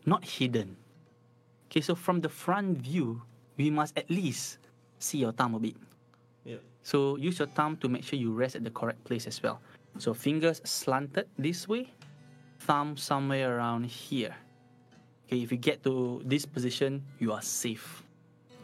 [0.06, 0.76] not hidden.
[1.70, 3.22] Okay, so from the front view,
[3.56, 4.58] we must at least
[4.98, 5.76] see your thumb a bit.
[6.44, 6.56] Yeah.
[6.82, 9.60] So use your thumb to make sure you rest at the correct place as well.
[9.98, 11.92] So fingers slanted this way,
[12.60, 14.34] thumb somewhere around here.
[15.26, 18.02] Okay, if you get to this position, you are safe.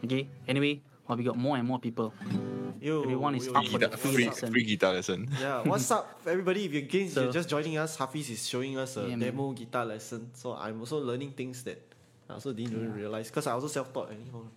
[0.03, 0.81] Okay, anyway,
[1.11, 2.13] while we got more and more people,
[2.79, 3.71] Yo, Everyone is yo, up yo.
[3.71, 4.49] for the free free, lesson.
[4.51, 5.27] free guitar lesson.
[5.41, 6.63] Yeah, what's up, everybody?
[6.65, 9.19] If you're, again, So- you're just joining us, Hafiz is showing us a Yeah, man.
[9.19, 10.31] demo guitar lesson.
[10.33, 11.83] So I'm also learning things that
[12.29, 14.47] I also didn't even realize because I also self-taught anyhow.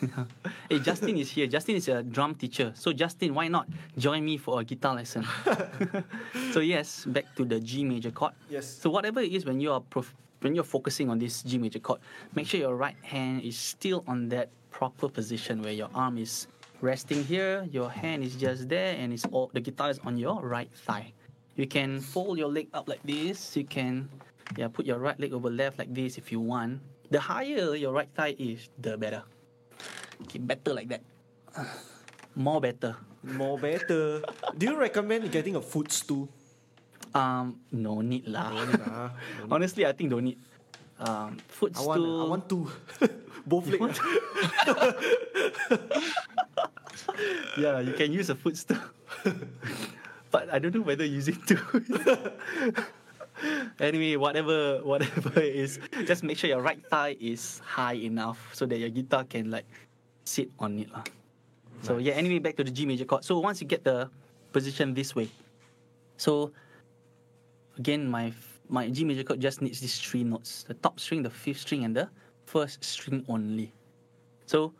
[0.70, 1.46] hey, Justin is here.
[1.48, 2.72] Justin is a drum teacher.
[2.76, 3.66] So Justin, why not
[3.98, 5.26] join me for a guitar lesson?
[6.54, 8.32] so yes, back to the G major chord.
[8.48, 8.64] Yes.
[8.80, 11.80] So whatever it is when you are prof- when you're focusing on this G major
[11.80, 12.00] chord,
[12.34, 16.48] make sure your right hand is still on that proper position where your arm is
[16.80, 20.40] resting here, your hand is just there, and it's all the guitar is on your
[20.40, 21.12] right thigh.
[21.54, 23.54] You can fold your leg up like this.
[23.54, 24.08] You can
[24.56, 26.80] yeah put your right leg over left like this if you want.
[27.12, 29.22] The higher your right thigh is, the better.
[30.26, 31.04] Okay, better like that.
[32.34, 32.96] More better.
[33.22, 34.24] More better.
[34.56, 36.32] Do you recommend getting a footstool?
[37.12, 38.48] Um, no need lah.
[38.88, 39.12] Ah,
[39.52, 40.40] Honestly, I think don't need.
[41.02, 41.42] Um,
[41.74, 42.70] I want, I want two.
[43.46, 43.98] Both legs.
[47.58, 48.78] yeah, you can use a footstool.
[50.30, 51.58] but I don't know whether using two.
[53.82, 58.62] anyway, whatever whatever it is, just make sure your right thigh is high enough so
[58.70, 59.66] that your guitar can like
[60.22, 60.86] sit on it.
[60.94, 61.02] lah.
[61.82, 63.26] So yeah, anyway, back to the G major chord.
[63.26, 64.06] So once you get the
[64.54, 65.26] position this way,
[66.14, 66.54] so
[67.74, 68.30] again, my
[68.72, 71.84] my G major chord just needs these three notes: the top string, the fifth string,
[71.84, 72.08] and the
[72.46, 73.72] first string only.
[74.46, 74.72] So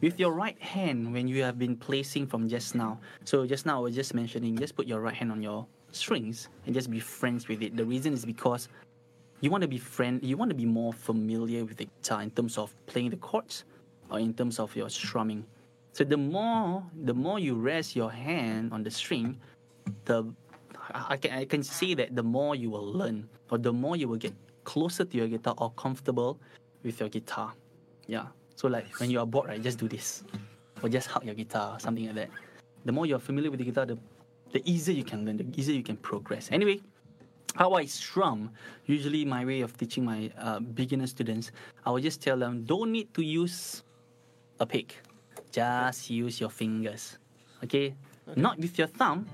[0.00, 3.78] with your right hand, when you have been placing from just now, so just now
[3.78, 7.00] I was just mentioning, just put your right hand on your strings and just be
[7.00, 7.76] friends with it.
[7.76, 8.68] The reason is because
[9.40, 12.30] you want to be friend, you want to be more familiar with the guitar in
[12.30, 13.64] terms of playing the chords
[14.10, 15.44] or in terms of your strumming.
[15.92, 19.40] So the more the more you rest your hand on the string,
[20.04, 20.24] the
[20.94, 24.08] I can I can say that the more you will learn or the more you
[24.08, 24.34] will get
[24.64, 26.38] closer to your guitar or comfortable
[26.82, 27.52] with your guitar.
[28.06, 28.26] Yeah.
[28.56, 30.24] So like when you are bored, right, just do this.
[30.82, 32.30] Or just hug your guitar, something like that.
[32.84, 33.98] The more you're familiar with the guitar, the
[34.52, 36.48] the easier you can learn, the easier you can progress.
[36.50, 36.80] Anyway,
[37.54, 38.50] how I strum,
[38.86, 41.52] usually my way of teaching my uh, beginner students,
[41.86, 43.82] I will just tell them don't need to use
[44.58, 44.96] a pick,
[45.52, 47.18] just use your fingers.
[47.64, 47.94] Okay?
[48.36, 49.26] Not with your thumb,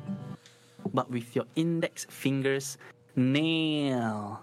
[0.93, 2.79] but with your index fingers
[3.15, 4.41] nail.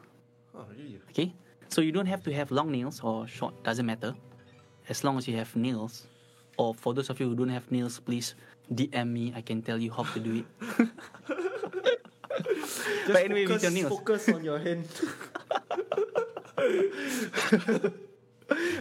[0.56, 1.00] Oh, really?
[1.10, 1.34] Okay?
[1.70, 4.14] So you don't have to have long nails or short, doesn't matter.
[4.90, 6.08] As long as you have nails.
[6.58, 8.36] Or for those of you who don't have nails, please
[8.74, 9.34] DM me.
[9.36, 10.46] I can tell you how to do it.
[12.54, 13.90] Just But anyway, with your nails.
[13.90, 14.88] focus on your hand.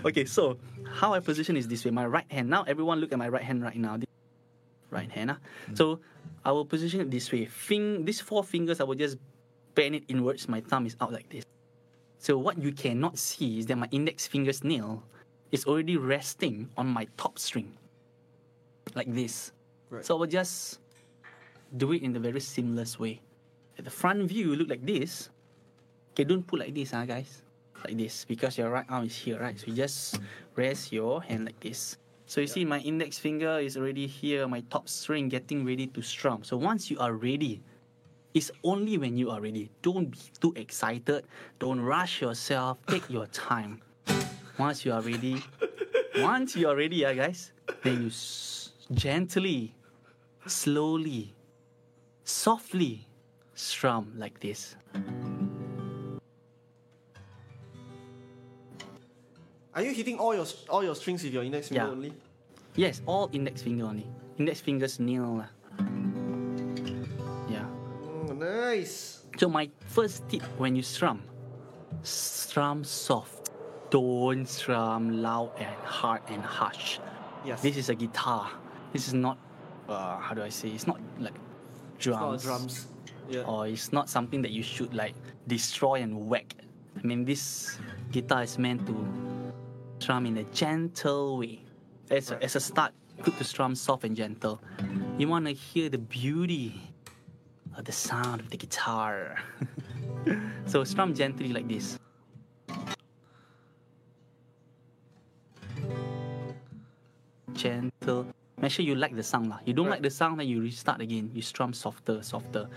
[0.04, 0.58] okay, so
[0.92, 1.90] how I position is this way.
[1.90, 2.50] My right hand.
[2.50, 3.98] Now everyone look at my right hand right now.
[4.92, 5.32] Right hand.
[5.32, 5.40] ah.
[5.72, 6.04] So
[6.44, 7.48] I will position it this way.
[7.48, 9.16] Fing these four fingers I will just
[9.74, 10.46] bend it inwards.
[10.52, 11.48] My thumb is out like this.
[12.20, 15.02] So what you cannot see is that my index finger's nail
[15.50, 17.72] is already resting on my top string.
[18.94, 19.50] Like this.
[19.88, 20.04] Right.
[20.04, 20.78] So I will just
[21.76, 23.20] do it in a very seamless way.
[23.78, 25.30] At the front view look like this.
[26.12, 27.40] Okay, don't put like this, ah, guys.
[27.82, 29.58] Like this, because your right arm is here, right?
[29.58, 30.20] So you just
[30.54, 31.96] rest your hand like this.
[32.32, 36.00] So you see, my index finger is already here, my top string getting ready to
[36.00, 36.42] strum.
[36.44, 37.60] So once you are ready,
[38.32, 39.68] it's only when you are ready.
[39.82, 41.26] Don't be too excited.
[41.58, 42.78] Don't rush yourself.
[42.86, 43.82] Take your time.
[44.56, 45.44] Once you are ready,
[46.24, 47.52] once you are ready, yeah, guys,
[47.82, 49.74] then you s- gently,
[50.46, 51.34] slowly,
[52.24, 53.06] softly
[53.54, 54.74] strum like this.
[59.74, 61.90] Are you hitting all your all your strings with your index finger Yeah.
[61.90, 62.12] only?
[62.76, 64.06] Yes, all index finger only.
[64.38, 65.48] Index fingers nail lah.
[67.48, 67.64] Yeah.
[68.28, 69.24] Mm, nice.
[69.40, 71.22] So my first tip when you strum,
[72.02, 73.48] strum soft.
[73.92, 76.96] Don't strum loud and hard and harsh.
[77.44, 77.60] Yes.
[77.60, 78.48] This is a guitar.
[78.92, 79.36] This is not,
[79.88, 80.68] uh, how do I say?
[80.72, 81.36] It's not like
[82.00, 82.40] drums.
[82.40, 82.86] It's not drums.
[83.28, 83.44] Yeah.
[83.44, 85.12] Or it's not something that you should like
[85.46, 86.56] destroy and whack.
[86.96, 87.76] I mean, this
[88.12, 88.96] guitar is meant to
[90.02, 91.62] strum in a gentle way.
[92.10, 92.92] As a, as a start,
[93.22, 94.60] good to strum soft and gentle.
[95.16, 96.82] You want to hear the beauty
[97.76, 99.38] of the sound of the guitar.
[100.66, 101.98] so strum gently like this.
[107.54, 108.26] Gentle.
[108.60, 109.58] Make sure you like the sound lah.
[109.64, 109.92] You don't Right.
[109.92, 111.30] like the sound, then you restart again.
[111.32, 112.68] You strum softer, softer.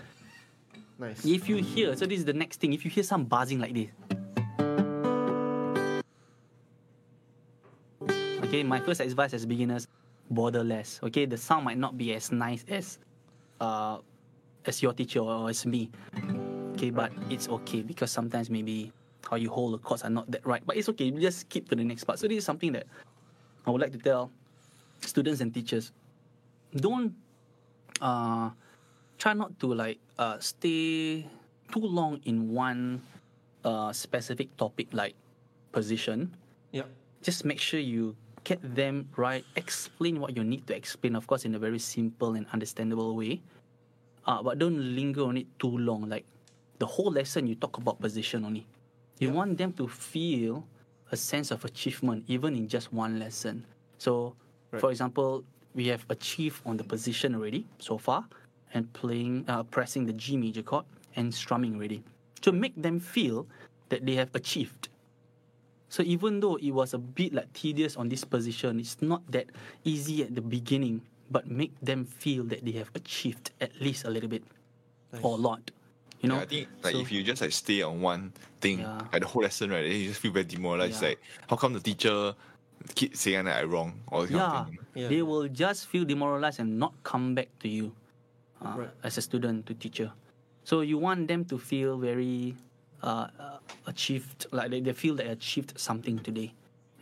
[0.98, 1.24] Nice.
[1.26, 2.72] If you hear, so this is the next thing.
[2.72, 3.90] If you hear some buzzing like this,
[8.56, 9.86] okay, my first advice as beginners,
[10.30, 10.98] bother less.
[11.02, 12.98] Okay, the sound might not be as nice as,
[13.60, 13.98] uh,
[14.64, 15.90] as your teacher or as me.
[16.72, 18.92] Okay, but it's okay because sometimes maybe
[19.28, 20.64] how you hold the chords are not that right.
[20.64, 21.04] But it's okay.
[21.04, 22.18] You just keep to the next part.
[22.18, 22.86] So this is something that
[23.66, 24.30] I would like to tell
[25.00, 25.92] students and teachers.
[26.74, 27.12] Don't
[28.00, 28.50] uh,
[29.18, 31.28] try not to like uh, stay
[31.72, 33.02] too long in one
[33.64, 35.14] uh, specific topic like
[35.72, 36.32] position
[36.72, 36.88] Yeah.
[37.22, 38.16] just make sure you
[38.46, 39.44] get them right?
[39.56, 43.42] Explain what you need to explain of course in a very simple and understandable way.
[44.24, 46.08] Uh, but don't linger on it too long.
[46.08, 46.24] Like
[46.78, 48.64] the whole lesson you talk about position only.
[49.18, 50.64] You want them to feel
[51.10, 53.66] a sense of achievement even in just one lesson.
[53.98, 54.34] So
[54.78, 55.42] for example
[55.74, 58.24] we have achieved on the position already so far
[58.74, 60.84] and playing uh, pressing the g major chord
[61.16, 62.02] and strumming already.
[62.42, 63.46] To make them feel
[63.88, 64.88] that they have achieved
[65.88, 69.46] so even though it was a bit like tedious on this position, it's not that
[69.84, 71.00] easy at the beginning,
[71.30, 74.42] but make them feel that they have achieved at least a little bit
[75.22, 75.70] or a lot.
[76.20, 78.80] You know, yeah, I think like So- if you just like stay on one thing
[78.80, 78.98] Yeah.
[79.12, 81.02] like the whole lesson, right, then you just feel very demoralized.
[81.02, 81.08] Yeah.
[81.14, 82.34] Like how come the teacher
[82.94, 84.66] keep saying that I wrong or this yeah.
[84.94, 85.08] Yeah.
[85.08, 87.92] they will just feel demoralized and not come back to you
[88.64, 88.90] uh, Right.
[89.02, 90.12] as a student to teacher.
[90.64, 92.54] So you want them to feel very
[93.02, 93.28] uh,
[93.86, 96.52] achieved, like they, they feel they achieved something today.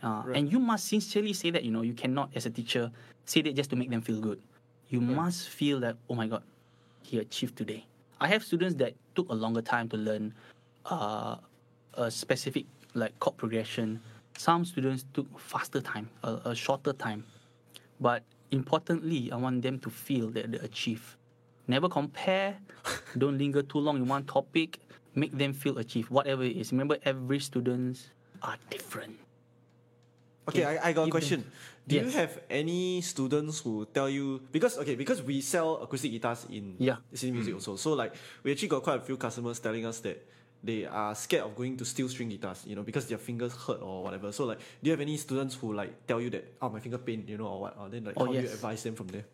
[0.03, 0.37] Uh, Right.
[0.37, 2.91] And you must sincerely say that, you know, you cannot, as a teacher,
[3.25, 4.39] say that just to make them feel good.
[4.89, 6.43] You must feel that, oh my God,
[7.01, 7.85] he achieved today.
[8.21, 10.33] I have students that took a longer time to learn
[10.85, 11.37] uh,
[11.95, 13.99] a specific like chord progression.
[14.37, 17.25] Some students took faster time, a, a shorter time.
[17.99, 21.17] But importantly, I want them to feel that they achieve.
[21.67, 22.57] Never compare.
[23.17, 24.79] don't linger too long in one topic.
[25.15, 26.71] Make them feel achieve, whatever it is.
[26.71, 28.09] Remember, every students
[28.43, 29.15] are different.
[30.47, 31.39] Okay, I, I got a them- question.
[31.87, 36.49] Do you have any students who tell you because okay because we sell acoustic guitars
[36.49, 36.97] in Yeah.
[37.13, 40.17] city music also so like we actually got quite a few customers telling us that
[40.65, 43.85] they are scared of going to steel string guitars you know because their fingers hurt
[43.85, 46.69] or whatever so like do you have any students who like tell you that oh
[46.73, 48.81] my finger pain you know or what or then like Oh, how do you advise
[48.81, 49.25] them from there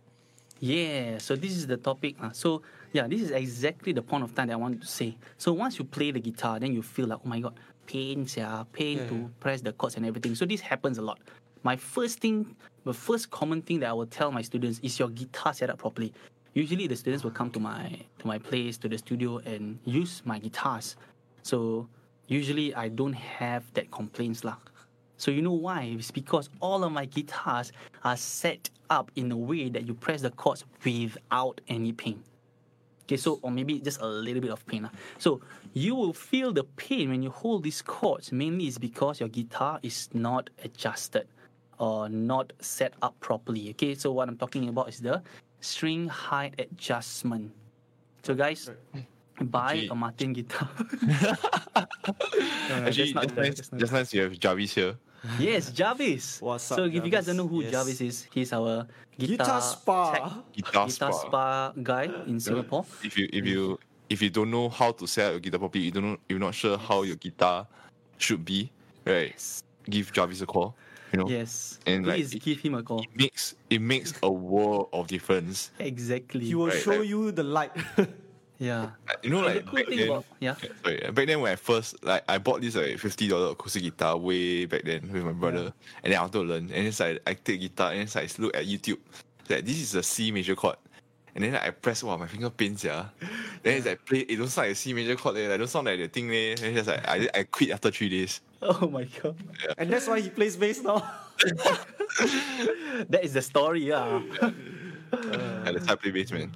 [0.59, 2.19] Yeah, so this is the topic.
[2.19, 2.35] Uh.
[2.35, 2.61] So
[2.93, 5.17] yeah, this is exactly the point of time that I want to say.
[5.37, 7.57] So once you play the guitar, then you feel like, oh my god,
[7.87, 10.35] pain, yeah, pain Yeah, to press the chords and everything.
[10.35, 11.19] So this happens a lot.
[11.63, 15.09] My first thing, the first common thing that I will tell my students is your
[15.09, 16.13] guitar set up properly.
[16.53, 20.21] Usually the students will come to my to my place to the studio and use
[20.25, 20.97] my guitars.
[21.43, 21.87] So
[22.27, 24.57] usually I don't have that complaints lah.
[25.17, 25.95] So you know why?
[25.97, 27.71] It's because all of my guitars
[28.03, 32.23] are set up in a way that you press the chords without any pain.
[33.11, 34.89] Okay, so or maybe just a little bit of pain.
[35.17, 35.41] So
[35.73, 38.31] you will feel the pain when you hold these chords.
[38.31, 41.27] Mainly is because your guitar is not adjusted
[41.77, 43.71] or not set up properly.
[43.71, 45.21] Okay, so what I'm talking about is the
[45.59, 47.51] string height adjustment.
[48.23, 48.71] So guys,
[49.45, 50.69] buy Actually- a Martin guitar.
[51.75, 51.85] No,
[52.79, 54.95] no, Actually, that's just nice, that's just nice you have Jarvis here.
[55.39, 56.41] Yes, Jarvis.
[56.41, 57.97] What's up, so up, if you guys don't know who Jarvis?
[57.99, 58.87] Jarvis is, he's our
[59.17, 60.13] guitar, Guitar spa.
[60.13, 60.23] tech,
[60.53, 62.85] Guitar, guitar spa guy in Singapore.
[63.03, 65.85] If you if you if you don't know how to set up your guitar properly,
[65.85, 67.67] you don't know you're not sure how your guitar
[68.17, 68.71] should be,
[69.05, 69.29] right?
[69.31, 69.63] Yes.
[69.89, 70.75] Give Jarvis a call.
[71.13, 71.77] You know, Yes.
[71.85, 73.01] And, Please it- give him a call.
[73.03, 75.71] it makes it makes a world of difference.
[75.79, 76.45] Exactly.
[76.45, 77.05] he will Right, show right.
[77.07, 77.71] you the light
[78.61, 78.91] yeah.
[79.09, 80.55] Uh, you know, like the cool back then, about yeah.
[80.83, 83.81] Sorry, uh, back then when I first like I bought this like fifty dollar acoustic
[83.81, 85.73] guitar way back then with my brother,
[86.03, 88.37] and then I wanted to learn, and it's like I take guitar and it's like
[88.37, 88.99] look at YouTube,
[89.39, 90.75] it's like this is a C major chord,
[91.33, 93.05] and then I press wow my finger pains yeah,
[93.63, 95.67] then it's like play it don't sound like a C major chord leh, like don't
[95.67, 98.41] sound like the thing leh, then it's just like I I quit after three days.
[98.61, 99.37] Oh my god.
[99.79, 101.01] and that's why he plays bass now
[103.09, 104.21] That is the story, yeah.
[104.43, 106.51] and that's how I play bass man.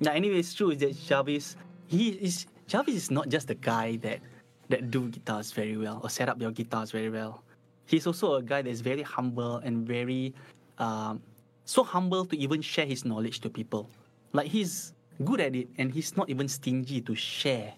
[0.00, 1.56] Now anyway, it's true that Jarvis
[1.86, 4.20] he is Jarvis is not just the guy that
[4.68, 7.42] that do guitars very well or set up your guitars very well.
[7.86, 10.32] He's also a guy that's very humble and very
[10.78, 11.20] um,
[11.64, 13.90] so humble to even share his knowledge to people.
[14.32, 14.94] Like he's
[15.24, 17.74] good at it and he's not even stingy to share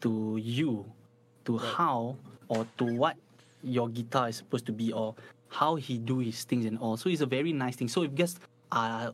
[0.00, 0.86] to you
[1.44, 2.16] to how
[2.48, 3.16] or to what
[3.62, 5.14] your guitar is supposed to be or
[5.48, 6.96] how he do his things and all.
[6.96, 7.88] So it's a very nice thing.
[7.88, 8.38] So if guys
[8.70, 9.12] are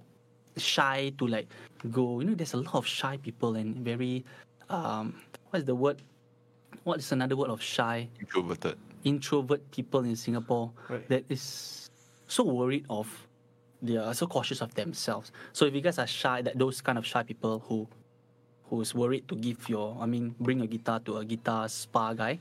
[0.58, 1.46] shy to like
[1.90, 4.24] go, you know, there's a lot of shy people and very
[4.70, 5.14] um
[5.50, 6.02] what's the word?
[6.84, 8.08] What is another word of shy?
[8.20, 8.76] Introverted.
[9.04, 11.08] Introvert people in Singapore Right.
[11.08, 11.88] that is
[12.26, 13.08] so worried of
[13.80, 15.30] they are so cautious of themselves.
[15.52, 17.86] So if you guys are shy, that those kind of shy people who
[18.68, 22.38] who's worried to give your I mean bring your guitar to a guitar spa guy,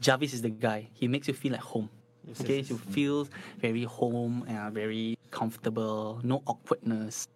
[0.00, 0.88] Jarvis is the guy.
[0.94, 1.90] He makes you feel like home.
[2.26, 3.28] Yes, okay, yes, you feel
[3.60, 7.28] very home and very comfortable, no awkwardness.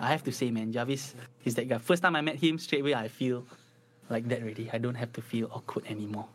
[0.00, 1.14] I have to say, man, Jarvis
[1.44, 1.78] is that guy.
[1.78, 3.44] First time I met him, straight away I feel
[4.08, 4.70] like that already.
[4.72, 6.26] I don't have to feel awkward anymore.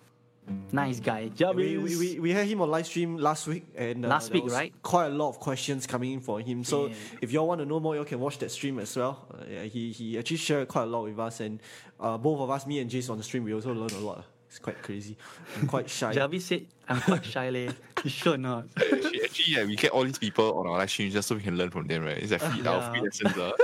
[0.72, 1.82] Nice guy, Jarvis.
[1.82, 4.72] we, we, we, had him on live stream last week and uh, Last week, right?
[4.84, 6.94] quite a lot of questions coming in for him so Yeah.
[7.20, 9.64] if y'all want to know more y'all can watch that stream as well uh, yeah,
[9.64, 11.60] he, he actually shared quite a lot with us and
[12.00, 14.24] uh, both of us me and Jace on the stream we also learned a lot
[14.48, 15.18] it's quite crazy
[15.60, 17.72] I'm quite shy Jarvis said, I'm quite shy, leh.
[18.04, 18.66] You sure not?
[19.26, 21.42] Actually, actually, yeah, we get all these people on our live stream just so we
[21.42, 22.18] can learn from them, right?
[22.18, 23.38] It's like free, our free lessons.
[23.38, 23.52] Uh.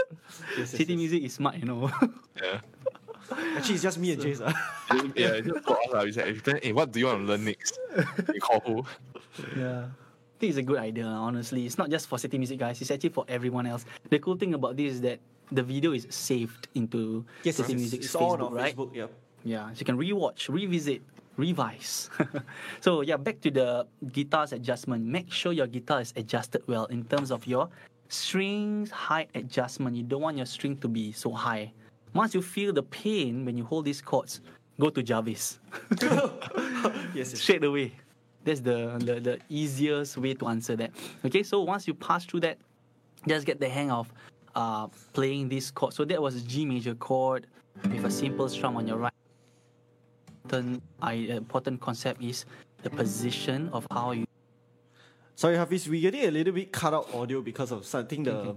[0.57, 0.97] Yes, yes, City yes.
[0.97, 1.91] music is smart, you know.
[2.41, 2.61] Yeah.
[3.55, 4.51] actually it's just me and Jace uh.
[5.15, 5.93] yeah, it's just for us.
[5.93, 7.79] Uh, it's like, plan, hey, what do you want to learn next?
[8.33, 8.85] You call who?
[9.57, 9.85] Yeah.
[9.85, 11.65] I think it's a good idea, honestly.
[11.65, 13.85] It's not just for City Music guys, it's actually for everyone else.
[14.09, 15.19] The cool thing about this is that
[15.51, 18.75] the video is saved into yes, City yes, Music's it's all on Facebook, our right?
[18.75, 19.07] Facebook yeah
[19.43, 21.01] Yeah, so you can rewatch, revisit,
[21.37, 22.09] revise.
[22.79, 25.05] so yeah, back to the guitar's adjustment.
[25.05, 27.69] Make sure your guitar is adjusted well in terms of your
[28.09, 29.95] strings height adjustment.
[29.95, 31.71] You don't want your string to be so high.
[32.13, 34.41] Once you feel the pain when you hold these chords,
[34.79, 35.59] go to Jarvis.
[36.01, 36.31] yes,
[37.13, 37.39] yes.
[37.39, 37.93] straight away.
[38.43, 40.91] That's the, the the easiest way to answer that.
[41.23, 42.57] Okay, so once you pass through that,
[43.27, 44.11] just get the hang of
[44.55, 45.93] uh, playing this chord.
[45.93, 47.47] So that was a G major chord
[47.83, 49.10] with a simple strum on your right.
[50.43, 52.45] Important, I, important concept is
[52.83, 54.25] the position of how you
[55.35, 58.55] Sorry, Hafiz, we're getting a little bit cut out audio because of something the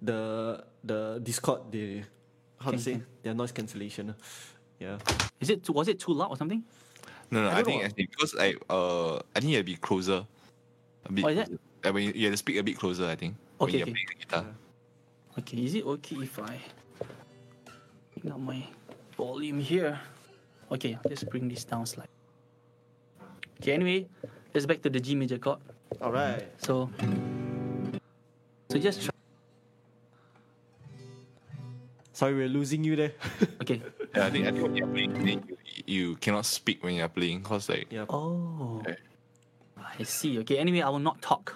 [0.00, 2.02] the the Discord the
[2.60, 3.02] how to say okay.
[3.22, 4.14] their noise cancellation.
[4.78, 4.98] Yeah.
[5.40, 6.62] Is it too, was it too loud or something?
[7.30, 7.86] No, no, I I, think know.
[7.86, 10.26] actually because like uh, I think you have to be closer.
[11.06, 11.24] A bit.
[11.24, 11.46] Oh, is it?
[11.46, 11.60] closer.
[11.82, 13.06] Like when you, you have to speak a bit closer.
[13.06, 13.34] I think.
[13.58, 13.92] when Okay, you're okay.
[13.92, 14.46] playing the guitar.
[15.38, 16.60] Okay, is it okay if I
[18.14, 18.62] bring up my
[19.16, 19.98] volume here?
[20.72, 22.16] Okay, let's bring this down slightly.
[23.60, 24.08] Okay, anyway,
[24.54, 25.58] let's back to the G major chord.
[26.00, 26.48] All right.
[26.56, 26.88] So,
[28.70, 29.12] so just try.
[32.14, 33.12] Sorry, we're losing you there.
[33.62, 33.80] Okay.
[34.16, 35.40] Yeah, I think I think when you're playing, you,
[35.86, 37.94] you cannot speak when you're playing because like oh.
[37.94, 38.04] yeah.
[38.08, 38.96] Oh, Okay.
[39.78, 40.38] I see.
[40.40, 40.58] Okay.
[40.58, 41.54] Anyway, I will not talk.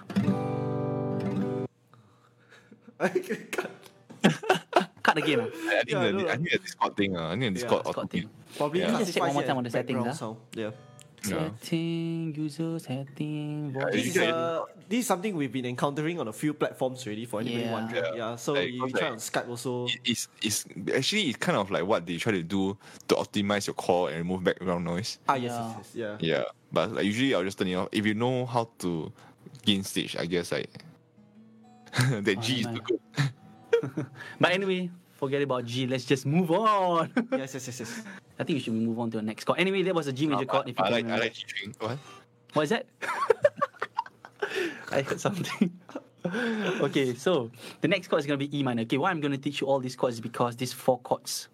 [5.06, 5.40] Cut again.
[5.40, 5.46] ah.
[5.46, 5.50] I
[5.86, 6.26] think Yeah, I the, know.
[6.28, 7.16] I think the Discord thing.
[7.16, 8.26] Uh, I think the Discord Discord thing.
[8.58, 8.98] Probably Yeah.
[8.98, 10.58] Just check one more time on the settings, background ah.
[10.58, 10.70] Yeah.
[11.26, 11.50] Yeah.
[11.62, 13.92] Setting user setting Yeah, voice.
[13.94, 17.40] This is, uh, this is something we've been encountering on a few platforms already for
[17.40, 17.72] anybody Yeah.
[17.72, 18.04] wondering.
[18.04, 18.14] Yeah.
[18.14, 18.36] Yeah.
[18.36, 19.86] so Like, you, try like- on Skype also.
[19.86, 20.64] It- It's, it's
[20.94, 22.76] actually it's kind of like what they try to do
[23.08, 25.18] to optimize your call and remove background noise.
[25.28, 25.66] Ah, yes, Yeah.
[25.66, 26.36] yes, yes, yeah.
[26.38, 27.88] Yeah, but like usually I'll just turn it off.
[27.92, 29.10] If you know how to
[29.64, 30.70] gain stage, I guess like
[32.26, 33.00] that G is Oh, too good.
[34.40, 35.86] But anyway, forget about G.
[35.86, 37.10] Let's just move on.
[37.32, 38.02] yes, yes, yes, yes.
[38.38, 39.58] I think we should move on to the next chord.
[39.58, 40.68] Anyway, that was a G major chord.
[40.68, 41.24] If you I like I remember.
[41.24, 41.74] like G string.
[41.78, 41.98] What?
[42.52, 42.86] What is that?
[44.92, 45.72] I heard something.
[46.80, 47.50] okay, so
[47.80, 48.82] the next chord is gonna be E minor.
[48.82, 51.48] Okay, why I'm gonna teach you all these chords is because these four chords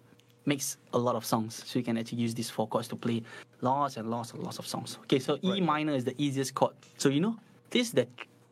[0.45, 1.63] makes a lot of songs.
[1.65, 3.23] So you can actually use these four chords to play
[3.61, 4.97] lots and lots and lots of songs.
[5.03, 6.73] Okay, so E minor is the easiest chord.
[6.97, 7.35] So you know,
[7.69, 8.07] this is the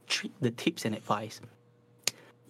[0.08, 1.42] tr- the tips and advice.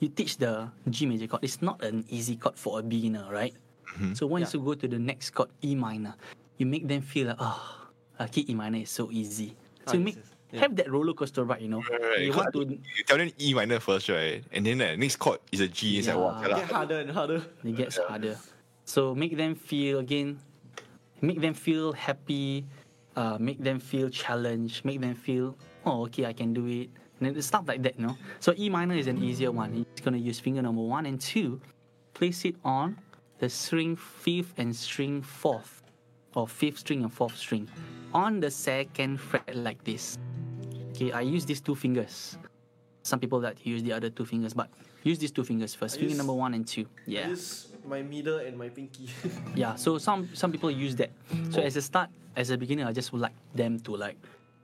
[0.02, 1.46] You teach the G major chord.
[1.46, 3.54] It's not an easy chord for a beginner, right?
[4.18, 4.60] So once Yeah.
[4.60, 6.16] you go to the next chord, E minor,
[6.58, 7.62] you make them feel like, oh,
[8.20, 9.54] okay, E minor is so easy.
[9.86, 10.26] So Ah, you yes, make yes.
[10.52, 10.60] Yeah.
[10.66, 11.84] have that roller coaster ride, you know.
[11.86, 14.42] Right, You want to you tell them E minor first, right?
[14.52, 16.00] And then the next chord is a G.
[16.02, 16.48] It's like wow, Yeah.
[16.50, 16.56] yeah.
[16.66, 17.40] Get harder and harder.
[17.64, 18.36] it gets harder.
[18.90, 20.40] So make them feel again,
[21.22, 22.66] make them feel happy,
[23.16, 25.54] uh, make them feel challenged, make them feel
[25.86, 26.90] oh okay I can do it,
[27.22, 28.18] and stuff like that, you know.
[28.40, 29.86] So E minor is an easier one.
[29.92, 31.62] It's gonna use finger number one and two,
[32.14, 32.98] place it on
[33.40, 35.84] the string fifth and string fourth,
[36.36, 37.68] or fifth string and fourth string,
[38.14, 40.18] on the second fret like this.
[40.92, 42.38] Okay, I use these two fingers.
[43.04, 44.70] Some people that use the other two fingers, but
[45.04, 45.96] use these two fingers first.
[45.96, 46.86] I Finger use- number one and two.
[47.08, 47.26] Yeah.
[47.26, 49.10] I use my middle and my pinky.
[49.56, 51.10] Yeah, so some some people use that.
[51.50, 54.18] So as a start, as a beginner, I just would like them to like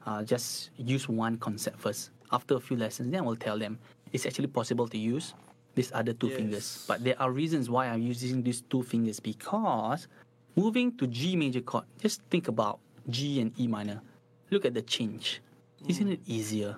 [0.06, 2.12] uh, just use one concept first.
[2.32, 3.80] After a few lessons, then I will tell them
[4.12, 5.34] it's actually possible to use
[5.76, 6.86] these other two fingers.
[6.88, 10.08] But there are reasons why I'm using these two fingers because
[10.56, 12.80] moving to G major chord, just think about
[13.10, 14.02] G and E minor.
[14.50, 15.42] Look at the change.
[15.88, 16.76] Isn't it easier?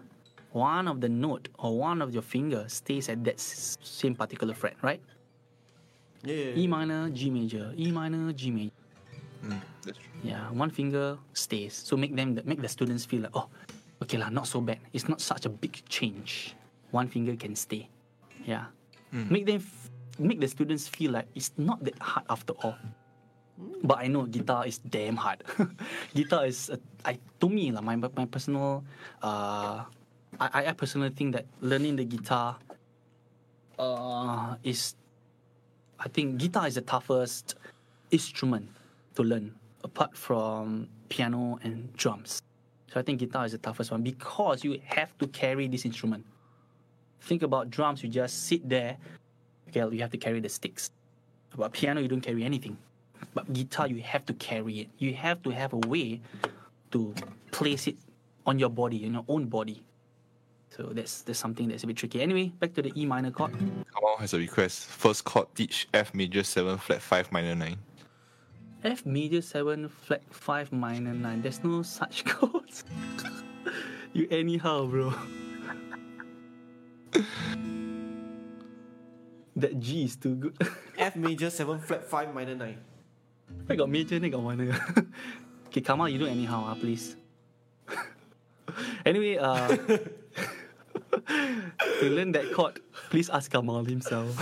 [0.51, 4.53] One of the note or one of your finger stays at that s- same particular
[4.53, 5.01] fret, right?
[6.23, 6.57] yeah.
[6.57, 8.71] E minor, G major, E minor, G major.
[9.45, 10.09] Mm, that's true.
[10.23, 11.73] Yeah, one finger stays.
[11.73, 13.47] So make them make the students feel like, oh,
[14.03, 14.79] okay lah, not so bad.
[14.93, 16.55] It's not such a big change.
[16.91, 17.87] One finger can stay.
[18.45, 18.71] Yeah,
[19.11, 22.77] make them f- make the students feel like it's not that hard after all.
[23.83, 25.43] But I know guitar is damn hard.
[26.15, 28.83] guitar is, a, I to me lah, my my personal,
[29.21, 29.83] uh,
[30.39, 32.55] I I personally think that learning the guitar,
[33.77, 34.95] uh, is,
[35.99, 37.55] I think guitar is the toughest
[38.11, 38.71] instrument
[39.15, 42.41] to learn apart from piano and drums.
[42.91, 46.25] So I think guitar is the toughest one because you have to carry this instrument.
[47.21, 48.97] Think about drums, you just sit there.
[49.69, 50.89] Okay, you have to carry the sticks.
[51.55, 52.77] But piano, you don't carry anything.
[53.33, 54.87] But guitar, you have to carry it.
[54.97, 56.21] You have to have a way
[56.91, 57.13] to
[57.51, 57.97] place it
[58.45, 59.83] on your body, in your own body.
[60.75, 62.21] So that's that's something that's a bit tricky.
[62.21, 63.51] Anyway, back to the E minor chord.
[63.53, 64.85] Kamal has a request.
[64.85, 67.77] First chord teach F major seven flat five minor nine.
[68.83, 71.41] F major 7, flat 5, minor 9.
[71.41, 72.85] There's no such chords.
[74.13, 75.13] you anyhow, bro.
[79.59, 80.55] that G is too good.
[80.97, 82.77] F major seven flat five minor nine.
[83.69, 84.71] I got major, I got minor.
[85.67, 87.15] okay, come Kamal, you do anyhow, ah, please.
[89.05, 89.77] anyway, uh,
[91.27, 92.79] to learn that chord,
[93.09, 94.35] please ask Kamal himself.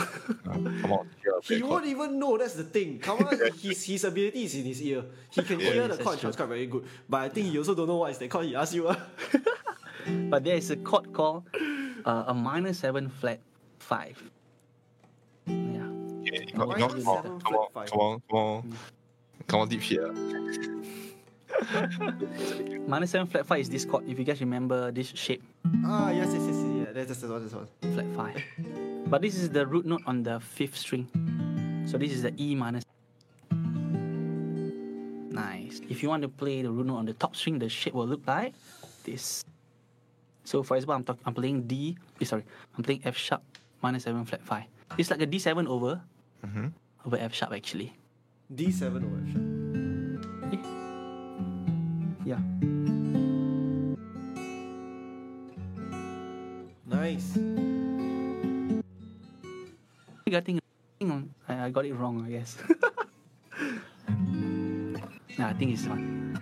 [0.44, 1.08] Come on,
[1.44, 2.38] He won't even know.
[2.38, 3.00] That's the thing.
[3.00, 3.30] Kamal,
[3.62, 5.04] his his ability is in his ear.
[5.30, 6.20] He can hear the Yes, chord that's true.
[6.22, 6.86] transcribe very good.
[7.10, 8.88] But I think he also don't know what is the chord he asked you.
[8.88, 9.00] ah.
[10.30, 11.44] but there is a chord called
[12.06, 13.40] uh, a minor 7 flat
[13.80, 14.24] 5.
[15.48, 15.54] Yeah.
[16.24, 18.78] Yeah, come on, Minor come on, seven come on, come on, come on,
[19.48, 20.00] come on, deep shit.
[22.88, 24.08] Minus seven flat five is this chord.
[24.08, 25.42] If you guys remember this shape,
[25.86, 27.04] Ah, yes, yes, yes, yes, yeah.
[27.04, 27.68] That's the one, that's the one.
[27.94, 28.44] flat five.
[29.10, 31.08] But this is the root note on the fifth string.
[31.90, 32.84] So this is the E minus.
[35.32, 35.82] Nice.
[35.90, 38.08] If you want to play the root note on the top string, the shape will
[38.08, 38.54] look like
[39.04, 39.46] this.
[40.44, 41.98] So for example, I'm talk- I'm playing D.
[42.22, 42.44] eh, sorry,
[42.78, 43.44] I'm playing F sharp
[43.82, 44.66] minus seven flat five.
[44.98, 46.02] It's like a D seven over
[46.46, 46.72] Mhm.
[47.06, 47.94] over F sharp actually.
[48.54, 49.57] D7 over F sharp.
[52.28, 52.44] Yeah.
[56.84, 57.40] Nice.
[60.28, 60.60] I think
[61.48, 62.60] I, I got it wrong, I guess.
[65.40, 66.36] nah, I think it's one.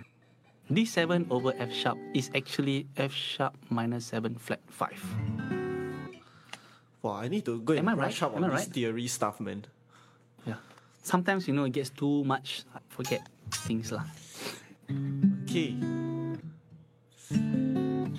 [0.66, 4.90] D7 over F sharp is actually F sharp minus 7 flat 5.
[7.02, 8.26] Wow, I need to go and Am I brush right?
[8.26, 8.74] up Am on I this right?
[8.74, 9.64] theory stuff, man.
[10.44, 10.58] Yeah.
[11.04, 13.22] Sometimes, you know, it gets too much, I forget
[13.52, 14.02] things lah.
[15.46, 15.78] Okay.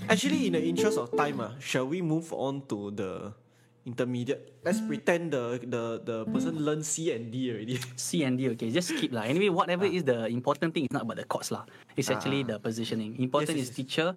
[0.08, 3.36] Actually, in the interest of time, uh, shall we move on to the
[3.84, 4.56] intermediate?
[4.64, 7.84] Let's pretend the the, the person learned C and D already.
[8.00, 9.28] C and D, okay, just skip lah.
[9.28, 11.68] Anyway, whatever is the important thing is not about the chords lah.
[12.00, 12.56] It's actually Ah.
[12.56, 13.20] the positioning.
[13.20, 13.80] Important Yes, is yes.
[13.84, 14.08] teacher,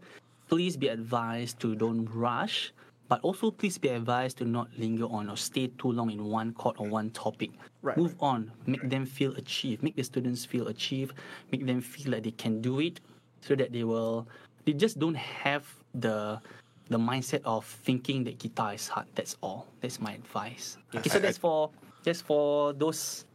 [0.46, 2.70] please be advised to don't rush,
[3.10, 6.54] but also please be advised to not linger on or stay too long in one
[6.54, 7.50] chord or one topic.
[7.82, 11.14] Right, Move on, make them feel achieved, make the students feel achieved,
[11.50, 13.00] make them feel like they can do it,
[13.40, 14.28] so that they will.
[14.64, 16.40] They just don't have the
[16.88, 19.06] the mindset of thinking that guitar is hard.
[19.16, 19.66] That's all.
[19.80, 20.78] That's my advice.
[20.94, 21.70] Okay, so that's for
[22.04, 23.26] that's for those.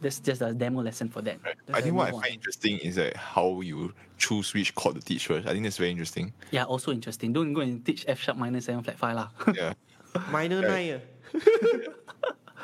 [0.00, 1.38] That's just a demo lesson for that.
[1.42, 1.56] Right.
[1.72, 2.22] I think what I move on.
[2.22, 5.46] find interesting is that how you choose which chord to teach first.
[5.46, 6.32] I think that's very interesting.
[6.50, 7.32] Yeah, also interesting.
[7.32, 9.28] Don't go and teach F sharp minor seven flat five lah.
[9.54, 9.72] Yeah.
[10.30, 11.00] Minor nine.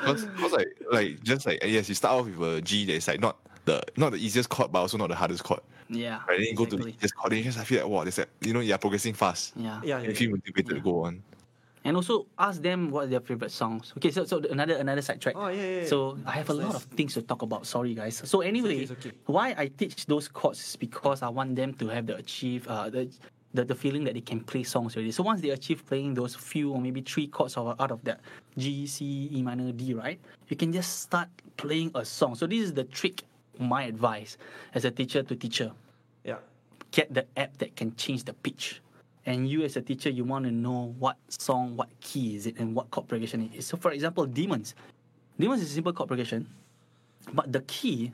[0.03, 0.17] Right.
[0.17, 3.21] Because, like like just like yes, you start off with a G that is like
[3.21, 5.61] not the not the easiest chord, but also not the hardest chord.
[5.87, 6.19] yeah.
[6.27, 6.39] Right?
[6.39, 6.93] Then you go to the exactly.
[6.97, 9.13] easiest chord, then you just I feel like wow, there's like you know you're progressing
[9.13, 9.53] fast.
[9.55, 9.79] Yeah.
[9.83, 10.35] Yeah, And yeah, you feel yeah.
[10.35, 11.23] motivated to go on.
[11.83, 13.93] And also ask them what their favorite songs.
[13.97, 15.35] Okay, so so another another sidetrack.
[15.35, 15.85] Oh, yeah, yeah, yeah.
[15.85, 17.67] So I have a lot of things to talk about.
[17.67, 18.21] Sorry guys.
[18.23, 19.11] So anyway, it's okay.
[19.25, 22.89] why I teach those chords is because I want them to have the achieve uh
[22.89, 23.11] the
[23.53, 25.11] the, the feeling that they can play songs already.
[25.11, 28.21] So once they achieve playing those few or maybe three chords of, out of that
[28.57, 30.19] G, C, E minor, D, right?
[30.47, 31.27] You can just start
[31.57, 32.35] playing a song.
[32.35, 33.23] So this is the trick,
[33.59, 34.37] my advice
[34.73, 35.71] as a teacher to teacher.
[36.23, 36.37] Yeah.
[36.93, 38.79] get the app that can change the pitch.
[39.25, 42.57] And you as a teacher, you want to know what song, what key is it,
[42.59, 43.65] and what chord progression it is.
[43.67, 44.75] So for example, Demons.
[45.39, 46.47] Demons is a simple chord progression,
[47.33, 48.11] but the key,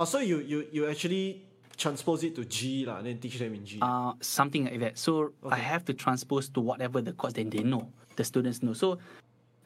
[0.00, 1.42] Oh, so you, you, you actually
[1.76, 3.78] transpose it to G lah, and then teach them in G.
[3.80, 4.98] uh, something like that.
[4.98, 8.72] So I have to transpose to whatever the chords that they know, the students know.
[8.72, 8.98] So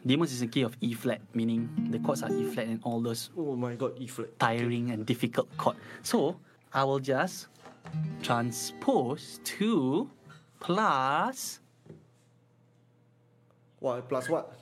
[0.05, 3.01] Demons is a key of E flat, meaning the chords are E flat and all
[3.01, 4.39] those oh my god, E flat.
[4.39, 5.77] tiring and difficult chord.
[6.03, 6.37] So
[6.73, 7.49] I will just
[8.23, 10.09] transpose 2
[10.61, 11.61] plus
[13.81, 14.53] What plus what?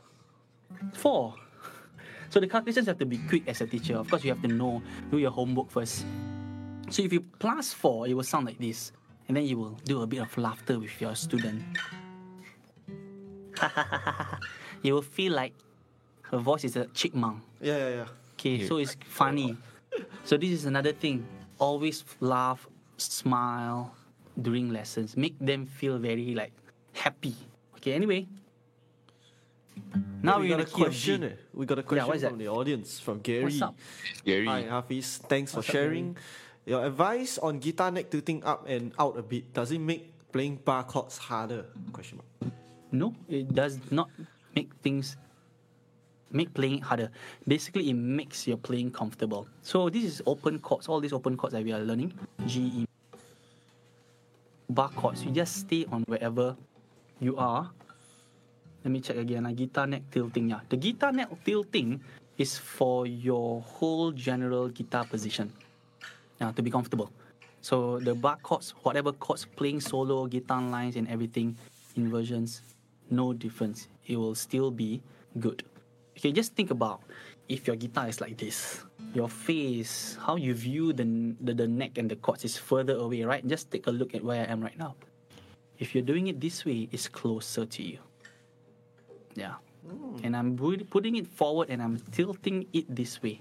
[0.93, 1.35] Four.
[2.31, 3.97] So the calculations have to be quick as a teacher.
[3.97, 6.05] Of course, you have to know, do your homework first.
[6.91, 8.93] So if you plus four, it will sound like this.
[9.29, 11.63] And then you will do a bit of laughter with your student.
[14.83, 15.55] you will feel like
[16.23, 17.43] her voice is a chipmunk.
[17.61, 18.07] Yeah, yeah, yeah.
[18.35, 19.57] Okay, so it's funny.
[20.25, 21.25] So this is another thing.
[21.59, 23.95] Always laugh, smile
[24.41, 25.17] during lessons.
[25.17, 26.53] Make them feel very like
[26.93, 27.35] happy.
[27.77, 28.27] Okay, anyway.
[30.23, 31.21] Now we we're got a the key of question.
[31.21, 31.27] G.
[31.27, 31.33] Eh.
[31.53, 32.31] We got a question what's that?
[32.31, 33.45] from the audience from Gary.
[33.45, 33.75] What's up?
[34.25, 34.47] Gary.
[34.47, 35.19] Hi, Hafiz.
[35.29, 36.17] Thanks for What's up, sharing.
[36.65, 39.53] Your advice on guitar neck tilting up and out a bit.
[39.53, 41.67] Does it make playing bar chords harder?
[41.93, 42.53] Question mark.
[42.91, 44.09] No, it does not
[44.55, 45.17] make things
[46.31, 47.11] make playing harder.
[47.47, 49.47] Basically, it makes your playing comfortable.
[49.63, 50.89] So this is open chords.
[50.89, 52.13] All these open chords that we are learning,
[52.47, 52.84] G, E,
[54.69, 55.25] bar chords.
[55.25, 56.57] You just stay on wherever
[57.21, 57.71] you are.
[58.85, 59.47] Let me check again.
[59.47, 60.51] Uh, guitar neck tilting.
[60.51, 62.01] Yeah, the guitar neck tilting
[62.37, 65.53] is for your whole general guitar position.
[66.41, 67.11] Yeah, to be comfortable.
[67.61, 71.57] So the bar chords, whatever chords, playing solo, guitar lines, and everything,
[71.97, 72.61] inversions,
[73.11, 73.89] no difference.
[74.07, 75.01] It will still be
[75.41, 75.65] good.
[76.19, 77.01] Okay, just think about
[77.49, 78.85] if your guitar is like this,
[79.15, 83.23] your face, how you view the, the, the neck and the chords is further away,
[83.23, 83.47] right?
[83.47, 84.95] Just take a look at where I am right now.
[85.79, 87.99] If you're doing it this way, it's closer to you.
[89.35, 89.55] Yeah.
[89.87, 90.19] Hmm.
[90.23, 93.41] And I'm pu- putting it forward and I'm tilting it this way.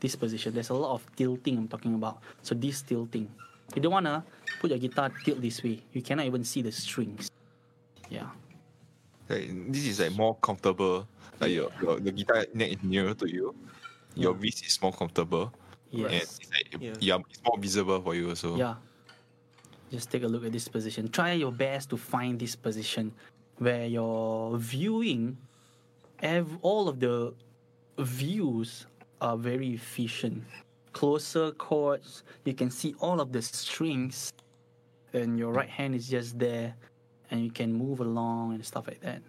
[0.00, 0.54] This position.
[0.54, 2.18] There's a lot of tilting I'm talking about.
[2.42, 3.28] So this tilting.
[3.74, 4.24] You don't wanna
[4.60, 5.82] put your guitar tilt this way.
[5.92, 7.30] You cannot even see the strings.
[8.10, 8.28] Yeah.
[9.28, 11.06] Like, this is like more comfortable.
[11.40, 13.54] Like your, your the guitar neck is nearer to you.
[14.14, 15.52] Your wrist is more comfortable.
[15.92, 16.38] And Yes.
[16.40, 16.94] it's like, Yeah.
[17.00, 18.56] yeah, it's more visible for you also.
[18.56, 18.76] Yeah.
[19.90, 21.08] Just take a look at this position.
[21.08, 23.12] Try your best to find this position
[23.58, 25.36] where you're viewing
[26.22, 27.34] ev- all of the
[27.98, 28.86] views
[29.20, 30.44] are very efficient.
[30.92, 34.32] Closer chords, you can see all of the strings,
[35.12, 36.74] and your right hand is just there,
[37.30, 39.20] and you can move along and stuff like that.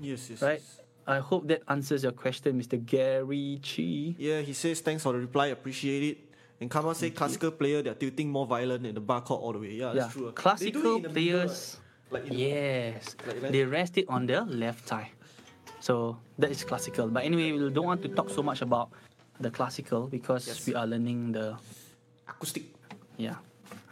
[0.00, 0.42] Yes, yes.
[0.42, 0.60] Right?
[0.60, 0.80] yes.
[1.06, 2.78] I hope that answers your question, Mr.
[2.84, 4.14] Gary Chi.
[4.18, 6.18] Yeah, he says thanks for the reply, appreciate it.
[6.60, 9.58] And Kama say classical player, they're tilting more violent in the bar chord all the
[9.58, 9.72] way.
[9.74, 10.22] Yeah, Yeah, that's true.
[10.22, 11.76] Do it classical in the middle, players.
[12.10, 15.10] Like, Yes, Like they rest it on the left thigh.
[15.80, 17.08] So that is classical.
[17.08, 18.90] But anyway, we don't want to talk so much about
[19.40, 20.66] the classical because Yes.
[20.68, 21.56] we are learning the
[22.28, 22.62] acoustic.
[23.16, 23.36] yeah.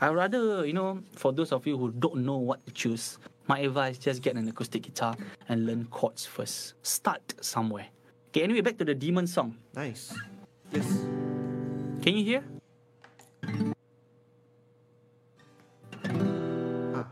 [0.00, 3.18] I rather you know for those of you who don't know what to choose,
[3.51, 5.16] my advice just get an acoustic guitar
[5.48, 6.74] and learn chords first.
[6.86, 7.86] Start somewhere.
[8.28, 8.44] Okay.
[8.47, 9.56] Anyway, back to the demon song.
[9.74, 10.14] Nice.
[10.70, 10.86] Yes.
[11.98, 12.43] Can you hear?
[16.94, 17.10] Ah.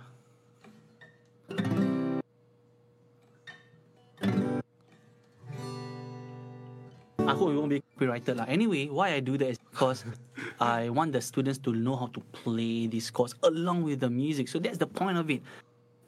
[7.27, 8.39] I hope you won't be copyrighted.
[8.39, 8.47] lah.
[8.47, 10.07] Anyway, why I do that is because
[10.63, 14.47] I want the students to know how to play these chords along with the music.
[14.47, 15.43] So that's the point of it.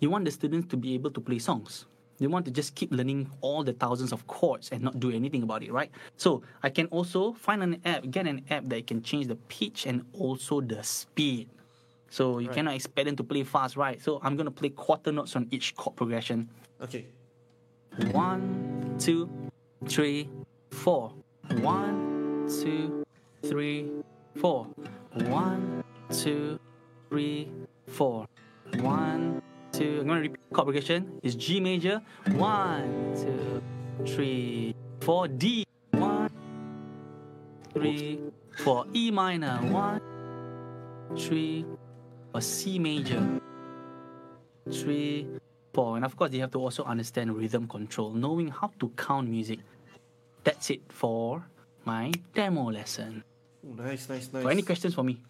[0.00, 1.86] You want the students to be able to play songs.
[2.18, 5.42] You want to just keep learning all the thousands of chords and not do anything
[5.42, 5.90] about it, right?
[6.16, 9.86] So I can also find an app, get an app that can change the pitch
[9.86, 11.48] and also the speed.
[12.10, 12.56] So you Right.
[12.56, 14.02] cannot expect them to play fast, right?
[14.02, 16.48] So I'm gonna play quarter notes on each chord progression.
[16.82, 17.06] Okay.
[18.12, 19.28] One, two,
[19.86, 20.28] three,
[20.70, 21.12] four.
[21.62, 23.02] One, two,
[23.42, 23.90] three,
[24.36, 24.66] four.
[25.28, 26.58] One, two,
[27.08, 27.48] three,
[27.86, 28.26] four.
[28.80, 29.39] One,
[29.80, 30.00] two.
[30.00, 31.20] I'm gonna repeat chord progression.
[31.22, 32.02] It's G major.
[32.36, 33.62] One, two,
[34.04, 35.28] three, four.
[35.28, 35.64] D.
[35.92, 36.28] One,
[37.72, 38.20] three,
[38.60, 38.84] four.
[38.94, 39.56] E minor.
[39.72, 40.00] One,
[41.16, 41.64] three,
[42.34, 43.24] or C major.
[44.70, 45.26] Three,
[45.72, 45.96] four.
[45.96, 49.60] And of course, you have to also understand rhythm control, knowing how to count music.
[50.44, 51.44] That's it for
[51.84, 53.24] my demo lesson.
[53.64, 54.42] Ooh, nice, nice, nice.
[54.42, 55.20] Got any questions for me?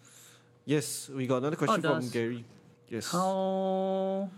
[0.65, 2.45] Yes, we got another question oh, from Gary.
[2.87, 3.11] Yes.
[3.11, 4.29] How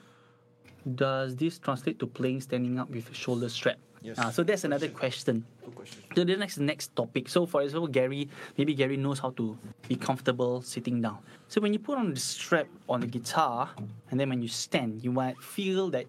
[0.96, 3.78] does this translate to playing standing up with shoulder strap?
[4.04, 4.20] Yes.
[4.20, 5.46] Ah, so that's another question.
[5.76, 6.04] Question.
[6.14, 7.30] So the next next topic.
[7.30, 8.28] So for example, Gary,
[8.58, 9.58] maybe Gary knows how to
[9.88, 11.20] be comfortable sitting down.
[11.48, 13.72] So when you put on the strap on the guitar,
[14.12, 16.06] and then when you stand, you might feel that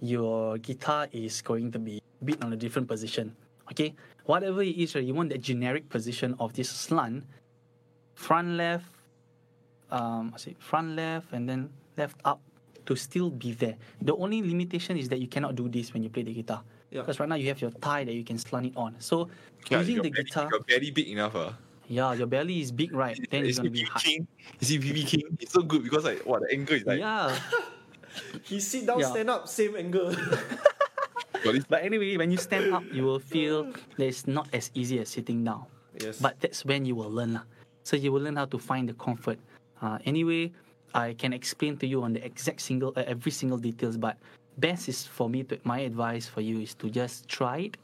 [0.00, 3.36] your guitar is going to be beat on a different position.
[3.70, 3.94] Okay,
[4.24, 7.24] whatever it is, right, you want that generic position of this slant,
[8.14, 8.86] front left,
[9.90, 11.68] um, I say front left, and then
[11.98, 12.40] left up
[12.88, 13.76] to still be there.
[14.00, 16.64] The only limitation is that you cannot do this when you play the guitar.
[16.90, 17.04] Yeah.
[17.04, 18.96] Because right now you have your thigh that you can slant it on.
[18.98, 19.28] So
[19.68, 21.52] Yeah, using the belly, guitar, Your belly big enough, uh.
[21.86, 23.12] yeah, your belly is big, right?
[23.30, 24.02] Then you it's gonna be BB hard.
[24.04, 24.20] King,
[24.58, 27.28] you see BB King, it's so good because like what the angle is like Yeah.
[28.48, 29.12] He sit down, Yeah.
[29.12, 30.10] stand up, same angle.
[31.44, 33.68] got But anyway, when you stand up, you will feel
[34.00, 35.68] that it's not as easy as sitting down.
[36.00, 36.18] yes.
[36.18, 37.34] But that's when you will learn.
[37.36, 37.44] lah.
[37.84, 39.38] So you will learn how to find the comfort.
[39.80, 40.50] Uh, anyway,
[40.94, 43.96] I can explain to you on the exact single, uh, every single details.
[43.96, 44.16] But
[44.58, 47.76] best is for me to, my advice for you is to just try it,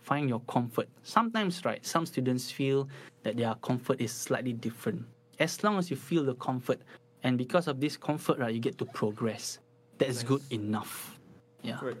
[0.00, 0.88] find your comfort.
[1.02, 2.88] Sometimes, right, some students feel
[3.22, 5.04] that their comfort is slightly different.
[5.38, 6.80] As long as you feel the comfort,
[7.22, 9.58] and because of this comfort, right, you get to progress.
[9.98, 11.18] That's good enough.
[11.62, 11.76] Yeah.
[11.76, 11.98] Correct.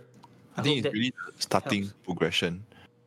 [0.56, 1.96] I I think it's really starting helps.
[2.04, 2.64] progression,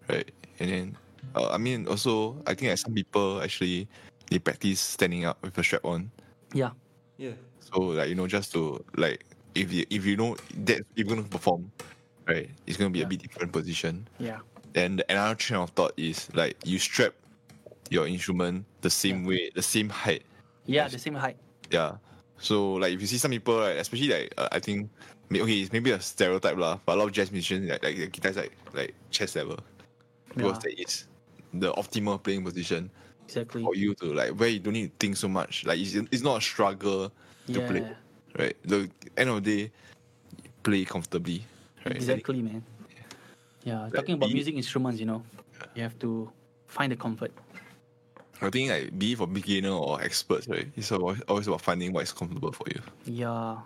[0.08, 0.30] right?
[0.60, 0.98] And then,
[1.36, 3.88] uh, I mean, also, I think like some people actually
[4.30, 6.12] they practice standing up with a strap on.
[6.54, 6.72] yeah.
[7.20, 7.36] Yeah.
[7.60, 11.28] So like you know, just to like if you if you know that you're gonna
[11.28, 11.70] perform,
[12.26, 12.50] right?
[12.66, 14.08] It's gonna be a bit different position.
[14.18, 14.40] Yeah.
[14.72, 17.14] Then the, another train of thought is like you strap
[17.92, 20.24] your instrument the same way, the same height.
[20.66, 21.36] Yeah, the same height.
[21.70, 21.98] Yeah.
[22.38, 24.90] So like if you see some people, right, especially like uh, I think
[25.30, 28.08] okay, it's maybe a stereotype lah, but a lot of jazz musicians like like the
[28.08, 29.60] guitars like like chest level
[30.30, 30.72] because Yeah.
[30.72, 31.08] that is
[31.54, 32.90] the optimal playing position
[33.30, 33.62] Exactly.
[33.62, 35.66] for you to like where you don't need to think so much.
[35.66, 37.12] Like it's, it's not a struggle
[37.54, 37.86] to play,
[38.38, 38.56] right?
[38.66, 39.72] The end of the day,
[40.66, 41.46] play comfortably,
[41.86, 41.96] right?
[41.96, 42.64] Exactly, man.
[43.64, 45.22] Yeah, Like, talking about be- music instruments, you know,
[45.76, 46.32] you have to
[46.66, 47.32] find the comfort.
[48.42, 50.66] I think like be for beginner or experts, right?
[50.76, 52.82] It's always, always about finding what is comfortable for you.
[53.06, 53.58] Yeah,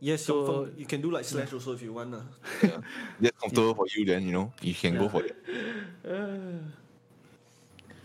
[0.00, 2.12] Yes, So- so, you can do like slash also if you want.
[2.12, 2.24] lah.
[2.60, 2.80] Yeah.
[3.20, 5.36] That's comfortable for you, then you know you can go for it.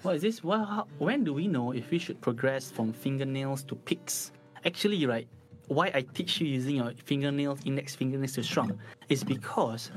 [0.01, 0.43] what is this?
[0.43, 4.31] Well, how, when do we know if we should progress from fingernails to picks?
[4.65, 5.27] Actually, right,
[5.67, 8.77] why I teach you using your fingernails, index fingernails to strum,
[9.07, 9.91] is because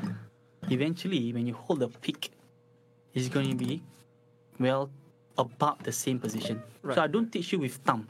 [0.70, 2.30] eventually when you hold the pick,
[3.14, 3.82] it's going to be
[4.58, 4.90] well
[5.38, 6.62] about the same position.
[6.82, 6.94] Right.
[6.94, 8.08] So I don't teach you with thumb.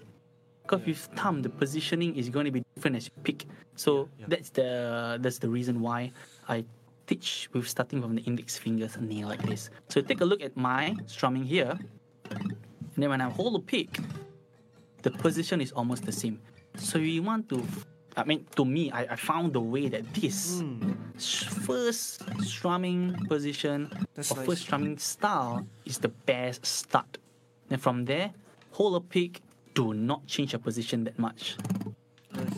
[0.62, 3.46] Because with thumb, the positioning is going to be different as you pick.
[3.76, 4.26] So Yeah, yeah.
[4.28, 6.12] that's the that's the reason why
[6.48, 6.64] I
[7.06, 9.70] teach with starting from the index fingers and nail like this.
[9.88, 11.78] So take a look at my strumming here.
[12.30, 12.56] And
[12.96, 13.98] then when I hold a pick,
[15.02, 16.40] the position is almost the same.
[16.76, 17.62] So you want to,
[18.16, 20.62] I mean, to me, I, I found the way that this
[21.16, 24.46] s- first strumming position That's or nice.
[24.46, 27.18] first strumming style is the best start.
[27.68, 28.30] Then from there,
[28.70, 29.40] hold a pick,
[29.74, 31.56] do not change your position that much.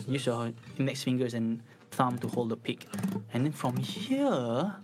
[0.07, 1.61] Use your index fingers and
[1.95, 2.85] thumb to hold the pick.
[3.33, 4.75] And then from here,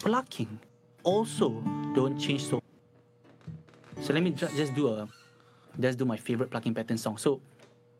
[0.00, 0.58] plucking.
[1.04, 1.62] Also,
[1.94, 2.60] don't change so.
[4.00, 5.08] So let me ju- just do a,
[5.78, 7.18] just do my favorite plucking pattern song.
[7.18, 7.40] So,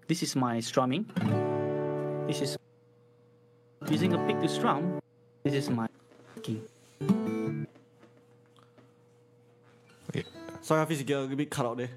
[0.08, 1.04] this is my strumming.
[2.26, 2.56] This is
[3.90, 4.98] using a pick to strum.
[5.44, 5.86] This is my
[6.34, 6.64] plucking.
[10.10, 10.24] Okay.
[10.62, 11.90] Sorry, Hafiz, you get a bit cut out there.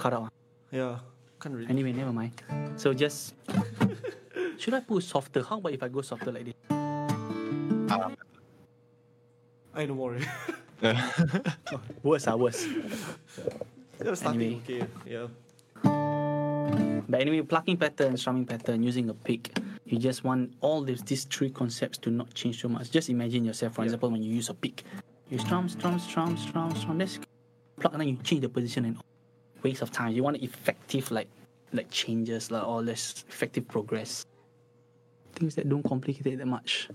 [0.00, 0.32] Cut out.
[0.72, 0.96] Yeah,
[1.40, 1.68] can't really.
[1.68, 2.32] Anyway, never mind.
[2.76, 3.34] So just
[4.58, 5.42] should I put softer?
[5.44, 6.54] How about if I go softer like this?
[9.74, 10.16] I know more.
[12.02, 12.64] Worse ah, worse.
[14.00, 14.56] yeah, Anyway.
[14.64, 14.86] okay.
[15.04, 15.26] Yeah.
[17.06, 19.52] But anyway, plucking pattern, strumming pattern, using a pick.
[19.84, 22.90] You just want all these these three concepts to not change so much.
[22.90, 23.92] Just imagine yourself, for Yeah.
[23.92, 24.84] example, when you use a pick,
[25.28, 26.96] you strum, strum, strum, strum, strum.
[26.96, 27.18] That's
[27.78, 28.96] pluck, and then you change the position and
[29.62, 30.12] waste of time.
[30.12, 31.28] You want effective like
[31.72, 34.26] like changes, like all this effective progress.
[35.34, 36.88] Things that don't complicate it that much.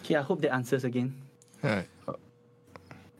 [0.00, 1.14] Okay, I hope that answers again.
[1.62, 1.88] Alright.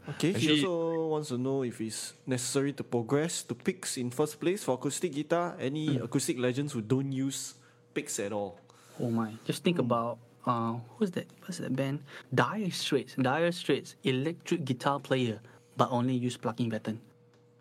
[0.09, 4.41] Okay, he also wants to know if it's necessary to progress to picks in first
[4.41, 5.55] place for acoustic guitar.
[5.61, 7.55] Any acoustic legends who don't use
[7.95, 8.59] picks at all?
[8.99, 9.33] Oh my!
[9.45, 11.27] Just think about uh, who's that?
[11.43, 12.03] What's that band?
[12.35, 13.15] Dire Straits.
[13.15, 15.39] Dire Straits, electric guitar player,
[15.77, 16.99] but only use plucking pattern.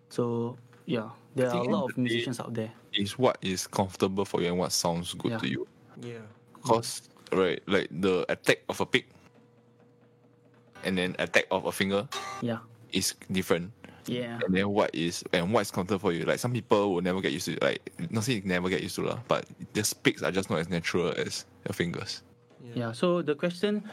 [0.09, 0.57] So
[0.89, 2.71] yeah, there are a lot of of day- musicians out there.
[2.97, 5.37] Is what is comfortable for you and what sounds good Yeah.
[5.37, 5.61] to you.
[6.01, 6.25] Yeah.
[6.65, 9.05] Cause right, like the attack of a pick
[10.83, 12.07] and then attack of a finger
[12.41, 12.59] Yeah,
[12.91, 13.71] is different.
[14.07, 16.25] yeah, And then what is and what is comfortable for you?
[16.25, 17.61] Like some people will never get used to it.
[17.61, 17.79] Like
[18.09, 21.13] not saying never get used to lah, but the picks are just not as natural
[21.13, 22.23] as your fingers.
[22.73, 22.91] yeah.
[22.91, 23.83] So the question,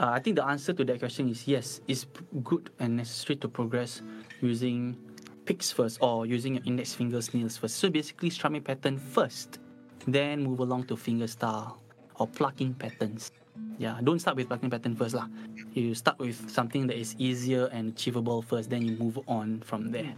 [0.00, 1.80] uh, I think the answer to that question is yes.
[1.86, 2.06] It's
[2.42, 4.00] good and necessary to progress
[4.40, 4.96] using
[5.48, 7.80] picks first or using your index fingers nails first.
[7.80, 9.58] So basically, strumming pattern first,
[10.06, 11.80] then move along to finger style
[12.20, 13.32] or plucking patterns.
[13.78, 15.26] Yeah, don't start with plucking pattern first lah.
[15.72, 19.90] You start with something that is easier and achievable first, then you move on from
[19.90, 20.12] there.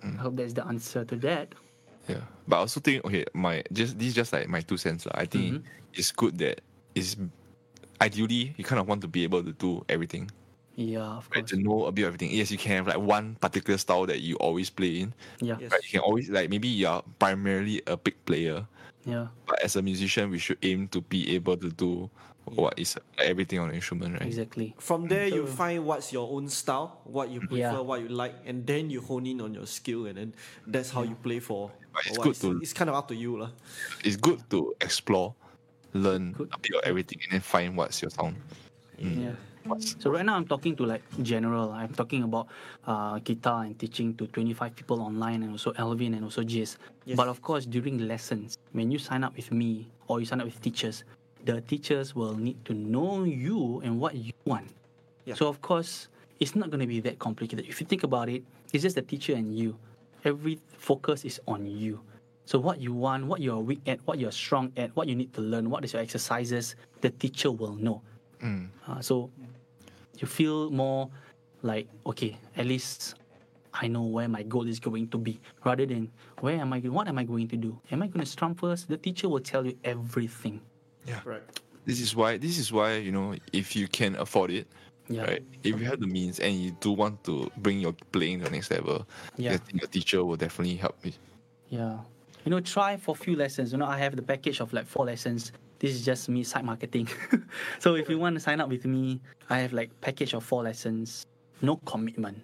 [0.00, 0.16] Mm.
[0.16, 1.52] I hope that's the answer to that.
[2.08, 5.04] Yeah, but I also think okay, my just this is just like my two cents.
[5.04, 5.12] lah.
[5.12, 5.92] I think mm-hmm.
[5.92, 6.64] it's good that
[6.96, 7.20] it's
[8.00, 10.32] ideally you kind of want to be able to do everything,
[10.80, 11.44] Yeah, of right?
[11.44, 11.50] course.
[11.50, 12.30] To know a bit of everything.
[12.32, 15.14] Yes, you can have like one particular style that you always play in.
[15.40, 15.72] Yeah, Yes.
[15.72, 15.82] Right?
[15.84, 18.66] You can always like maybe you're primarily a big player,
[19.04, 22.08] yeah, but as a musician, we should aim to be able to do
[22.44, 24.26] what is everything on the instrument, right?
[24.26, 24.74] exactly.
[24.78, 27.48] From there, you find what's your own style, what you mm-hmm.
[27.48, 27.80] prefer, Yeah.
[27.80, 30.34] what you like, and then you hone in on your skill, and then
[30.66, 31.70] that's how you play for.
[31.92, 33.50] But it's for what good to- It's kind of up to you, lah.
[34.02, 35.34] It's good to explore,
[35.92, 36.48] learn Good.
[36.52, 38.36] a bit of everything, and then find what's your sound.
[38.98, 39.22] Mm.
[39.30, 39.36] Yeah.
[39.98, 41.70] So right now I'm talking to like general.
[41.70, 42.48] I'm talking about
[42.86, 46.76] uh, guitar and teaching to 25 people online and also Alvin and also Jace.
[47.04, 47.16] Yes.
[47.16, 50.46] But of course during lessons, when you sign up with me or you sign up
[50.46, 51.04] with teachers,
[51.44, 54.68] the teachers will need to know you and what you want.
[55.24, 55.34] Yeah.
[55.34, 56.08] So of course
[56.40, 57.66] it's not going to be that complicated.
[57.68, 58.42] If you think about it,
[58.72, 59.76] it's just the teacher and you.
[60.24, 62.00] Every focus is on you.
[62.46, 65.32] So what you want, what you're weak at, what you're strong at, what you need
[65.34, 68.02] to learn, what is your exercises, the teacher will know.
[68.42, 69.30] Uh, so
[70.18, 71.08] you feel more
[71.62, 73.14] like okay, at least
[73.74, 76.10] I know where my goal is going to be, rather than
[76.40, 76.80] where am I?
[76.80, 77.78] What am I going to do?
[77.90, 78.88] Am I going to strum first?
[78.88, 80.60] The teacher will tell you everything.
[81.06, 81.20] yeah.
[81.24, 81.42] Right.
[81.86, 82.36] This is why.
[82.38, 84.66] This is why you know if you can afford it,
[85.08, 85.24] Yeah.
[85.24, 85.42] right?
[85.62, 88.50] If you have the means and you do want to bring your playing to the
[88.50, 89.06] next level,
[89.36, 89.54] Yeah.
[89.54, 91.12] I think a teacher will definitely help you.
[91.68, 91.98] Yeah.
[92.44, 93.72] You know, try for few lessons.
[93.72, 95.52] You know, I have the package of like four lessons.
[95.80, 97.08] This is just me side marketing.
[97.80, 100.62] so if you want to sign up with me, I have like package of four
[100.62, 101.24] lessons,
[101.62, 102.36] no commitment,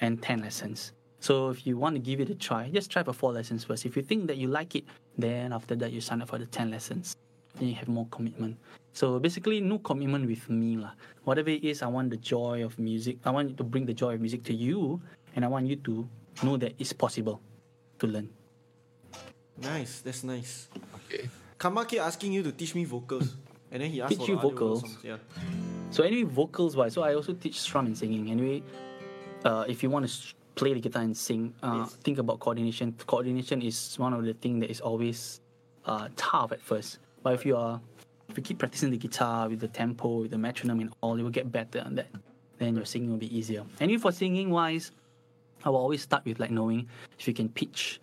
[0.00, 0.92] and ten lessons.
[1.20, 3.86] So if you want to give it a try, just try for four lessons first.
[3.86, 4.84] If you think that you like it,
[5.16, 7.14] then after that you sign up for the ten lessons.
[7.54, 8.58] Then you have more commitment.
[8.92, 10.90] So basically, no commitment with me lah.
[11.22, 13.18] Whatever it is, I want the joy of music.
[13.24, 15.00] I want to bring the joy of music to you,
[15.36, 16.08] and I want you to
[16.42, 17.40] know that it's possible
[18.00, 18.28] to learn.
[19.62, 20.02] Nice.
[20.02, 20.68] That's nice.
[21.06, 21.30] Okay.
[21.58, 23.34] Kama keep asking you to teach me vocals.
[23.70, 24.98] And then he asked Teach for you vocals.
[25.02, 25.16] Yeah.
[25.90, 28.30] So anyway, vocals wise, so I also teach strum and singing.
[28.30, 28.62] Anyway,
[29.44, 31.94] uh, if you want to play the guitar and sing, uh, Yes.
[32.02, 32.92] think about coordination.
[33.06, 35.40] Coordination is one of the things that is always
[35.84, 36.98] uh, tough at first.
[37.22, 37.80] But if you are,
[38.28, 41.24] if you keep practicing the guitar with the tempo, with the metronome and all, you
[41.24, 42.08] will get better on that.
[42.58, 43.64] Then your singing will be easier.
[43.80, 44.92] Anyway, for singing wise,
[45.64, 46.88] I will always start with like knowing
[47.18, 48.00] if you can pitch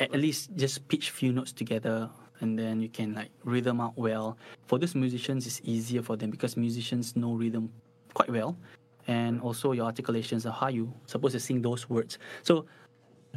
[0.00, 2.08] at least just pitch few notes together
[2.40, 4.36] and then you can like rhythm out well.
[4.66, 7.70] For those musicians, it's easier for them because musicians know rhythm
[8.14, 8.56] quite well,
[9.06, 12.18] and also your articulations of how you supposed to sing those words.
[12.42, 12.66] So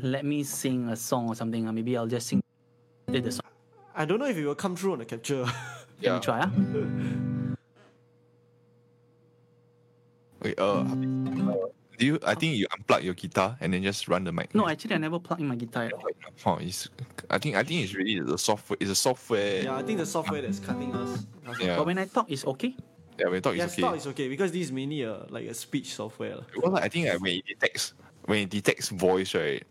[0.01, 1.67] let me sing a song or something.
[1.67, 2.41] uh, Maybe I'll just sing
[3.07, 3.41] the song.
[3.95, 5.43] I don't know if it will come through on the capture.
[5.43, 5.53] Let
[5.99, 6.13] Yeah.
[6.15, 6.39] me try.
[6.41, 6.51] ah.
[10.41, 10.85] Wait, uh,
[12.01, 12.19] do you?
[12.25, 14.53] I think you unplug your guitar and then just run the mic.
[14.57, 15.85] No, actually, I never plug in my guitar.
[15.85, 15.93] at.
[16.45, 16.89] Oh, it's,
[17.29, 18.77] I think I think it's really the software.
[18.81, 19.61] It's a software.
[19.69, 21.21] yeah, I think the software that's cutting us.
[21.45, 21.77] us Yeah.
[21.77, 22.73] But when I talk, it's okay.
[23.21, 23.81] Yeah, when you talk, Yeah, it's okay.
[23.85, 26.41] stop is okay because this is mainly a like a speech software.
[26.41, 26.45] lah.
[26.49, 27.93] Because I think like, when it detects
[28.25, 29.61] when it detects voice, right,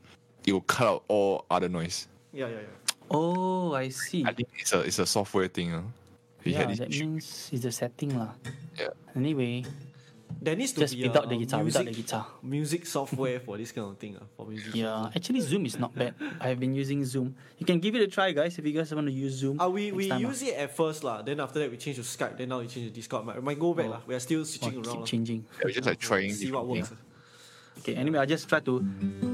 [0.47, 2.07] it will cut out all other noise.
[2.31, 2.78] Yeah, yeah, yeah.
[3.11, 4.23] Oh, I see.
[4.23, 5.74] I think it's a it's a software thing.
[5.74, 5.82] Uh.
[6.47, 7.05] We Yeah, had this that issue.
[7.19, 8.32] means it's a setting lah.
[8.78, 8.94] Yeah.
[9.19, 9.66] Anyway,
[10.43, 12.27] There needs to just be without a, the guitar, music, without the guitar.
[12.43, 14.17] music software for this kind of thing.
[14.17, 14.75] Uh, for musicians.
[14.75, 16.15] Yeah, actually Zoom is not bad.
[16.41, 17.37] I've been using Zoom.
[17.59, 19.61] You can give it a try, guys, if you guys want to use Zoom.
[19.61, 21.21] Uh, we we time, use it at first lah.
[21.21, 22.39] Then after that we change to Skype.
[22.39, 23.27] Then now we change to Discord.
[23.27, 23.91] Might, might go back Oh.
[23.91, 24.01] lah.
[24.07, 25.01] We are still Oh, switching keep around.
[25.01, 25.05] lah.
[25.05, 25.45] changing.
[25.45, 26.33] Yeah, we're just like trying.
[26.33, 26.89] See what works.
[26.89, 27.01] things.
[27.85, 28.81] Okay, anyway, I'll just try to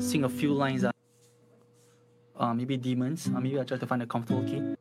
[0.02, 0.82] sing a few lines.
[0.82, 0.90] Uh,
[2.34, 3.30] uh maybe demons.
[3.30, 4.74] Uh, maybe I'll try to find a comfortable key.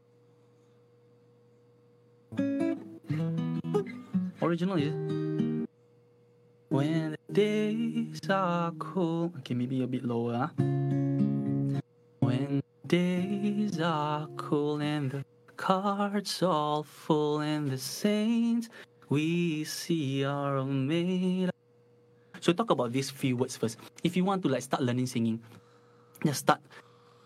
[4.41, 4.93] Original is
[6.75, 9.33] when the days are cold.
[9.39, 10.35] Okay, maybe a bit lower.
[10.35, 11.79] Huh?
[12.19, 15.23] When days are cold and the
[15.57, 18.69] cards all full and the saints
[19.09, 21.49] we see are all made.
[22.41, 23.77] So talk about these few words first.
[24.03, 25.39] If you want to like start learning singing,
[26.25, 26.59] just start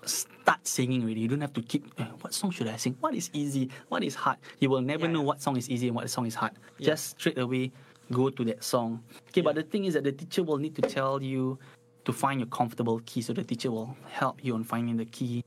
[0.06, 1.20] start singing really.
[1.22, 2.96] You don't have to keep eh, what song should I sing?
[3.00, 3.70] What is easy?
[3.90, 4.38] What is hard?
[4.60, 5.26] You will never Yeah, know yeah.
[5.36, 6.54] what song is easy and what song is hard.
[6.78, 6.94] Yeah.
[6.94, 7.72] Just straight away
[8.11, 9.03] go to that song.
[9.30, 11.60] Okay, but the thing is that the teacher will need to tell you
[12.06, 13.22] to find your comfortable key.
[13.22, 15.44] So the teacher will help you on finding the key,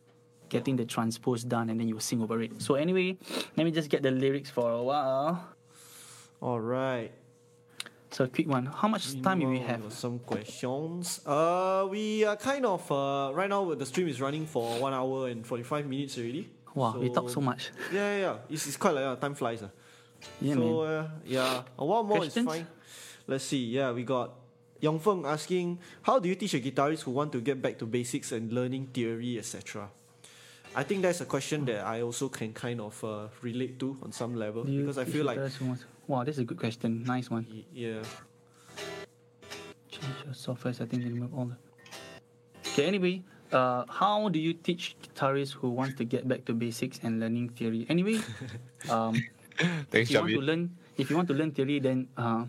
[0.49, 2.61] getting the transpose done, and then you will sing over it.
[2.63, 3.19] So anyway,
[3.57, 5.49] let me just get the lyrics for a while.
[6.41, 7.11] All right.
[8.11, 8.67] So a quick one.
[8.67, 9.91] How much time do we have?
[9.91, 11.21] Some questions.
[11.25, 13.75] Uh, we are kind of uh, right now.
[13.75, 16.51] The stream is running for one hour and forty five minutes already.
[16.75, 17.71] Wow, we talk so much.
[17.93, 18.37] Yeah, yeah, yeah.
[18.51, 19.63] It's, it's quite like uh, time flies.
[19.63, 19.69] Uh.
[20.41, 22.47] Yeah, so uh, yeah, a while more Questions?
[22.47, 22.67] is fine.
[23.27, 23.65] Let's see.
[23.65, 24.35] Yeah, we got
[24.81, 27.87] Yong Feng asking, how do you teach a guitarist who want to get back to
[27.87, 29.89] basics and learning theory, etc.
[30.75, 34.11] I think that's a question that I also can kind of uh, relate to on
[34.11, 37.05] some level you because I feel like guitarists who want- Wow, that's a good question.
[37.05, 37.47] Nice one.
[37.49, 38.03] y- yeah.
[39.91, 41.57] Change your software settings and remove all the.
[42.73, 43.23] Okay, anyway,
[43.53, 47.51] uh, how do you teach guitarists who want to get back to basics and learning
[47.51, 47.87] theory?
[47.89, 48.19] Anyway,
[48.91, 49.15] um,
[49.91, 50.63] Thanks, if you want to learn,
[50.97, 52.45] if you want to learn theory, then uh,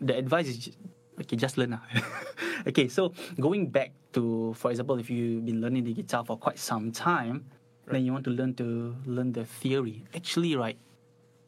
[0.00, 0.76] the advice is ju-
[1.20, 1.78] okay, just learn.
[1.78, 1.84] lah.
[2.68, 6.58] okay, so going back to, for example, if you've been learning the guitar for quite
[6.58, 7.44] some time,
[7.86, 10.04] then you want to learn to learn the theory.
[10.14, 10.78] Actually, right,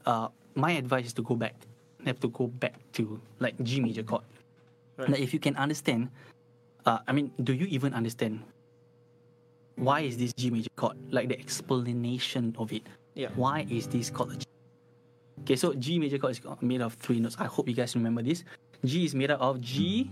[0.06, 1.54] uh, my advice is to go back.
[2.00, 4.22] You have to go back to like G major chord.
[4.96, 5.10] Right.
[5.10, 6.10] Like if you can understand,
[6.86, 8.42] uh, I mean, do you even understand
[9.76, 10.96] why is this G major chord?
[11.10, 12.86] Like the explanation of it.
[13.14, 13.28] Yeah.
[13.36, 14.46] Why is this called a G?
[15.42, 17.36] Okay, so G major chord is made of three notes.
[17.38, 18.44] I hope you guys remember this.
[18.84, 20.10] G is made up of G.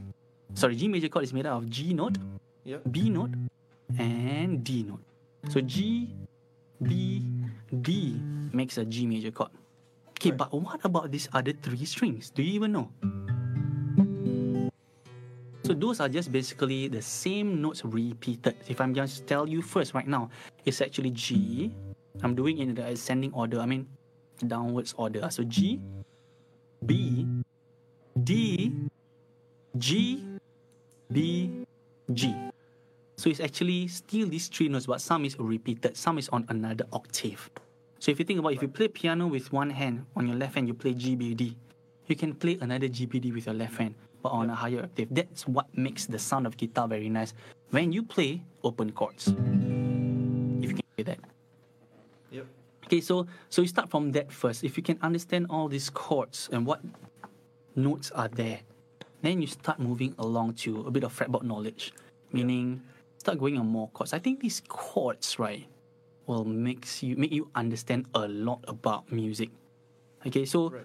[0.54, 2.18] Sorry, G major chord is made up of G note,
[2.64, 2.78] Yeah.
[2.90, 3.30] B note,
[3.98, 5.00] and D note.
[5.48, 6.10] So G,
[6.82, 7.22] B,
[7.82, 8.20] D
[8.52, 9.50] makes a G major chord.
[10.10, 10.38] Okay, Right.
[10.38, 12.30] but what about these other three strings?
[12.30, 12.86] Do you even know?
[15.64, 18.54] So those are just basically the same notes repeated.
[18.68, 20.28] If I'm just tell you first right now,
[20.66, 21.72] it's actually G.
[22.20, 23.60] I'm doing in the ascending order.
[23.60, 23.89] I mean,
[24.47, 25.20] downwards order.
[25.22, 25.80] Ah, so G,
[26.84, 27.26] B,
[28.22, 28.72] D,
[29.78, 30.24] G,
[31.10, 31.64] B,
[32.12, 32.34] G.
[33.16, 36.84] So it's actually still these three notes, but some is repeated, some is on another
[36.93, 37.51] octave.
[37.98, 40.56] So if you think about if you play piano with one hand, on your left
[40.56, 41.56] hand you play G, B, D.
[42.09, 44.82] You can play another G, B, D with your left hand, but on a higher
[44.82, 45.09] octave.
[45.12, 47.32] That's what makes the sound of guitar very nice.
[47.70, 49.28] When you play open chords.
[49.28, 49.34] If
[50.66, 51.20] you can play that.
[52.93, 54.60] Okay, so so you start from that first.
[54.69, 56.85] If you can understand all these chords and what
[57.73, 58.60] notes are there,
[59.24, 61.97] then you start moving along to a bit of fretboard knowledge,
[62.36, 62.85] meaning
[63.16, 64.12] start going on more chords.
[64.12, 65.64] I think these chords, right?
[66.27, 69.48] will makes you make you understand a lot about music.
[70.28, 70.85] Okay, so Right.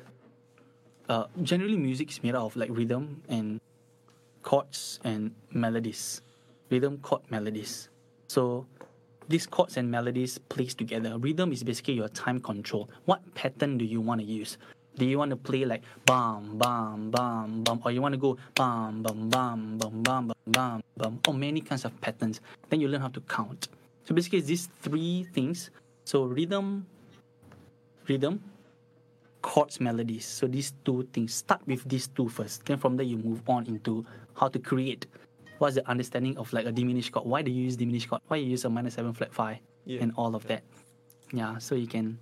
[1.12, 3.60] uh, generally music is made out of like rhythm and
[4.48, 6.24] chords and melodies.
[6.72, 7.90] Rhythm, chord, melodies.
[8.32, 8.66] So
[9.28, 11.18] these chords and melodies plays together.
[11.18, 12.90] Rhythm is basically your time control.
[13.06, 14.58] What pattern do you want to use?
[14.96, 18.38] Do you want to play like bam bam bam bam, or you want to go
[18.56, 22.42] bam bam bam bam bam bam bam, or many kinds of patterns?
[22.70, 23.68] Then you learn how to count.
[24.06, 25.70] So basically, these three things.
[26.06, 26.88] So rhythm,
[28.08, 28.42] rhythm,
[29.42, 30.26] chords, melodies.
[30.26, 31.36] So these two things.
[31.36, 32.66] Start with these two first.
[32.66, 35.06] Then from there you move on into how to create.
[35.58, 37.26] What's the understanding of like a diminished chord?
[37.26, 38.22] Why do you use diminished chord?
[38.28, 40.02] Why you use a minor seven flat five Yeah.
[40.02, 40.64] and all of that?
[41.34, 41.58] Yeah.
[41.58, 42.18] So you can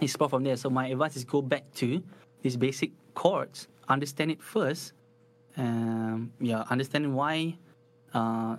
[0.00, 0.56] explore from there.
[0.56, 2.02] So my advice is go back to
[2.42, 3.68] these basic chords.
[3.88, 4.92] Understand it first.
[5.56, 6.64] Um, yeah.
[6.70, 7.56] Understanding why
[8.14, 8.56] uh,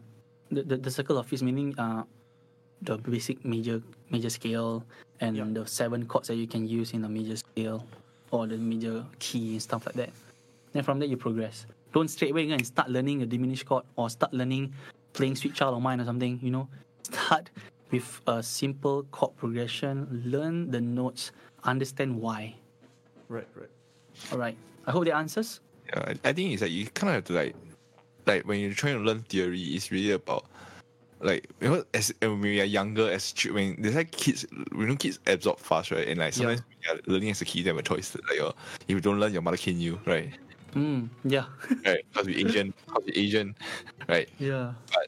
[0.52, 2.04] the, the the circle of fifths meaning uh,
[2.82, 4.84] the basic major major scale
[5.22, 5.46] and Yeah.
[5.48, 7.86] the seven chords that you can use in a major scale
[8.32, 10.10] or the major key and stuff like that.
[10.74, 11.66] Then from there you progress.
[11.94, 14.74] Don't straight away go and start learning a diminished chord or start learning
[15.14, 16.40] playing Sweet Child of Mine or something.
[16.42, 16.68] You know,
[17.04, 17.50] start
[17.92, 20.24] with a simple chord progression.
[20.26, 21.32] Learn the notes.
[21.64, 22.56] Understand why.
[23.28, 23.70] Right, right.
[24.32, 24.58] All right.
[24.86, 25.60] I hope that answers.
[25.88, 27.56] Yeah, I, I think it's like you kind of have to like,
[28.26, 30.46] like when you're trying to learn theory, it's really about
[31.22, 34.86] like you know as when we are younger as chi- when there's like kids we
[34.86, 36.56] know kids absorb fast right and like Yeah.
[36.56, 38.54] sometimes when you're learning as a kid they have a choice like your,
[38.88, 40.32] if you don't learn your mother can you right
[40.74, 41.46] Mm, yeah.
[41.86, 43.56] right because we Asian because we Asian
[44.08, 44.74] right yeah.
[44.94, 45.08] but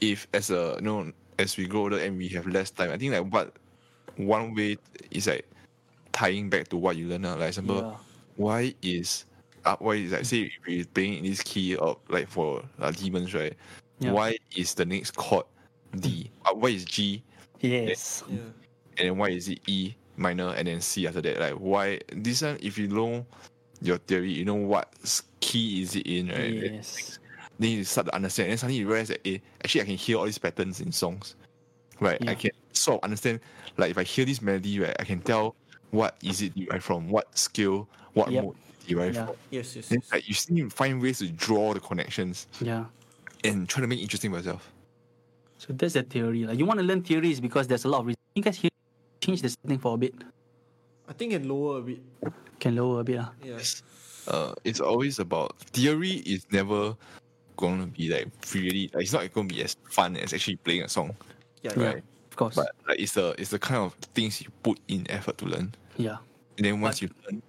[0.00, 2.98] if as a you know as we grow older and we have less time I
[2.98, 3.52] think like what
[4.16, 4.76] one way
[5.10, 5.46] is like
[6.12, 7.96] tying back to what you learn uh, like example Yeah.
[8.36, 9.24] why is
[9.64, 12.90] uh, why is like say if we're playing in this key of like for uh,
[12.90, 13.54] demons right
[14.00, 14.12] Yeah.
[14.12, 15.44] why is the next chord
[15.98, 17.22] D uh, why is G
[17.60, 18.24] Yes.
[18.28, 18.36] Yeah.
[18.98, 22.42] and then why is it E minor and then C after that like why this
[22.42, 23.24] one if you know
[23.80, 24.92] your theory you know what
[25.40, 27.18] key is it in right Yes.
[27.58, 29.96] then you start to understand and then suddenly you realize that eh, actually I can
[29.96, 31.36] hear all these patterns in songs
[32.00, 33.40] right I can sort of understand
[33.76, 35.54] like if I hear this melody right I can tell
[35.90, 38.44] what is it derived from what scale what Yep.
[38.44, 38.56] mode
[38.86, 39.26] derived Yeah.
[39.26, 39.88] from Yes, yes.
[39.88, 40.12] then yes.
[40.12, 42.84] like you still find ways to draw the connections Yeah.
[43.44, 44.72] and try to make it interesting for yourself.
[45.58, 46.44] So that's the theory.
[46.46, 48.22] Like you want to learn theories because there's a lot of reasons.
[48.34, 48.70] You guys here
[49.20, 50.14] change the setting for a bit.
[51.08, 52.00] I think can lower a bit.
[52.60, 53.18] Can lower a bit.
[53.18, 53.28] Uh.
[53.42, 53.58] Yeah.
[54.26, 56.94] Uh, it's always about theory is never
[57.56, 60.56] going to be like really like it's not going to be as fun as actually
[60.56, 61.16] playing a song,
[61.62, 61.86] Yeah, Yeah.
[61.86, 62.02] right?
[62.30, 62.54] Of course.
[62.54, 65.74] But like it's the it's the kind of things you put in effort to learn,
[65.96, 66.18] yeah.
[66.56, 67.42] and then once you learn,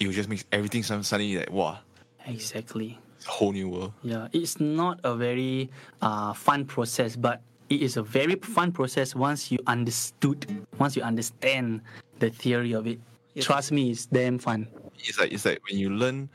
[0.00, 1.78] it will just make everything some suddenly like wow,
[2.26, 2.98] Exactly.
[3.16, 3.92] it's a whole new world.
[4.02, 4.28] Yeah.
[4.32, 5.70] It's not a very
[6.00, 10.46] uh, fun process, but it is a very fun process once you understood,
[10.78, 11.82] once you understand
[12.18, 12.98] the theory of it.
[13.34, 13.44] Yes.
[13.44, 14.66] Trust me, it's damn fun.
[14.98, 16.28] It's like it's like when you learn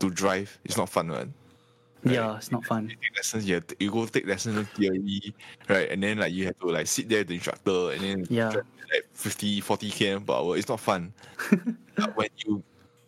[0.00, 1.32] to drive, it's not fun, man.
[2.04, 2.14] Right.
[2.14, 2.90] Yeah, it's not fun.
[2.90, 5.34] You take lessons, you, to, you go take lessons in theory,
[5.68, 5.88] right?
[5.88, 8.50] And then like you have to like sit there with the instructor and then Yeah.
[8.50, 10.56] drive like 50, 40 km per hour.
[10.56, 11.12] It's not fun.
[11.96, 12.62] but when you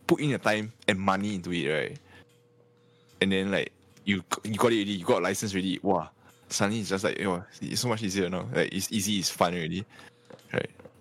[0.06, 1.98] put in the time and money into it, right?
[3.20, 3.72] And then like
[4.04, 5.80] you you got it already, you got a license already.
[5.82, 6.10] Wow,
[6.48, 8.48] suddenly it's just like you know, it's so much easier now.
[8.52, 10.13] Like it's easy, it's fun already, right?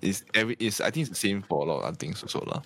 [0.04, 2.44] It's every it's I think it's the same for a lot of other things also
[2.46, 2.62] lah.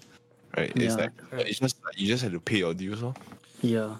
[0.58, 0.74] Right?
[0.76, 1.08] It's Yeah.
[1.08, 1.14] like
[1.46, 3.14] it's just like, you just have to pay your dues, lor.
[3.62, 3.96] Yeah.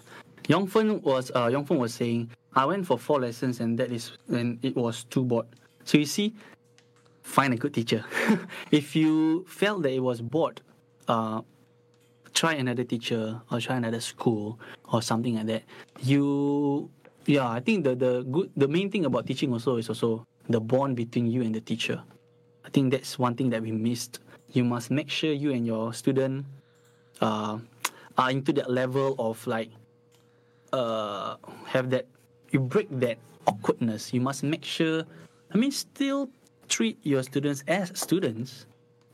[0.48, 3.92] Yong Feng was uh Yong Feng was saying, I went for four lessons and that
[3.92, 5.46] is and it was too bored.
[5.84, 6.34] So you see,
[7.22, 8.04] find a good teacher.
[8.70, 10.60] if you felt that it was bored,
[11.06, 11.42] uh
[12.34, 14.58] try another teacher or try another school
[14.92, 15.62] or something like that.
[16.02, 16.90] You
[17.26, 20.58] yeah, I think the the good the main thing about teaching also is also the
[20.60, 22.02] bond between you and the teacher.
[22.68, 24.20] I think that's one thing that we missed.
[24.52, 26.44] You must make sure you and your student
[27.22, 27.56] uh,
[28.18, 29.70] are into that level of like
[30.74, 32.04] uh have that
[32.50, 33.16] you break that
[33.46, 35.02] awkwardness you must make sure
[35.54, 36.28] i mean still
[36.68, 38.66] treat your students as students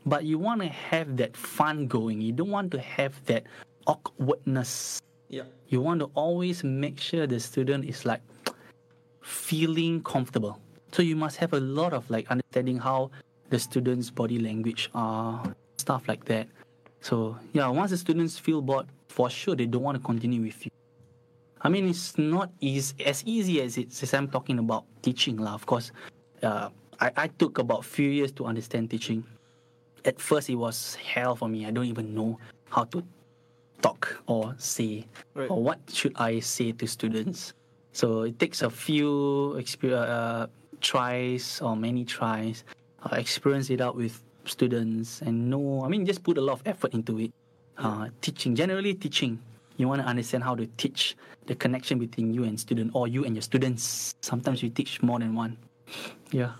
[0.05, 3.43] but you want to have that fun going you don't want to have that
[3.87, 4.99] awkwardness
[5.29, 5.47] Yeah.
[5.69, 8.19] you want to always make sure the student is like
[9.23, 10.59] feeling comfortable
[10.91, 13.11] so you must have a lot of like understanding how
[13.55, 15.39] the students body language are
[15.79, 16.45] stuff like that
[16.99, 20.59] so yeah once the students feel bored for sure they don't want to continue with
[20.65, 20.71] you
[21.65, 25.57] I mean, it's not easy, as easy as it's as I'm talking about teaching, lah.
[25.57, 25.89] Of course,
[26.45, 26.69] uh,
[27.01, 29.25] I, I took about few years to understand teaching.
[30.05, 31.65] At first, it was hell for me.
[31.65, 32.37] I don't even know
[32.69, 33.01] how to
[33.81, 35.49] talk or say Right.
[35.49, 37.57] or what should I say to students.
[37.97, 40.45] So it takes a few exper- uh,
[40.85, 42.61] tries or many tries
[43.05, 45.83] uh, experience it out with students and know.
[45.85, 47.31] I mean, just put a lot of effort into it.
[47.77, 49.39] Uh, teaching, generally teaching.
[49.77, 51.17] You want to understand how to teach
[51.47, 54.15] the connection between you and student, or you and your students.
[54.21, 55.57] Sometimes you teach more than one.
[56.31, 56.55] Yeah.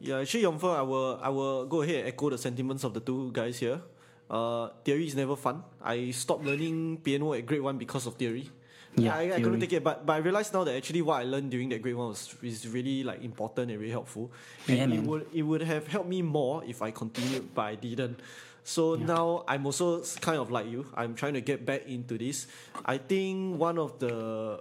[0.00, 2.94] Yeah, actually, Yong Feng, I will, I will go ahead and echo the sentiments of
[2.94, 3.82] the two guys here.
[4.30, 5.62] Uh, theory is never fun.
[5.84, 8.50] I stopped learning piano at grade one because of theory.
[8.96, 11.24] Yeah, I, I couldn't take it, but but I realized now that actually what I
[11.24, 14.32] learned during that grade one was is really like important and really helpful.
[14.68, 17.74] And Yeah, it would it would have helped me more if I continued, but I
[17.76, 18.20] didn't.
[18.64, 20.86] So now I'm also kind of like you.
[20.96, 22.46] I'm trying to get back into this.
[22.84, 24.58] I think one of the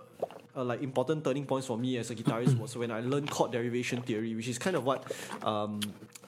[0.56, 3.52] uh, like important turning points for me as a guitarist was when I learned chord
[3.52, 5.08] derivation theory, which is kind of what
[5.42, 5.80] um,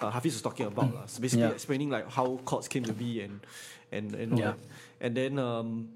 [0.02, 0.94] uh, Hafiz was talking about.
[0.96, 1.06] lah.
[1.12, 1.60] So basically Yeah.
[1.60, 3.44] explaining like how chords came to be and
[3.92, 4.56] and and all Yeah.
[4.56, 4.60] that.
[5.04, 5.90] And then um,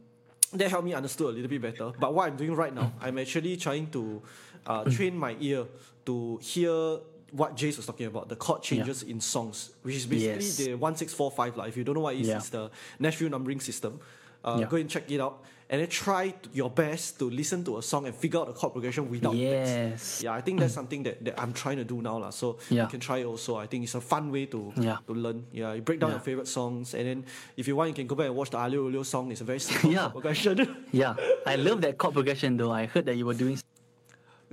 [0.54, 1.92] that helped me understood a little bit better.
[2.00, 4.22] But what I'm doing right now, I'm actually trying to
[4.68, 5.66] uh, train my ear
[6.06, 7.00] to hear
[7.32, 10.58] what Jace was talking about, the chord changes in songs, which is basically Yes.
[10.58, 11.56] the 1645.
[11.56, 12.38] Like, if you don't know what it is, Yeah.
[12.38, 12.70] it's the
[13.00, 14.00] Nashville numbering system.
[14.44, 14.66] Uh, Yeah.
[14.68, 15.42] Go and check it out.
[15.72, 18.74] And then try your best to listen to a song and figure out the chord
[18.74, 19.72] progression without the text.
[19.72, 20.22] Yes.
[20.22, 22.20] Yeah, I think that's something that, that I'm trying to do now.
[22.20, 22.30] lah.
[22.30, 23.56] So you can try it also.
[23.56, 24.98] I think it's a fun way to Yeah.
[25.08, 25.48] to learn.
[25.56, 26.20] Yeah, you break down Yeah.
[26.20, 27.20] your favorite songs and then
[27.56, 29.32] if you want you can go back and watch the Aglio Olio song.
[29.32, 30.12] It's a very simple Yeah.
[30.12, 30.60] progression.
[30.92, 31.16] Yeah.
[31.48, 32.76] I love that chord progression though.
[32.76, 33.56] I heard that you were doing.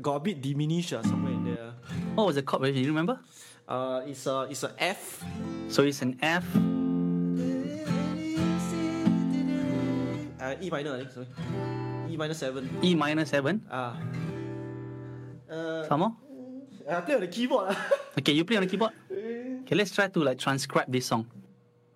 [0.00, 1.74] Got a bit diminished uh, somewhere in there.
[2.14, 2.86] What was the chord progression?
[2.86, 3.18] You remember?
[3.66, 5.26] Uh, it's a it's a F.
[5.66, 6.46] So it's an F.
[10.48, 11.04] Uh, E minor, I.
[11.12, 11.28] Sorry.
[12.08, 12.64] E minor seven.
[12.80, 13.60] E minor seven.
[13.68, 14.00] Ah.
[15.44, 16.16] Uh, Some more?
[16.88, 17.68] I play on the keyboard.
[17.68, 17.76] ah.
[18.18, 18.96] Okay, you play on the keyboard.
[19.12, 21.28] Okay, let's try to like transcribe this song.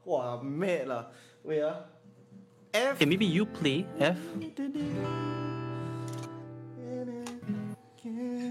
[0.05, 1.05] Wow, mad lah.
[1.41, 1.89] Wait ah.
[2.77, 3.01] F.
[3.01, 4.21] Okay, maybe you play F.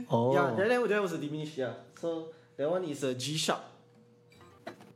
[0.09, 0.33] Oh.
[0.33, 1.61] Yeah, that, that, that was a diminished.
[1.61, 1.77] Yeah.
[2.01, 3.61] So that one is a G sharp.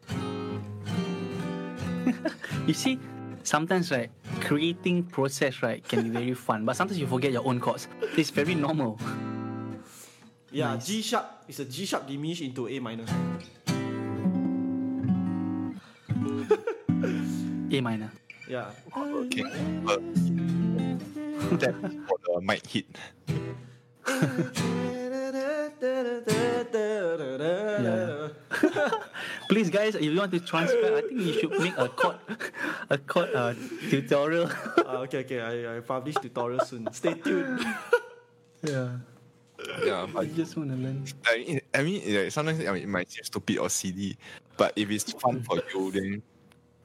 [2.66, 2.98] You see,
[3.46, 4.10] sometimes right,
[4.42, 7.88] creating process right can be very fun, but sometimes you forget your own chords.
[8.18, 9.00] It's very normal.
[10.52, 10.88] Yeah, Nice.
[10.88, 13.06] G sharp is a G sharp diminished into A minor.
[17.72, 18.12] A minor.
[18.48, 18.72] Yeah.
[18.96, 19.44] Okay.
[19.84, 20.00] But
[21.60, 21.74] that
[22.08, 22.86] for the mic hit.
[27.86, 28.25] Yeah.
[29.50, 32.18] Please, guys, if you want to transfer, I think you should make a chord,
[32.90, 33.54] a chord uh,
[33.90, 34.50] tutorial.
[34.78, 35.42] Uh, okay, okay.
[35.42, 36.88] I, I publish tutorial soon.
[36.92, 37.66] Stay tuned.
[38.64, 38.98] yeah.
[39.84, 41.06] Yeah, I just want to learn.
[41.26, 44.18] I mean, I mean, like, sometimes I mean, it might seem stupid or silly,
[44.58, 46.22] but if it's fun for you, then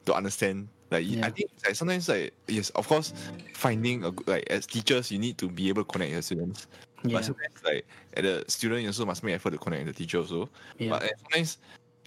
[0.05, 1.27] to understand, like Yeah.
[1.27, 3.13] I think like sometimes like yes, of course,
[3.53, 6.67] finding a good- like as teachers, you need to be able to connect your students.
[7.03, 7.17] Yeah.
[7.17, 10.03] But sometimes like at the student, you also must make effort to connect with the
[10.03, 10.49] teacher also.
[10.77, 10.89] Yeah.
[10.91, 11.57] But uh, sometimes,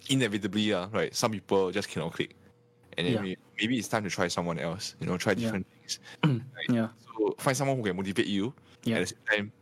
[0.08, 2.34] inevitably, uh, right, some people just cannot click,
[2.96, 3.20] and then Yeah.
[3.22, 4.94] may- maybe it's time to try someone else.
[5.00, 5.50] You know, try Yeah.
[5.50, 5.98] different things.
[6.68, 6.88] Yeah.
[7.16, 8.54] So find someone who can motivate you.
[8.84, 8.96] Yeah.
[8.96, 9.52] At the same time,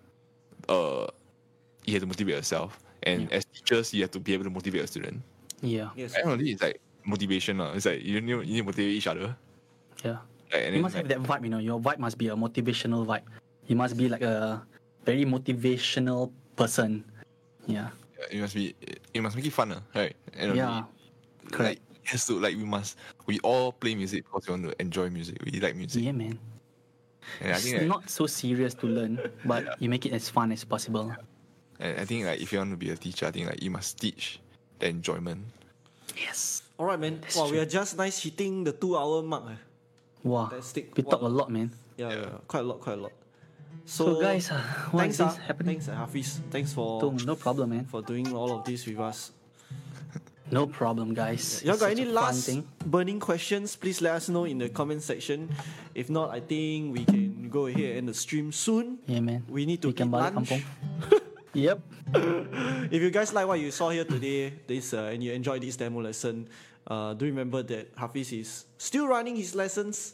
[0.68, 1.06] uh,
[1.86, 2.78] you have to motivate yourself.
[3.04, 3.36] And Yeah.
[3.36, 5.22] as teachers, you have to be able to motivate a student.
[5.60, 5.90] Yeah.
[5.96, 6.14] Yes.
[6.16, 7.60] I don't know, it's like motivation.
[7.60, 7.72] Uh.
[7.74, 9.34] It's like you need, you need to motivate each other.
[10.04, 10.18] Yeah.
[10.52, 11.58] Like, and You then, must have like, that vibe, you know.
[11.58, 13.22] Your vibe must be a motivational vibe.
[13.66, 14.62] You must be like a
[15.04, 17.04] very motivational person.
[17.66, 17.90] Yeah.
[18.30, 18.74] you must be
[19.14, 20.14] you must make it fun, uh, right?
[20.34, 20.84] And Yeah.
[21.58, 22.96] Like, it has to like we must
[23.26, 25.38] we all play music because we want to enjoy music.
[25.44, 26.02] We like music.
[26.02, 26.38] Yeah, man.
[27.40, 30.28] And I It's think that, not so serious to learn, but you make it as
[30.28, 31.14] fun as possible.
[31.78, 33.70] and I think like if you want to be a teacher, I think like you
[33.70, 34.40] must teach
[34.78, 35.42] the enjoyment.
[36.18, 36.62] Yes.
[36.78, 37.20] All right, man.
[37.22, 39.44] That's wow, we are just nice hitting the two hour mark.
[39.50, 39.58] eh.
[40.22, 40.46] Wow.
[40.50, 40.96] Fantastic.
[40.96, 41.70] We talk a lot, man.
[41.96, 42.20] Yeah, Yeah.
[42.22, 43.12] yeah, quite a lot, quite a lot.
[43.84, 44.62] So, guys, uh,
[44.94, 45.36] thanks, ah.
[45.46, 45.80] happening?
[45.80, 46.40] Thanks, ah, Hafiz.
[46.50, 47.84] Thanks for So, no problem, man.
[47.84, 49.32] for doing all of this with us.
[50.52, 51.64] No problem, guys.
[51.64, 52.52] Y'all got any last
[52.84, 53.74] burning questions?
[53.74, 55.48] Please let us know in the comment section.
[55.94, 59.00] If not, I think we can go ahead and end the stream soon.
[59.08, 59.48] Yeah, man.
[59.48, 60.52] We need to we eat lunch.
[61.54, 61.80] yep.
[62.92, 65.80] If you guys like what you saw here today, this uh, and you enjoyed this
[65.80, 66.48] demo lesson,
[66.86, 70.12] uh, do remember that Hafiz is still running his lessons,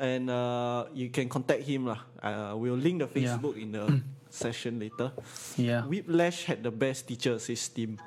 [0.00, 2.00] and uh, you can contact him lah.
[2.24, 3.36] Uh, we'll link the Yeah.
[3.36, 4.00] Facebook in the
[4.32, 5.12] session later.
[5.60, 5.84] Yeah.
[5.84, 8.00] Whiplash had the best teacher assist team.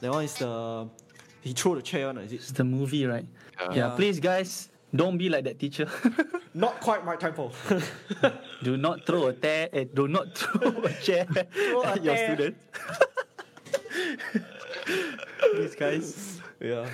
[0.00, 0.88] That one is the
[1.44, 2.18] he threw the chair on.
[2.18, 2.36] is it?
[2.40, 3.26] It's the movie, right?
[3.70, 3.74] Yeah.
[3.74, 3.88] Yeah.
[3.94, 5.86] Please, guys, don't be like that teacher.
[6.54, 7.52] Not quite my tempo.
[8.64, 9.68] do not throw a tear.
[9.70, 11.46] Eh, do not throw a chair a
[11.86, 12.26] at your tear.
[12.34, 12.56] student.
[15.52, 16.40] Please, guys.
[16.58, 16.88] yeah.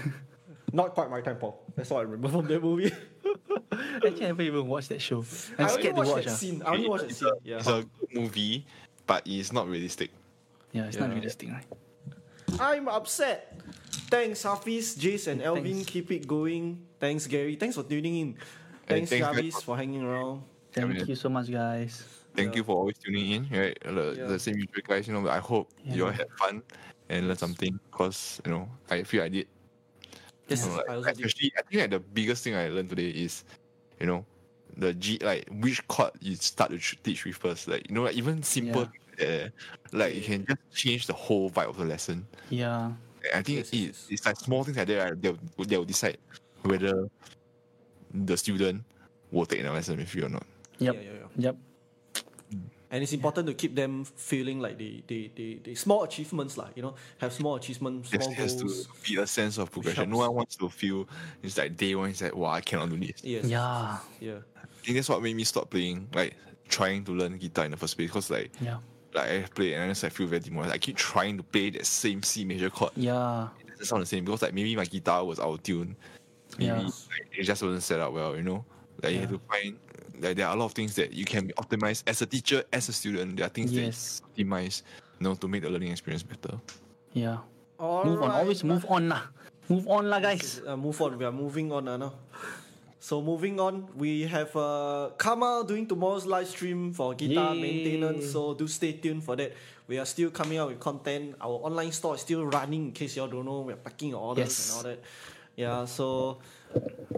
[0.72, 1.54] Not quite my tempo.
[1.76, 2.92] That's all I remember from that movie.
[3.72, 5.24] Actually, I haven't even watched that show.
[5.58, 6.24] I'm I only scared to watched watch.
[6.24, 6.36] that ah.
[6.36, 6.62] scene.
[6.64, 7.28] I only watched that It's scene.
[7.28, 7.56] a, Yeah.
[7.58, 8.66] it's a good movie,
[9.06, 10.10] but it's not realistic.
[10.72, 11.64] Yeah, it's not realistic, right?
[12.60, 13.58] I'm upset.
[14.10, 15.64] Thanks, Hafiz, Jace, and Elvin.
[15.74, 15.90] Thanks.
[15.90, 16.78] Keep it going.
[17.00, 17.56] Thanks, Gary.
[17.56, 18.34] Thanks for tuning in.
[18.86, 20.42] Thanks, thanks, guys, Jarvis, for- for hanging around.
[20.72, 21.06] Thank man.
[21.06, 22.04] you so much, guys.
[22.34, 22.56] Thank Yeah.
[22.58, 23.48] you for always tuning in.
[23.50, 24.26] Right, the, Yeah.
[24.26, 25.06] the same usual guys.
[25.08, 25.94] You know, I hope Yeah.
[25.94, 26.62] you all had fun
[27.08, 27.78] and learned something.
[27.90, 29.46] Cause you know, I feel I did.
[30.48, 31.16] Yes, You know, like, I also did.
[31.26, 33.44] especially, I think like, the biggest thing I learned today is,
[34.00, 34.24] you know,
[34.76, 37.68] the G like which chord you start to teach with first.
[37.68, 38.88] Like you know, like, even simple,
[39.22, 39.48] uh,
[39.92, 42.26] like you can just change the whole vibe of the lesson.
[42.50, 42.92] Yeah.
[43.32, 44.06] I think Yes, it, yes, yes.
[44.10, 45.10] it's like small things like that.
[45.10, 45.22] Right?
[45.22, 46.18] They'll they'll decide
[46.62, 47.08] whether
[48.12, 48.84] the student
[49.30, 50.44] will take the lesson with you or not.
[50.78, 50.94] Yep.
[50.94, 51.26] Yeah, yeah, yeah.
[51.36, 51.56] Yep.
[52.94, 56.76] And it's important to keep them feeling like they, they, they, they small achievements, like,
[56.76, 58.88] you know, have small achievements, Yes, small it has to goals.
[59.04, 60.10] be a sense of progression.
[60.10, 61.08] No one wants to feel
[61.42, 62.10] it's like day one.
[62.10, 63.24] It's like wow, I cannot do this.
[63.24, 63.46] Yes.
[63.46, 63.98] Yeah.
[64.20, 64.38] Yeah.
[64.56, 66.36] I think that's what made me stop playing, like
[66.68, 68.10] trying to learn guitar in the first place.
[68.10, 68.76] Because like Yeah.
[69.12, 70.74] like I play and I just like feel very demoralized.
[70.74, 72.92] I keep trying to play that same C major chord.
[72.94, 73.48] Yeah.
[73.60, 75.96] It doesn't sound the same because like maybe my guitar was out of tune.
[76.58, 76.82] Maybe Yeah.
[76.82, 78.36] like, it just wasn't set up well.
[78.36, 78.64] You know,
[79.02, 79.76] like you have to find
[80.20, 82.88] like there are a lot of things that you can optimize as a teacher, as
[82.88, 83.36] a student.
[83.36, 84.20] There are things Yes.
[84.20, 84.82] that you optimize,
[85.20, 86.58] you know, to make the learning experience better.
[87.12, 87.38] Yeah.
[87.78, 88.30] All Move on.
[88.30, 89.22] Always move on lah.
[89.68, 90.60] Move on lah, guys.
[90.66, 91.18] Uh, move on.
[91.18, 92.12] We are moving on uh, now.
[93.00, 97.60] So moving on, we have uh, Kamal doing tomorrow's live stream for guitar Yay.
[97.60, 98.32] maintenance.
[98.32, 99.52] So do stay tuned for that.
[99.86, 101.36] We are still coming out with content.
[101.40, 102.86] Our online store is still running.
[102.88, 104.68] In case y'all don't know, we're packing your orders Yes.
[104.68, 105.00] and all that.
[105.56, 105.84] Yeah.
[105.84, 106.38] So,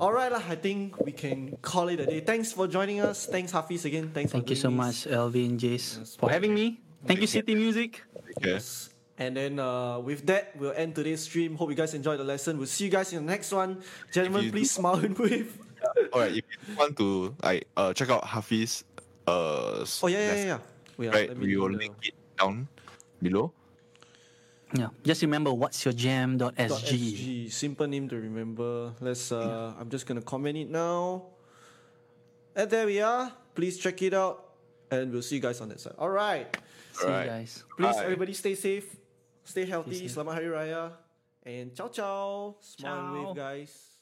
[0.01, 0.43] all right lah.
[0.45, 2.21] I think we can call it a day.
[2.21, 3.27] Thanks for joining us.
[3.27, 4.11] Thanks Hafiz again.
[4.13, 4.33] Thanks.
[4.33, 6.17] Thank for you so doing much, Elvin, Jace, Yes.
[6.19, 6.81] for having me.
[7.07, 8.03] Thank you, City Music.
[8.43, 8.91] Yes.
[9.17, 11.57] And then uh, with that, we'll end today's stream.
[11.57, 12.59] Hope you guys enjoyed the lesson.
[12.61, 13.81] We'll see you guys in the next one.
[14.13, 15.57] Gentlemen, you please smile and wave.
[16.13, 18.85] All right, if you want to like uh check out Hafiz,
[19.25, 20.45] uh, Oh yeah, yeah, yeah.
[20.45, 20.59] yeah.
[21.01, 22.69] yeah right, we will link it down
[23.23, 23.56] below.
[24.75, 24.89] Yeah.
[25.05, 26.39] Just remember what's your jam.sg.
[26.39, 27.51] dot SG.
[27.53, 28.93] Simple name to remember.
[29.01, 31.31] Let's uh I'm just gonna comment it now.
[32.57, 33.31] And there we are.
[33.55, 34.43] Please check it out.
[34.91, 35.95] And we'll see you guys on that side.
[35.99, 36.57] Alright.
[36.93, 37.25] See Alright.
[37.27, 37.65] you guys.
[37.77, 38.05] Please Bye.
[38.05, 38.97] everybody stay safe.
[39.45, 39.95] Stay healthy.
[40.09, 40.11] safe.
[40.15, 40.93] Selamat Hari Raya.
[41.47, 42.57] And ciao ciao.
[42.61, 43.27] Smile and Ciao.
[43.31, 43.96] wave guys.